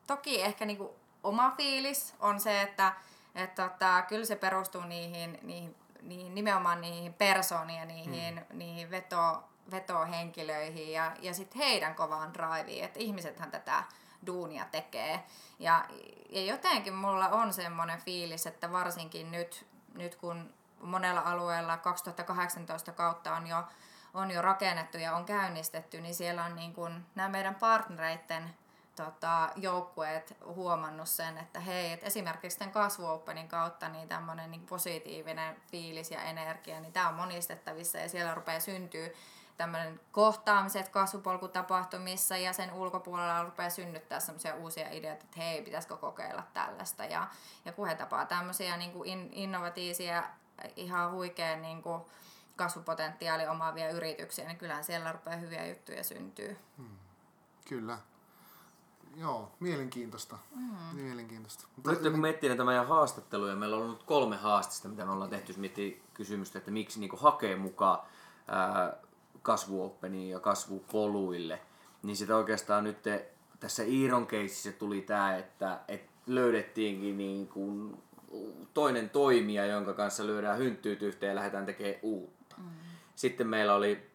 Toki 0.07 0.41
ehkä 0.41 0.65
niinku 0.65 0.95
oma 1.23 1.53
fiilis 1.57 2.15
on 2.19 2.39
se, 2.39 2.61
että 2.61 2.93
et 3.35 3.55
tota, 3.55 4.01
kyllä 4.01 4.25
se 4.25 4.35
perustuu 4.35 4.81
niihin, 4.81 5.39
niihin, 5.41 5.75
niihin 6.01 6.35
nimenomaan 6.35 6.81
niihin 6.81 7.13
persooniin 7.13 7.79
ja 7.79 7.85
niihin, 7.85 8.35
mm. 8.35 8.57
niihin 8.57 8.91
veto, 8.91 9.43
vetohenkilöihin 9.71 10.91
ja, 10.91 11.11
ja 11.19 11.33
sitten 11.33 11.61
heidän 11.61 11.95
kovaan 11.95 12.33
driveen, 12.33 12.85
että 12.85 12.99
ihmisethän 12.99 13.51
tätä 13.51 13.83
duunia 14.25 14.65
tekee. 14.71 15.23
Ja, 15.59 15.85
ja 16.29 16.41
jotenkin 16.41 16.93
mulla 16.93 17.29
on 17.29 17.53
semmoinen 17.53 18.01
fiilis, 18.01 18.47
että 18.47 18.71
varsinkin 18.71 19.31
nyt, 19.31 19.65
nyt 19.95 20.15
kun 20.15 20.53
monella 20.81 21.21
alueella 21.25 21.77
2018 21.77 22.91
kautta 22.91 23.35
on 23.35 23.47
jo, 23.47 23.63
on 24.13 24.31
jo 24.31 24.41
rakennettu 24.41 24.97
ja 24.97 25.15
on 25.15 25.25
käynnistetty, 25.25 26.01
niin 26.01 26.15
siellä 26.15 26.43
on 26.43 26.55
niin 26.55 26.73
kuin 26.73 27.05
nämä 27.15 27.29
meidän 27.29 27.55
partnereiden 27.55 28.55
tota, 28.95 29.49
joukkueet 29.55 30.37
huomannut 30.45 31.07
sen, 31.07 31.37
että 31.37 31.59
hei, 31.59 31.91
et 31.91 32.03
esimerkiksi 32.03 32.59
tämän 32.59 32.73
kasvuopenin 32.73 33.47
kautta 33.47 33.89
niin 33.89 34.07
tämmöinen 34.07 34.51
niin 34.51 34.65
positiivinen 34.65 35.55
fiilis 35.71 36.11
ja 36.11 36.23
energia, 36.23 36.79
niin 36.79 36.93
tämä 36.93 37.09
on 37.09 37.15
monistettavissa 37.15 37.97
ja 37.97 38.09
siellä 38.09 38.35
rupeaa 38.35 38.59
syntyä 38.59 39.09
tämmöinen 39.57 39.99
kohtaamiset 40.11 40.89
kasvupolkutapahtumissa 40.89 42.37
ja 42.37 42.53
sen 42.53 42.73
ulkopuolella 42.73 43.43
rupeaa 43.43 43.69
synnyttää 43.69 44.19
semmoisia 44.19 44.55
uusia 44.55 44.91
ideoita, 44.91 45.23
että 45.23 45.39
hei, 45.39 45.61
pitäisikö 45.61 45.97
kokeilla 45.97 46.43
tällaista. 46.53 47.05
Ja, 47.05 47.27
ja 47.65 47.71
kun 47.71 47.87
he 47.87 47.95
tapaa 47.95 48.25
tämmöisiä 48.25 48.77
niin 48.77 48.91
kuin 48.91 49.09
in, 49.09 49.29
innovatiivisia, 49.31 50.23
ihan 50.75 51.11
huikean 51.11 51.61
niin 51.61 51.81
kuin 51.81 52.01
kasvupotentiaali 52.55 53.47
omaavia 53.47 53.89
yrityksiä, 53.89 54.47
niin 54.47 54.57
kyllähän 54.57 54.83
siellä 54.83 55.11
rupeaa 55.11 55.37
hyviä 55.37 55.67
juttuja 55.67 56.03
syntyy. 56.03 56.57
Hmm. 56.77 56.97
Kyllä. 57.69 57.97
Joo, 59.15 59.51
mielenkiintoista. 59.59 60.37
Mm. 60.55 60.75
Mielenkiintoista. 60.93 61.67
Mutta 61.75 61.91
Nyt 61.91 62.01
kun 62.01 62.21
miettii 62.21 62.49
näitä 62.49 62.63
meidän 62.63 62.87
haastatteluja, 62.87 63.55
meillä 63.55 63.75
on 63.75 63.81
ollut 63.81 64.03
kolme 64.03 64.35
haastista, 64.37 64.87
mitä 64.87 65.05
me 65.05 65.11
ollaan 65.11 65.29
tehty, 65.29 65.51
jos 65.51 65.57
miettii 65.57 66.03
kysymystä, 66.13 66.57
että 66.57 66.71
miksi 66.71 66.99
niin 66.99 67.11
hakee 67.17 67.55
mukaan 67.55 67.99
ää, 68.47 68.97
kasvuoppeniin 69.43 70.29
ja 70.29 70.39
kasvupoluille, 70.39 71.59
niin 72.03 72.15
sitä 72.17 72.37
oikeastaan 72.37 72.83
nyt 72.83 73.01
te, 73.01 73.31
tässä 73.59 73.83
Iiron 73.83 74.27
keississä 74.27 74.71
tuli 74.71 75.01
tämä, 75.01 75.37
että, 75.37 75.79
että 75.87 76.11
löydettiinkin 76.27 77.17
niin 77.17 77.47
kuin 77.47 77.97
toinen 78.73 79.09
toimija, 79.09 79.65
jonka 79.65 79.93
kanssa 79.93 80.25
lyödään 80.25 80.57
hynttyyt 80.57 81.01
yhteen 81.01 81.29
ja 81.29 81.35
lähdetään 81.35 81.65
tekemään 81.65 81.99
uutta. 82.01 82.55
Mm. 82.57 82.69
Sitten 83.15 83.47
meillä 83.47 83.75
oli 83.75 84.09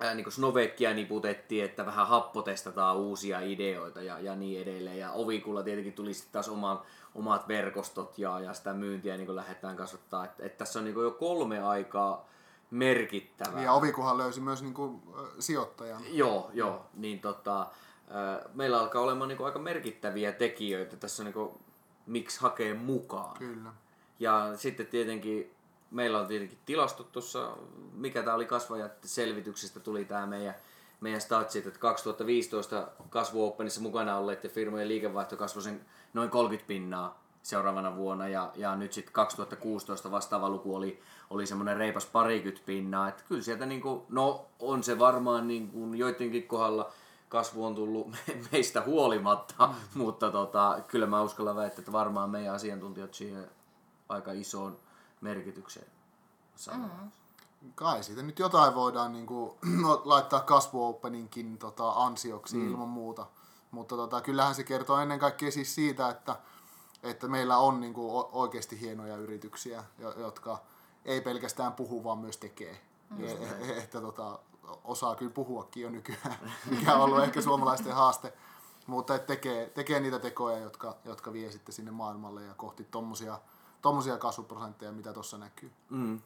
ää, 0.00 0.14
niin 0.14 0.24
kuin 0.24 0.32
Snowbackia 0.32 0.94
niputettiin, 0.94 1.64
että 1.64 1.86
vähän 1.86 2.06
happotestataan 2.06 2.96
uusia 2.96 3.40
ideoita 3.40 4.02
ja, 4.02 4.20
ja 4.20 4.36
niin 4.36 4.62
edelleen. 4.62 4.98
Ja 4.98 5.12
Ovikulla 5.12 5.62
tietenkin 5.62 5.92
tuli 5.92 6.14
sitten 6.14 6.32
taas 6.32 6.48
oman, 6.48 6.80
omat 7.14 7.48
verkostot 7.48 8.18
ja, 8.18 8.40
ja 8.40 8.54
sitä 8.54 8.72
myyntiä 8.72 9.16
niin 9.16 9.26
kuin 9.26 9.36
lähdetään 9.36 9.76
kasvattaa. 9.76 10.24
Et, 10.24 10.30
et 10.38 10.58
tässä 10.58 10.78
on 10.78 10.84
niin 10.84 10.94
kuin 10.94 11.04
jo 11.04 11.10
kolme 11.10 11.62
aikaa 11.62 12.28
merkittävää. 12.70 13.62
Ja 13.62 13.72
Ovikuhan 13.72 14.18
löysi 14.18 14.40
myös 14.40 14.62
niin 14.62 14.74
kuin, 14.74 15.02
sijoittajan. 15.38 16.02
Joo, 16.10 16.50
joo. 16.52 16.86
Niin 16.94 17.20
tota, 17.20 17.66
meillä 18.54 18.80
alkaa 18.80 19.02
olemaan 19.02 19.28
niin 19.28 19.36
kuin 19.36 19.46
aika 19.46 19.58
merkittäviä 19.58 20.32
tekijöitä 20.32 20.96
tässä 20.96 21.24
niin 21.24 21.34
kuin, 21.34 21.50
miksi 22.06 22.40
hakee 22.40 22.74
mukaan. 22.74 23.38
Kyllä. 23.38 23.70
Ja 24.20 24.52
sitten 24.56 24.86
tietenkin 24.86 25.54
meillä 25.90 26.18
on 26.18 26.26
tietenkin 26.26 26.58
tilastot 26.66 27.12
tuossa, 27.12 27.56
mikä 27.92 28.22
tämä 28.22 28.36
oli 28.36 28.46
kasvajat 28.46 28.92
selvityksestä 29.04 29.80
tuli 29.80 30.04
tämä 30.04 30.26
meidän, 30.26 30.54
meidän 31.00 31.20
statsit, 31.20 31.66
että 31.66 31.78
2015 31.78 32.88
kasvuopenissa 33.10 33.80
mukana 33.80 34.18
olleiden 34.18 34.50
firmojen 34.50 34.88
liikevaihto 34.88 35.36
kasvoi 35.36 35.62
sen 35.62 35.86
noin 36.14 36.30
30 36.30 36.68
pinnaa 36.68 37.23
seuraavana 37.44 37.96
vuonna 37.96 38.28
ja, 38.28 38.52
ja 38.54 38.76
nyt 38.76 38.92
sitten 38.92 39.12
2016 39.12 40.10
vastaava 40.10 40.48
luku 40.48 40.76
oli, 40.76 41.02
oli 41.30 41.46
semmoinen 41.46 41.76
reipas 41.76 42.06
parikymmentä 42.06 42.66
pinnaa, 42.66 43.08
että 43.08 43.22
kyllä 43.28 43.42
sieltä 43.42 43.66
niinku, 43.66 44.06
no 44.08 44.46
on 44.60 44.82
se 44.82 44.98
varmaan 44.98 45.48
niinku 45.48 45.94
joidenkin 45.94 46.48
kohdalla 46.48 46.90
kasvu 47.28 47.64
on 47.64 47.74
tullut 47.74 48.16
meistä 48.52 48.82
huolimatta, 48.82 49.66
mm. 49.66 49.74
mutta 49.94 50.30
tota, 50.30 50.78
kyllä 50.88 51.06
mä 51.06 51.22
uskallan 51.22 51.56
väittää, 51.56 51.80
että 51.80 51.92
varmaan 51.92 52.30
meidän 52.30 52.54
asiantuntijat 52.54 53.14
siihen 53.14 53.50
aika 54.08 54.32
isoon 54.32 54.78
merkitykseen 55.20 55.86
sanoo. 56.56 56.90
Mm. 57.02 57.10
Kai 57.74 58.02
siitä 58.02 58.22
nyt 58.22 58.38
jotain 58.38 58.74
voidaan 58.74 59.12
niin 59.12 59.26
kuin, 59.26 59.52
laittaa 60.04 60.40
kasvuopeninkin 60.40 61.58
tota, 61.58 61.90
ansioksi 61.90 62.56
mm. 62.56 62.70
ilman 62.70 62.88
muuta. 62.88 63.26
Mutta 63.70 63.96
tota, 63.96 64.20
kyllähän 64.20 64.54
se 64.54 64.64
kertoo 64.64 64.98
ennen 64.98 65.18
kaikkea 65.18 65.50
siis 65.50 65.74
siitä, 65.74 66.08
että, 66.08 66.36
että 67.04 67.28
meillä 67.28 67.58
on 67.58 67.80
niin 67.80 67.94
kuin, 67.94 68.26
oikeasti 68.32 68.80
hienoja 68.80 69.16
yrityksiä, 69.16 69.84
jotka 70.16 70.62
ei 71.04 71.20
pelkästään 71.20 71.72
puhu, 71.72 72.04
vaan 72.04 72.18
myös 72.18 72.36
tekee. 72.36 72.80
Mm. 73.10 73.24
Ja, 73.24 73.30
että 73.82 74.00
tota, 74.00 74.38
osaa 74.84 75.14
kyllä 75.14 75.32
puhuakin 75.32 75.82
jo 75.82 75.90
nykyään, 75.90 76.52
mikä 76.70 76.94
on 76.94 77.02
ollut 77.02 77.22
ehkä 77.22 77.40
suomalaisten 77.40 77.94
haaste. 77.94 78.32
Mutta 78.86 79.14
et 79.14 79.26
tekee, 79.26 79.70
tekee 79.70 80.00
niitä 80.00 80.18
tekoja, 80.18 80.58
jotka, 80.58 80.96
jotka 81.04 81.32
vie 81.32 81.52
sitten 81.52 81.74
sinne 81.74 81.90
maailmalle 81.90 82.42
ja 82.42 82.54
kohti 82.54 82.84
tommosia, 82.84 83.40
tommosia 83.82 84.18
kasvuprosentteja, 84.18 84.92
mitä 84.92 85.12
tuossa 85.12 85.38
näkyy. 85.38 85.72
Mm. 85.90 86.20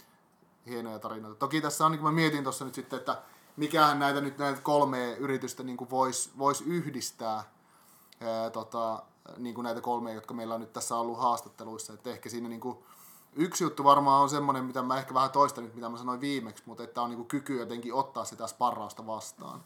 Hienoja 0.67 0.99
tarinoita. 0.99 1.39
Toki 1.39 1.61
tässä 1.61 1.87
on, 1.87 1.93
niin 1.93 2.01
kuin 2.01 2.15
mä 2.15 2.21
mietin 2.21 2.43
tuossa 2.43 2.65
nyt 2.65 2.75
sitten, 2.75 2.99
että 2.99 3.23
mikähän 3.57 3.99
näitä 3.99 4.21
nyt 4.21 4.39
näitä 4.39 4.61
kolme 4.61 5.13
yritystä 5.13 5.63
niin 5.63 5.91
voisi 5.91 6.31
vois 6.39 6.61
yhdistää, 6.61 7.45
ää, 8.21 8.51
tota, 8.51 9.03
niin 9.37 9.55
kuin 9.55 9.63
näitä 9.65 9.81
kolmea, 9.81 10.15
jotka 10.15 10.35
meillä 10.35 10.55
on 10.55 10.61
nyt 10.61 10.73
tässä 10.73 10.97
ollut 10.97 11.19
haastatteluissa. 11.19 11.93
Että 11.93 12.11
ehkä 12.11 12.29
siinä 12.29 12.49
niin 12.49 12.61
kuin, 12.61 12.79
yksi 13.37 13.65
juttu 13.65 13.85
varmaan 13.85 14.23
on 14.23 14.31
semmoinen, 14.31 14.65
mitä 14.65 14.83
mä 14.83 14.99
ehkä 14.99 15.15
vähän 15.15 15.31
toistan 15.31 15.65
nyt, 15.65 15.75
mitä 15.75 15.89
mä 15.89 15.99
sanoin 15.99 16.21
viimeksi, 16.21 16.63
mutta 16.67 16.83
että 16.83 17.03
on 17.03 17.11
niin 17.11 17.17
kuin 17.17 17.29
kyky 17.29 17.59
jotenkin 17.59 17.95
ottaa 17.95 18.25
sitä 18.25 18.47
sparrausta 18.47 19.07
vastaan. 19.07 19.65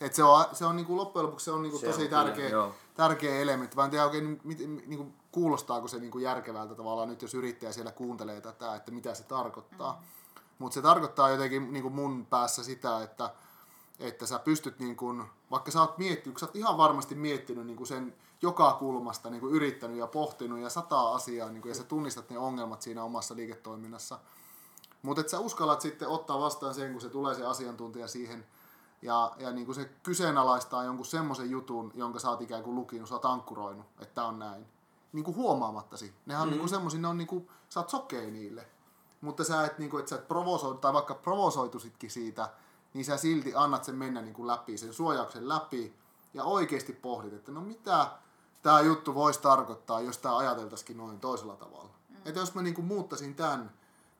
Et 0.00 0.14
se 0.14 0.24
on, 0.24 0.44
se 0.52 0.64
on 0.64 0.76
niin 0.76 0.86
kuin 0.86 0.96
loppujen 0.96 1.26
lopuksi 1.26 1.44
se 1.44 1.50
on 1.50 1.62
niin 1.62 1.70
kuin 1.70 1.80
se 1.80 1.86
tosi 1.86 2.02
on 2.02 2.08
tärkeä, 2.08 2.50
kyllä, 2.50 2.70
tärkeä 2.94 3.40
elementti. 3.40 3.76
Mä 3.76 3.84
en 3.84 3.90
tiedä 3.90 4.04
oikein, 4.04 4.40
mit, 4.44 4.58
niin 4.58 4.96
kuin, 4.96 5.14
kuulostaako 5.32 5.88
se 5.88 5.98
niin 5.98 6.10
kuin 6.10 6.24
järkevältä 6.24 6.74
tavallaan 6.74 7.08
nyt, 7.08 7.22
jos 7.22 7.34
yrittäjä 7.34 7.72
siellä 7.72 7.92
kuuntelee 7.92 8.40
tätä, 8.40 8.74
että 8.74 8.90
mitä 8.90 9.14
se 9.14 9.24
tarkoittaa. 9.24 9.92
Mm. 9.92 10.06
Mutta 10.58 10.74
se 10.74 10.82
tarkoittaa 10.82 11.30
jotenkin 11.30 11.72
niin 11.72 11.82
kuin 11.82 11.94
mun 11.94 12.26
päässä 12.30 12.64
sitä, 12.64 13.02
että, 13.02 13.30
että 13.98 14.26
sä 14.26 14.38
pystyt, 14.38 14.78
niin 14.78 14.96
kuin, 14.96 15.24
vaikka 15.50 15.70
sä 15.70 15.80
oot 15.80 15.98
miettinyt, 15.98 16.38
sä 16.38 16.46
oot 16.46 16.56
ihan 16.56 16.76
varmasti 16.76 17.14
miettinyt 17.14 17.66
niin 17.66 17.76
kuin 17.76 17.86
sen 17.86 18.14
joka 18.42 18.72
kulmasta 18.72 19.30
niin 19.30 19.40
kuin 19.40 19.54
yrittänyt 19.54 19.96
ja 19.96 20.06
pohtinut 20.06 20.58
ja 20.58 20.70
sataa 20.70 21.14
asiaa 21.14 21.48
niin 21.48 21.62
kuin, 21.62 21.70
ja 21.70 21.74
sä 21.74 21.84
tunnistat 21.84 22.30
ne 22.30 22.38
ongelmat 22.38 22.82
siinä 22.82 23.04
omassa 23.04 23.36
liiketoiminnassa. 23.36 24.18
Mutta 25.02 25.20
että 25.20 25.30
sä 25.30 25.38
uskallat 25.38 25.80
sitten 25.80 26.08
ottaa 26.08 26.40
vastaan 26.40 26.74
sen, 26.74 26.92
kun 26.92 27.00
se 27.00 27.08
tulee 27.08 27.34
se 27.34 27.44
asiantuntija 27.44 28.08
siihen 28.08 28.46
ja, 29.02 29.32
ja 29.38 29.50
niin 29.50 29.66
kuin 29.66 29.74
se 29.74 29.84
kyseenalaistaa 30.02 30.84
jonkun 30.84 31.06
semmoisen 31.06 31.50
jutun, 31.50 31.92
jonka 31.94 32.18
sä 32.18 32.30
oot 32.30 32.40
ikään 32.40 32.62
kuin 32.62 32.74
lukinut, 32.74 33.08
sä 33.08 33.14
oot 33.14 33.24
ankkuroinut, 33.24 33.86
että 34.00 34.24
on 34.24 34.38
näin. 34.38 34.66
Niin 35.12 35.24
kuin 35.24 35.36
huomaamattasi. 35.36 36.14
Nehän 36.26 36.42
on 36.42 36.48
mm-hmm. 36.48 36.52
niin 36.52 36.60
kuin 36.60 36.68
semmoisia, 36.68 37.00
ne 37.00 37.08
on 37.08 37.18
niin 37.18 37.28
kuin, 37.28 37.48
sä 37.68 37.80
oot 37.80 37.90
sokea 37.90 38.30
niille. 38.30 38.66
Mutta 39.20 39.44
sä 39.44 39.64
et, 39.64 39.78
niin 39.78 39.90
kuin, 39.90 39.98
että 39.98 40.10
sä 40.10 40.16
et 40.16 40.28
provosoitu, 40.28 40.80
tai 40.80 40.92
vaikka 40.92 41.14
provosoitusitkin 41.14 42.10
siitä, 42.10 42.50
niin 42.94 43.04
sä 43.04 43.16
silti 43.16 43.54
annat 43.54 43.84
sen 43.84 43.94
mennä 43.94 44.22
niin 44.22 44.34
kuin 44.34 44.46
läpi, 44.46 44.78
sen 44.78 44.92
suojauksen 44.92 45.48
läpi, 45.48 45.94
ja 46.34 46.44
oikeasti 46.44 46.92
pohdit, 46.92 47.32
että 47.32 47.52
no 47.52 47.60
mitä 47.60 48.08
tämä 48.62 48.80
juttu 48.80 49.14
voisi 49.14 49.40
tarkoittaa, 49.40 50.00
jos 50.00 50.18
tämä 50.18 50.36
ajateltaisikin 50.36 50.96
noin 50.96 51.20
toisella 51.20 51.56
tavalla. 51.56 51.90
Mm. 52.08 52.16
Että 52.24 52.40
jos 52.40 52.54
mä 52.54 52.62
niin 52.62 52.74
kuin 52.74 52.84
muuttaisin 52.84 53.34
tämän, 53.34 53.72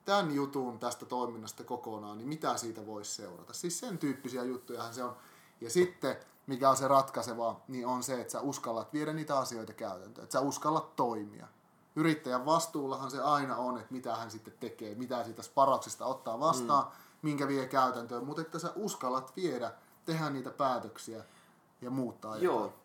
tämän 0.04 0.34
jutun 0.34 0.78
tästä 0.78 1.06
toiminnasta 1.06 1.64
kokonaan, 1.64 2.18
niin 2.18 2.28
mitä 2.28 2.56
siitä 2.56 2.86
voisi 2.86 3.14
seurata. 3.14 3.52
Siis 3.52 3.78
sen 3.78 3.98
tyyppisiä 3.98 4.44
juttuja 4.44 4.92
se 4.92 5.04
on. 5.04 5.16
Ja 5.60 5.70
sitten, 5.70 6.16
mikä 6.46 6.70
on 6.70 6.76
se 6.76 6.88
ratkaiseva, 6.88 7.60
niin 7.68 7.86
on 7.86 8.02
se, 8.02 8.20
että 8.20 8.32
sä 8.32 8.40
uskallat 8.40 8.92
viedä 8.92 9.12
niitä 9.12 9.38
asioita 9.38 9.72
käytäntöön. 9.72 10.24
Että 10.24 10.32
sä 10.32 10.40
uskallat 10.40 10.96
toimia. 10.96 11.46
Yrittäjän 11.96 12.46
vastuullahan 12.46 13.10
se 13.10 13.20
aina 13.20 13.56
on, 13.56 13.78
että 13.78 13.92
mitä 13.92 14.16
hän 14.16 14.30
sitten 14.30 14.54
tekee, 14.60 14.94
mitä 14.94 15.24
siitä 15.24 15.42
sparauksesta 15.42 16.06
ottaa 16.06 16.40
vastaan, 16.40 16.84
mm. 16.84 16.90
minkä 17.22 17.48
vie 17.48 17.66
käytäntöön, 17.66 18.24
mutta 18.24 18.42
että 18.42 18.58
sä 18.58 18.72
uskallat 18.76 19.36
viedä, 19.36 19.72
tehdä 20.04 20.30
niitä 20.30 20.50
päätöksiä 20.50 21.24
ja 21.80 21.90
muuttaa 21.90 22.36
Joo. 22.36 22.54
Jotain 22.54 22.81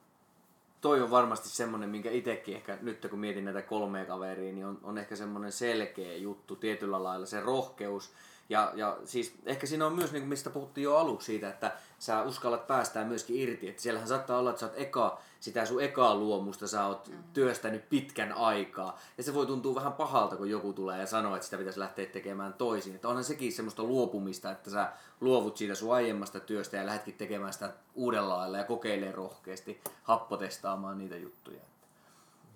toi 0.82 1.02
on 1.02 1.12
varmasti 1.12 1.50
semmoinen, 1.50 1.90
minkä 1.90 2.12
itsekin 2.12 2.56
ehkä 2.56 2.78
nyt 2.82 3.08
kun 3.10 3.20
mietin 3.20 3.46
näitä 3.46 3.62
kolmea 3.62 4.06
kaveria, 4.06 4.54
niin 4.54 4.66
on, 4.66 4.80
on 4.84 4.98
ehkä 4.98 5.16
semmoinen 5.16 5.52
selkeä 5.52 6.16
juttu 6.16 6.56
tietyllä 6.56 7.04
lailla, 7.04 7.26
se 7.26 7.42
rohkeus. 7.42 8.12
Ja, 8.50 8.72
ja 8.76 8.98
siis 9.06 9.36
ehkä 9.46 9.68
siinä 9.68 9.86
on 9.86 9.94
myös, 9.94 10.12
niin 10.12 10.22
kuin 10.22 10.30
mistä 10.30 10.50
puhuttiin 10.50 10.84
jo 10.84 10.98
aluksi 10.98 11.26
siitä, 11.26 11.50
että 11.50 11.72
sä 12.00 12.24
uskallat 12.24 12.68
päästää 12.68 13.06
myöskin 13.06 13.36
irti. 13.36 13.70
Että 13.70 13.82
siellähän 13.82 14.08
saattaa 14.08 14.40
olla, 14.40 14.50
että 14.50 14.60
sä 14.60 14.66
oot 14.66 14.78
eka, 14.78 15.22
sitä 15.40 15.66
sun 15.66 15.84
ekaa 15.84 16.16
luomusta 16.16 16.68
sä 16.68 16.86
oot 16.86 17.08
mm. 17.08 17.24
työstänyt 17.34 17.90
pitkän 17.90 18.34
aikaa. 18.34 19.00
Ja 19.18 19.24
se 19.24 19.34
voi 19.34 19.46
tuntua 19.46 19.76
vähän 19.76 19.94
pahalta, 19.94 20.38
kun 20.38 20.50
joku 20.50 20.74
tulee 20.74 21.00
ja 21.00 21.06
sanoo, 21.06 21.36
että 21.36 21.46
sitä 21.46 21.58
pitäisi 21.58 21.80
lähteä 21.80 22.06
tekemään 22.06 22.54
toisin. 22.54 22.96
Että 22.96 23.08
onhan 23.08 23.24
sekin 23.24 23.54
semmoista 23.54 23.84
luopumista, 23.84 24.52
että 24.52 24.70
sä 24.70 24.92
luovut 25.22 25.58
siitä 25.58 25.76
sun 25.76 25.94
aiemmasta 25.94 26.40
työstä 26.40 26.78
ja 26.78 26.86
lähdetkin 26.86 27.14
tekemään 27.14 27.54
sitä 27.54 27.74
uudella 27.96 28.38
lailla 28.38 28.58
ja 28.58 28.64
kokeilee 28.64 29.12
rohkeasti 29.12 29.82
happotestaamaan 30.04 30.98
niitä 30.98 31.18
juttuja. 31.18 31.62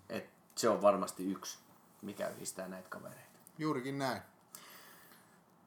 Et 0.10 0.30
se 0.56 0.70
on 0.70 0.82
varmasti 0.82 1.32
yksi, 1.32 1.58
mikä 2.02 2.30
yhdistää 2.30 2.68
näitä 2.68 2.89
kavereita. 2.89 3.39
Juurikin 3.58 4.00
näin. 4.00 4.22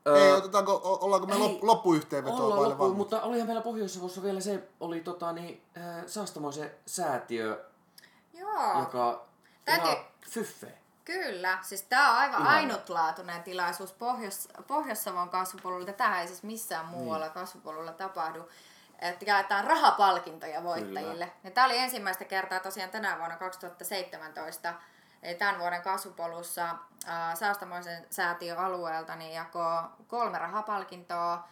Ei, 0.06 0.32
otetaanko, 0.32 0.98
ollaanko 1.00 1.26
me 1.26 1.34
ei, 1.34 1.58
loppuyhteenvetoa 1.62 2.44
ollaan 2.44 2.68
loppu, 2.68 2.94
mutta 2.94 3.22
olihan 3.22 3.46
meillä 3.46 3.62
pohjois 3.62 4.22
vielä 4.22 4.40
se, 4.40 4.68
oli 4.80 5.00
tota, 5.00 5.32
niin, 5.32 5.62
äh, 5.76 6.06
Saastamoisen 6.06 6.70
säätiö, 6.86 7.64
Joo. 8.32 8.80
joka 8.80 9.24
Täytyy... 9.64 9.90
ihan 9.90 10.04
fyffe. 10.30 10.78
Kyllä, 11.04 11.58
siis 11.62 11.82
tämä 11.82 12.10
on 12.10 12.16
aivan 12.16 12.40
ihan. 12.40 12.54
ainutlaatuinen 12.54 13.42
tilaisuus 13.42 13.92
Pohjois- 13.92 14.48
Pohjois-Savon 14.66 15.28
kasvupolulla. 15.28 15.92
Tähän 15.92 16.20
ei 16.20 16.26
siis 16.26 16.42
missään 16.42 16.86
muualla 16.86 17.26
niin. 17.26 17.34
kasvupolulla 17.34 17.92
tapahdu. 17.92 18.48
että 18.98 19.24
jaetaan 19.24 19.64
rahapalkintoja 19.64 20.62
voittajille. 20.62 21.32
Ja 21.44 21.50
tämä 21.50 21.66
oli 21.66 21.78
ensimmäistä 21.78 22.24
kertaa 22.24 22.60
tosiaan 22.60 22.90
tänä 22.90 23.18
vuonna 23.18 23.36
2017, 23.36 24.74
eli 25.24 25.34
tämän 25.34 25.58
vuoden 25.58 25.82
kasvupolussa 25.82 26.76
Saastamoisen 27.34 28.06
säätiön 28.10 28.58
alueelta 28.58 29.16
niin 29.16 29.32
jakoi 29.32 29.82
kolme 30.08 30.38
rahapalkintoa 30.38 31.48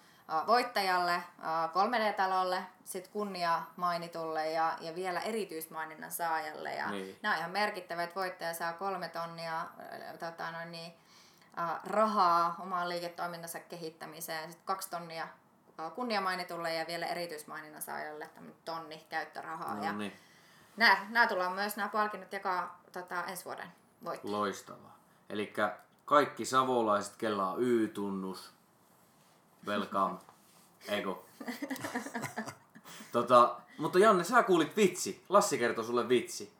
voittajalle, 0.47 1.14
äh, 1.14 1.25
3D-talolle, 1.73 2.62
sitten 2.85 3.12
kunnia 3.12 3.62
mainitulle 3.77 4.51
ja, 4.51 4.73
ja 4.81 4.95
vielä 4.95 5.20
erityismaininnan 5.20 6.11
saajalle. 6.11 6.75
Ja 6.75 6.91
Niin. 6.91 7.18
Nämä 7.23 7.35
on 7.35 7.39
ihan 7.39 7.51
merkittävät, 7.51 8.05
että 8.05 8.20
voittaja 8.20 8.55
saa 8.55 8.73
kolme 8.73 9.09
tonnia 9.09 9.66
tota, 10.18 10.51
noin 10.51 10.73
niin, 10.73 10.93
rahaa 11.85 12.57
omaan 12.59 12.89
liiketoimintansa 12.89 13.61
kehittämiseen, 13.61 14.51
sitten 14.51 14.66
kaksi 14.66 14.91
tonnia 14.91 15.29
äh, 15.81 15.93
kunniamainitulle 15.95 16.75
ja 16.75 16.87
vielä 16.87 17.07
erityismaininnan 17.07 17.83
saajalle 17.83 18.31
tonni 18.64 19.07
käyttörahaa. 19.09 19.75
No 19.75 19.85
ja 19.85 19.93
niin, 19.93 20.12
nämä, 20.77 21.07
nämä 21.11 21.27
tullaan 21.27 21.53
myös 21.53 21.77
nämä 21.77 21.89
palkinnot 21.89 22.33
jakaa 22.33 22.81
tota, 22.93 23.25
ensi 23.25 23.45
vuoden 23.45 23.68
voittajille. 24.05 24.39
loistavaa. 24.39 24.99
Eli 25.29 25.53
kaikki 26.05 26.45
savolaiset, 26.45 27.16
kella 27.16 27.51
on 27.51 27.62
Y-tunnus, 27.62 28.51
welcome, 29.66 30.18
eiko. 30.89 31.27
tota, 33.12 33.57
mutta 33.79 33.99
Janne, 33.99 34.25
sä 34.25 34.43
kuulit 34.43 34.77
vitsi. 34.77 35.25
Lassi 35.29 35.59
kertoi 35.59 35.85
sulle 35.85 36.09
vitsi. 36.09 36.53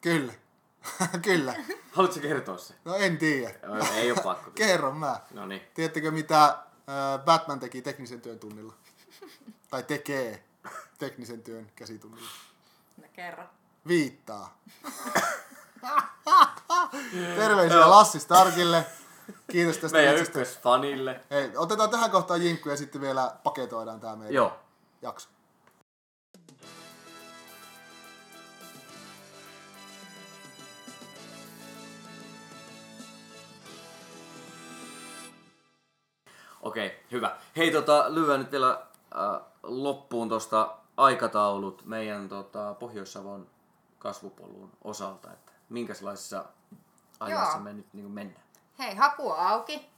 Kyllä. 0.00 0.32
Kyllä. 1.22 1.54
Haluatko 1.92 2.20
kertoa 2.20 2.58
se? 2.58 2.74
No 2.84 2.94
en 2.94 3.18
tiedä. 3.18 3.54
Ei 3.94 4.12
ole 4.12 4.20
pakko. 4.22 4.50
Kerron 4.54 4.96
mä. 4.96 5.20
No 5.30 5.46
niin. 5.46 5.62
Tiedättekö 5.74 6.10
mitä 6.10 6.58
Batman 7.24 7.60
teki 7.60 7.82
teknisen 7.82 8.20
työn 8.20 8.38
tunnilla? 8.38 8.74
Tai 9.70 9.82
tekee 9.82 10.44
teknisen 10.98 11.42
työn 11.42 11.70
käsitunnilla? 11.76 12.28
No, 12.96 13.04
kerro. 13.12 13.44
Viittaa. 13.88 14.58
Terveisiä 17.36 17.90
Lassi 17.90 18.20
Starkille. 18.20 18.86
Kiitos 19.50 19.78
tästä 19.78 19.98
Meidän 19.98 20.16
ykkösfanille. 20.16 21.20
Hei, 21.30 21.56
otetaan 21.56 21.90
tähän 21.90 22.10
kohtaan 22.10 22.42
jinkku 22.42 22.68
ja 22.68 22.76
sitten 22.76 23.00
vielä 23.00 23.32
paketoidaan 23.42 24.00
tämä 24.00 24.16
meidän 24.16 24.34
Joo. 24.34 24.58
jakso. 25.02 25.28
Okei, 36.62 37.02
hyvä. 37.12 37.36
Hei, 37.56 37.70
tota, 37.70 38.14
lyhyen 38.14 38.40
nyt 38.40 38.52
vielä 38.52 38.70
äh, 38.70 39.40
loppuun 39.62 40.28
tuosta 40.28 40.76
aikataulut 40.96 41.84
meidän 41.84 42.28
tota, 42.28 42.74
Pohjois-Savon 42.74 43.46
kasvupolun 43.98 44.72
osalta, 44.84 45.32
että 45.32 45.52
minkälaisessa 45.68 46.44
ajassa 47.20 47.56
Joo. 47.56 47.64
me 47.64 47.72
nyt 47.72 47.86
niin 47.92 48.10
mennään. 48.10 48.46
Hei, 48.78 48.94
haku 48.94 49.30
on 49.30 49.38
auki. 49.38 49.90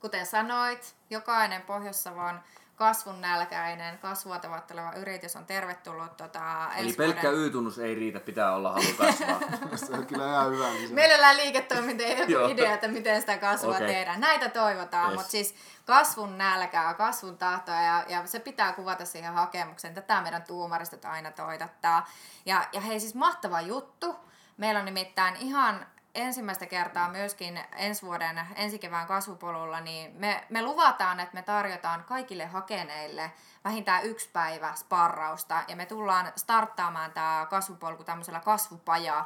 Kuten 0.00 0.26
sanoit, 0.26 0.96
jokainen 1.10 1.62
Pohjois-Savon 1.62 2.40
kasvun 2.76 3.20
nälkäinen, 3.20 3.98
kasvua 3.98 4.38
tavoitteleva 4.38 4.92
yritys 4.92 5.36
on 5.36 5.46
tervetullut 5.46 6.16
tota, 6.16 6.68
Eli 6.76 6.92
pelkkä 6.92 7.22
vuoden... 7.22 7.40
Y-tunnus 7.40 7.78
ei 7.78 7.94
riitä, 7.94 8.20
pitää 8.20 8.54
olla 8.54 8.72
halu 8.72 8.84
kasvaa. 8.98 9.40
Se 9.86 9.92
on 9.92 10.06
kyllä 10.06 10.26
ihan 10.26 10.50
hyvä 10.52 10.72
lisä. 10.72 10.94
Mielellään 10.94 11.36
liiketoiminta 11.36 12.02
ei 12.04 12.36
ole 12.36 12.50
idea, 12.52 12.74
että 12.74 12.88
miten 12.88 13.20
sitä 13.20 13.38
kasvua 13.38 13.74
Okei. 13.76 13.86
tehdään. 13.86 14.20
Näitä 14.20 14.48
toivotaan, 14.48 15.10
Yes. 15.10 15.16
mutta 15.16 15.30
siis 15.30 15.54
kasvun 15.84 16.38
nälkää, 16.38 16.94
kasvun 16.94 17.38
tahtoa 17.38 17.80
ja, 17.80 18.04
ja 18.08 18.26
se 18.26 18.40
pitää 18.40 18.72
kuvata 18.72 19.04
siihen 19.04 19.32
hakemukseen. 19.32 19.94
Tätä 19.94 20.20
meidän 20.20 20.42
tuomaristot 20.42 21.04
aina 21.04 21.30
toitottaa. 21.30 22.08
Ja, 22.46 22.68
ja 22.72 22.80
hei 22.80 23.00
siis 23.00 23.14
mahtava 23.14 23.60
juttu. 23.60 24.16
Meillä 24.56 24.78
on 24.78 24.84
nimittäin 24.86 25.36
ihan 25.36 25.86
ensimmäistä 26.16 26.66
kertaa 26.66 27.10
myöskin 27.10 27.60
ensi 27.76 28.02
vuoden, 28.06 28.40
ensi 28.54 28.78
kevään 28.78 29.06
kasvupolulla, 29.06 29.80
niin 29.80 30.12
me, 30.14 30.44
me 30.50 30.62
luvataan, 30.62 31.20
että 31.20 31.34
me 31.34 31.42
tarjotaan 31.42 32.04
kaikille 32.04 32.46
hakeneille 32.46 33.32
vähintään 33.64 34.04
yksi 34.04 34.30
päivä 34.32 34.72
sparrausta 34.74 35.62
ja 35.68 35.76
me 35.76 35.86
tullaan 35.86 36.32
starttaamaan 36.36 37.12
tämä 37.12 37.46
kasvupolku 37.50 38.04
tämmöisellä 38.04 38.40
kasvupaja 38.40 39.24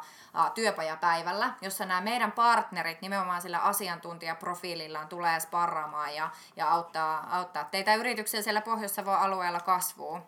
työpajapäivällä, 0.55 1.51
jossa 1.61 1.86
nämä 1.86 2.01
meidän 2.01 2.32
partnerit 2.32 3.01
nimenomaan 3.01 3.43
sillä 3.43 3.59
asiantuntijaprofiilillaan 3.59 5.09
tulee 5.09 5.41
sparraamaan 5.41 6.14
ja, 6.14 6.30
ja 6.57 6.70
auttaa, 6.70 7.36
auttaa 7.36 7.64
teitä 7.64 7.95
yrityksiä 7.95 8.43
siellä 8.43 8.61
Pohjois-Savon 8.61 9.18
alueella 9.18 9.61
kasvuun. 9.61 10.22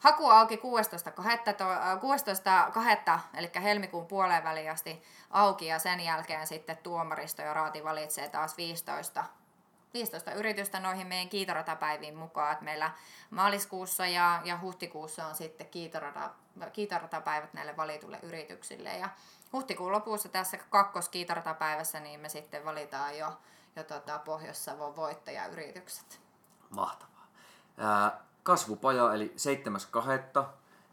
Haku 0.00 0.30
auki 0.30 0.56
16.2. 0.56 1.52
to- 1.52 1.72
äh, 1.72 2.00
16.2. 2.00 3.20
eli 3.34 3.50
helmikuun 3.62 4.06
puoleen 4.06 4.44
väliin 4.44 4.70
asti 4.70 5.02
auki 5.30 5.66
ja 5.66 5.78
sen 5.78 6.00
jälkeen 6.00 6.46
sitten 6.46 6.76
tuomaristo 6.76 7.42
ja 7.42 7.54
raati 7.54 7.84
valitsee 7.84 8.28
taas 8.28 8.56
15 8.56 9.24
15 9.94 10.32
yritystä 10.32 10.80
noihin 10.80 11.06
meidän 11.06 11.28
kiitoratapäiviin 11.28 12.16
mukaan. 12.16 12.52
Et 12.52 12.60
meillä 12.60 12.90
maaliskuussa 13.30 14.06
ja, 14.06 14.42
ja 14.44 14.58
huhtikuussa 14.60 15.26
on 15.26 15.34
sitten 15.34 15.66
kiitorata, 15.66 16.30
kiitoratapäivät 16.72 17.54
näille 17.54 17.76
valituille 17.76 18.18
yrityksille. 18.22 18.96
Ja 18.98 19.08
huhtikuun 19.52 19.92
lopussa 19.92 20.28
tässä 20.28 20.56
kakkoskiitoratapäivässä 20.56 22.00
niin 22.00 22.20
me 22.20 22.28
sitten 22.28 22.64
valitaan 22.64 23.18
jo, 23.18 23.32
jo 23.76 23.84
tota 23.84 24.18
Pohjois-Savon 24.18 24.96
voittajayritykset. 24.96 26.20
Mahtavaa. 26.70 27.26
Ää, 27.78 28.20
kasvupaja 28.42 29.14
eli 29.14 29.34
7.2. 30.36 30.42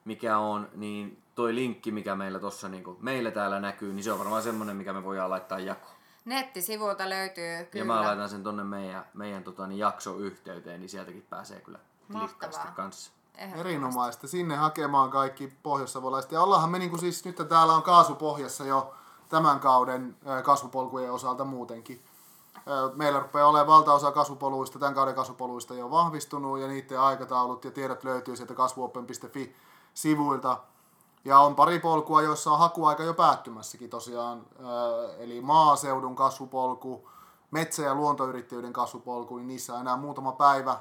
mikä 0.05 0.37
on, 0.37 0.69
niin 0.75 1.23
toi 1.35 1.55
linkki, 1.55 1.91
mikä 1.91 2.15
meillä 2.15 2.39
tossa 2.39 2.69
niinku, 2.69 2.97
meillä 2.99 3.31
täällä 3.31 3.59
näkyy, 3.59 3.93
niin 3.93 4.03
se 4.03 4.11
on 4.11 4.19
varmaan 4.19 4.43
semmonen, 4.43 4.75
mikä 4.75 4.93
me 4.93 5.03
voidaan 5.03 5.29
laittaa 5.29 5.59
jakoon. 5.59 5.97
Nettisivuilta 6.25 7.09
löytyy 7.09 7.65
kyllä. 7.65 7.81
Ja 7.81 7.85
mä 7.85 8.01
laitan 8.01 8.29
sen 8.29 8.43
tonne 8.43 8.63
meidän, 8.63 9.05
meidän 9.13 9.43
tota, 9.43 9.67
niin 9.67 9.79
jaksoyhteyteen, 9.79 10.79
niin 10.79 10.89
sieltäkin 10.89 11.25
pääsee 11.29 11.61
kyllä 11.61 11.79
klikkaasti 12.11 12.67
kanssa. 12.75 13.11
Ehdottomasti. 13.37 13.69
Erinomaista. 13.69 14.27
Sinne 14.27 14.55
hakemaan 14.55 15.09
kaikki 15.09 15.53
pohjoissavolaiset. 15.63 16.31
Ja 16.31 16.41
ollaanhan 16.41 16.69
me 16.69 16.79
niinku 16.79 16.97
siis, 16.97 17.25
nyt 17.25 17.41
täällä 17.49 17.73
on 17.73 17.83
kaasupohjassa 17.83 18.65
jo 18.65 18.93
tämän 19.29 19.59
kauden 19.59 20.15
kasvupolkujen 20.43 21.11
osalta 21.11 21.45
muutenkin. 21.45 22.03
Meillä 22.93 23.19
rupeaa 23.19 23.47
olemaan 23.47 23.67
valtaosa 23.67 24.11
kasvupoluista, 24.11 24.79
tämän 24.79 24.95
kauden 24.95 25.15
kasvupoluista 25.15 25.73
jo 25.73 25.91
vahvistunut 25.91 26.59
ja 26.59 26.67
niiden 26.67 26.99
aikataulut 26.99 27.65
ja 27.65 27.71
tiedot 27.71 28.03
löytyy 28.03 28.35
sieltä 28.35 28.53
kasvuopen.fi-sivuilta. 28.53 30.57
Ja 31.25 31.39
on 31.39 31.55
pari 31.55 31.79
polkua, 31.79 32.21
joissa 32.21 32.51
on 32.51 32.59
hakuaika 32.59 33.03
jo 33.03 33.13
päättymässäkin 33.13 33.89
tosiaan. 33.89 34.45
Eli 35.17 35.41
maaseudun 35.41 36.15
kasvupolku, 36.15 37.09
metsä- 37.51 37.83
ja 37.83 37.95
luontoyrittäjyyden 37.95 38.73
kasvupolku, 38.73 39.37
niin 39.37 39.47
niissä 39.47 39.73
on 39.73 39.81
enää 39.81 39.97
muutama 39.97 40.31
päivä 40.31 40.79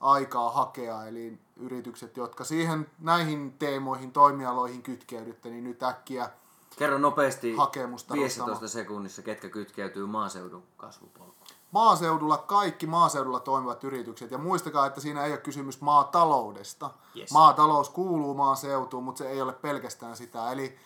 aikaa 0.00 0.50
hakea. 0.50 1.06
Eli 1.06 1.38
yritykset, 1.56 2.16
jotka 2.16 2.44
siihen 2.44 2.90
näihin 2.98 3.52
teemoihin, 3.58 4.12
toimialoihin 4.12 4.82
kytkeydytte, 4.82 5.48
niin 5.48 5.64
nyt 5.64 5.82
äkkiä 5.82 6.30
Kerro 6.76 6.98
nopeasti 6.98 7.56
Hakemusta 7.56 8.14
15 8.14 8.50
nostamaan. 8.50 8.68
sekunnissa, 8.68 9.22
ketkä 9.22 9.48
kytkeytyy 9.48 10.06
maaseudun 10.06 10.62
kasvupolkuun. 10.76 11.46
maaseudulla 11.72 12.38
kaikki 12.38 12.86
maaseudulla 12.86 13.40
toimivat 13.40 13.84
yritykset. 13.84 14.30
Ja 14.30 14.38
muistakaa, 14.38 14.86
että 14.86 15.00
siinä 15.00 15.24
ei 15.24 15.32
ole 15.32 15.40
kysymys 15.40 15.80
maataloudesta. 15.80 16.90
Yes. 17.16 17.32
Maatalous 17.32 17.90
kuuluu 17.90 18.34
maaseutuun, 18.34 19.04
mutta 19.04 19.18
se 19.18 19.30
ei 19.30 19.42
ole 19.42 19.52
pelkästään 19.52 20.16
sitä. 20.16 20.52
Eli 20.52 20.78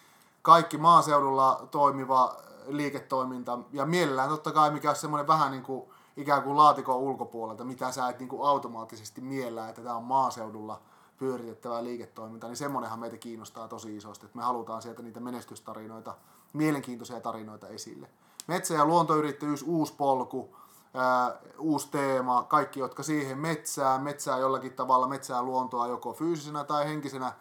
kaikki 0.42 0.78
maaseudulla 0.78 1.68
toimiva 1.70 2.36
liiketoiminta 2.66 3.58
ja 3.72 3.86
mielellään 3.86 4.28
totta 4.28 4.52
kai 4.52 4.70
mikä 4.70 4.90
on 4.90 4.96
semmoinen 4.96 5.26
vähän 5.26 5.50
niin 5.50 5.62
kuin 5.62 5.90
ikään 6.16 6.42
kuin 6.42 6.56
laatikon 6.56 6.96
ulkopuolelta, 6.96 7.64
mitä 7.64 7.92
sä 7.92 8.08
et 8.08 8.18
niin 8.18 8.28
kuin 8.28 8.48
automaattisesti 8.48 9.20
miellä, 9.20 9.68
että 9.68 9.82
tämä 9.82 9.96
on 9.96 10.04
maaseudulla 10.04 10.80
pyöritettävää 11.20 11.84
liiketoimintaa, 11.84 12.50
niin 12.50 12.56
semmoinenhan 12.56 13.00
meitä 13.00 13.16
kiinnostaa 13.16 13.68
tosi 13.68 13.96
isosti, 13.96 14.26
että 14.26 14.38
me 14.38 14.44
halutaan 14.44 14.82
sieltä 14.82 15.02
niitä 15.02 15.20
menestystarinoita, 15.20 16.14
mielenkiintoisia 16.52 17.20
tarinoita 17.20 17.68
esille. 17.68 18.10
Metsä- 18.46 18.74
ja 18.74 18.84
luontoyrittäjyys, 18.84 19.62
uusi 19.62 19.94
polku, 19.94 20.56
ää, 20.94 21.38
uusi 21.58 21.90
teema, 21.90 22.42
kaikki, 22.42 22.80
jotka 22.80 23.02
siihen 23.02 23.38
metsään, 23.38 24.02
metsää 24.02 24.38
jollakin 24.38 24.72
tavalla, 24.72 25.08
metsää 25.08 25.42
luontoa 25.42 25.86
joko 25.86 26.12
fyysisenä 26.12 26.64
tai 26.64 26.84
henkisenä 26.84 27.32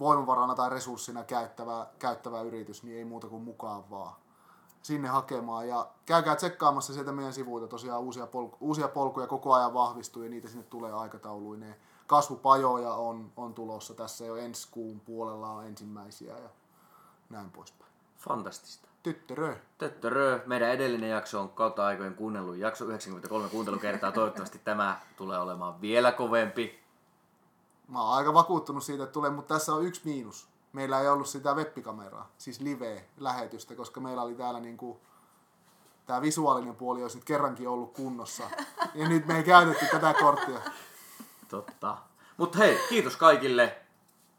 voimavarana 0.00 0.54
tai 0.54 0.70
resurssina 0.70 1.24
käyttävä, 1.24 1.86
käyttävä 1.98 2.40
yritys, 2.40 2.82
niin 2.82 2.98
ei 2.98 3.04
muuta 3.04 3.26
kuin 3.26 3.42
mukaan 3.42 3.90
vaan 3.90 4.12
sinne 4.82 5.08
hakemaan. 5.08 5.68
Ja 5.68 5.86
käykää 6.06 6.36
tsekkaamassa 6.36 6.92
sieltä 6.92 7.12
meidän 7.12 7.32
sivuilta 7.32 7.68
tosiaan 7.68 8.00
uusia, 8.00 8.26
polku, 8.26 8.56
uusia 8.60 8.88
polkuja 8.88 9.26
koko 9.26 9.54
ajan 9.54 9.74
vahvistuu 9.74 10.22
ja 10.22 10.30
niitä 10.30 10.48
sinne 10.48 10.64
tulee 10.64 10.92
aikatauluineen. 10.92 11.76
Kasvupajoja 12.08 12.92
on, 12.92 13.32
on 13.36 13.54
tulossa 13.54 13.94
tässä 13.94 14.24
jo 14.24 14.36
ensi 14.36 14.68
kuun 14.70 15.00
puolella 15.00 15.50
on 15.50 15.66
ensimmäisiä 15.66 16.38
ja 16.38 16.48
näin 17.30 17.50
poispäin. 17.50 17.90
Fantastista. 18.18 18.88
Tyttörö. 19.02 19.56
Töttörö, 19.78 20.42
meidän 20.46 20.70
edellinen 20.70 21.10
jakso 21.10 21.40
on 21.40 21.48
kautta 21.48 21.86
aikojen 21.86 22.14
kuunnellut 22.14 22.56
jakso 22.56 22.84
93 22.84 23.48
kuuntelukertaa. 23.48 24.12
Toivottavasti 24.12 24.58
tämä 24.58 25.00
tulee 25.16 25.38
olemaan 25.38 25.80
vielä 25.80 26.12
kovempi. 26.12 26.80
Mä 27.88 28.02
oon 28.02 28.14
aika 28.14 28.34
vakuuttunut 28.34 28.82
siitä, 28.82 29.02
että 29.02 29.12
tulee, 29.12 29.30
mutta 29.30 29.54
tässä 29.54 29.74
on 29.74 29.84
yksi 29.84 30.00
miinus. 30.04 30.48
Meillä 30.72 31.00
ei 31.00 31.08
ollut 31.08 31.28
sitä 31.28 31.54
webbikameraa, 31.54 32.30
siis 32.38 32.60
live-lähetystä, 32.60 33.74
koska 33.74 34.00
meillä 34.00 34.22
oli 34.22 34.34
täällä 34.34 34.60
niinku, 34.60 35.00
tämä 36.06 36.20
visuaalinen 36.22 36.76
puoli 36.76 37.02
olisi 37.02 37.16
nyt 37.16 37.24
kerrankin 37.24 37.68
ollut 37.68 37.92
kunnossa. 37.92 38.44
Ja 38.94 39.08
nyt 39.08 39.26
me 39.26 39.36
ei 39.36 39.44
käytetty 39.44 39.86
tätä 39.86 40.14
korttia. 40.20 40.60
Totta. 41.48 41.96
Mutta 42.36 42.58
hei, 42.58 42.78
kiitos 42.88 43.16
kaikille. 43.16 43.76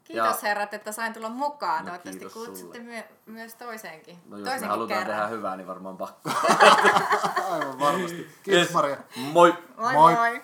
Kiitos 0.04 0.42
herrat, 0.42 0.74
että 0.74 0.92
sain 0.92 1.12
tulla 1.12 1.28
mukaan. 1.28 1.84
No, 1.84 1.90
Toivottavasti 1.90 2.24
kutsutte 2.46 2.78
myö- 2.78 3.04
myös 3.26 3.54
toisenkin. 3.54 4.18
No 4.26 4.36
jos 4.36 4.44
me 4.44 4.50
toisenkin 4.50 4.68
halutaan 4.70 4.98
kerran. 4.98 5.16
tehdä 5.16 5.28
hyvää, 5.28 5.56
niin 5.56 5.66
varmaan 5.66 5.96
pakko. 5.96 6.30
Aivan 7.52 7.78
varmasti. 7.80 8.30
Kiitos 8.42 8.72
Maria. 8.72 8.96
Moi! 9.16 9.54
Moi 9.76 9.92
Moi. 9.92 10.14
moi! 10.14 10.42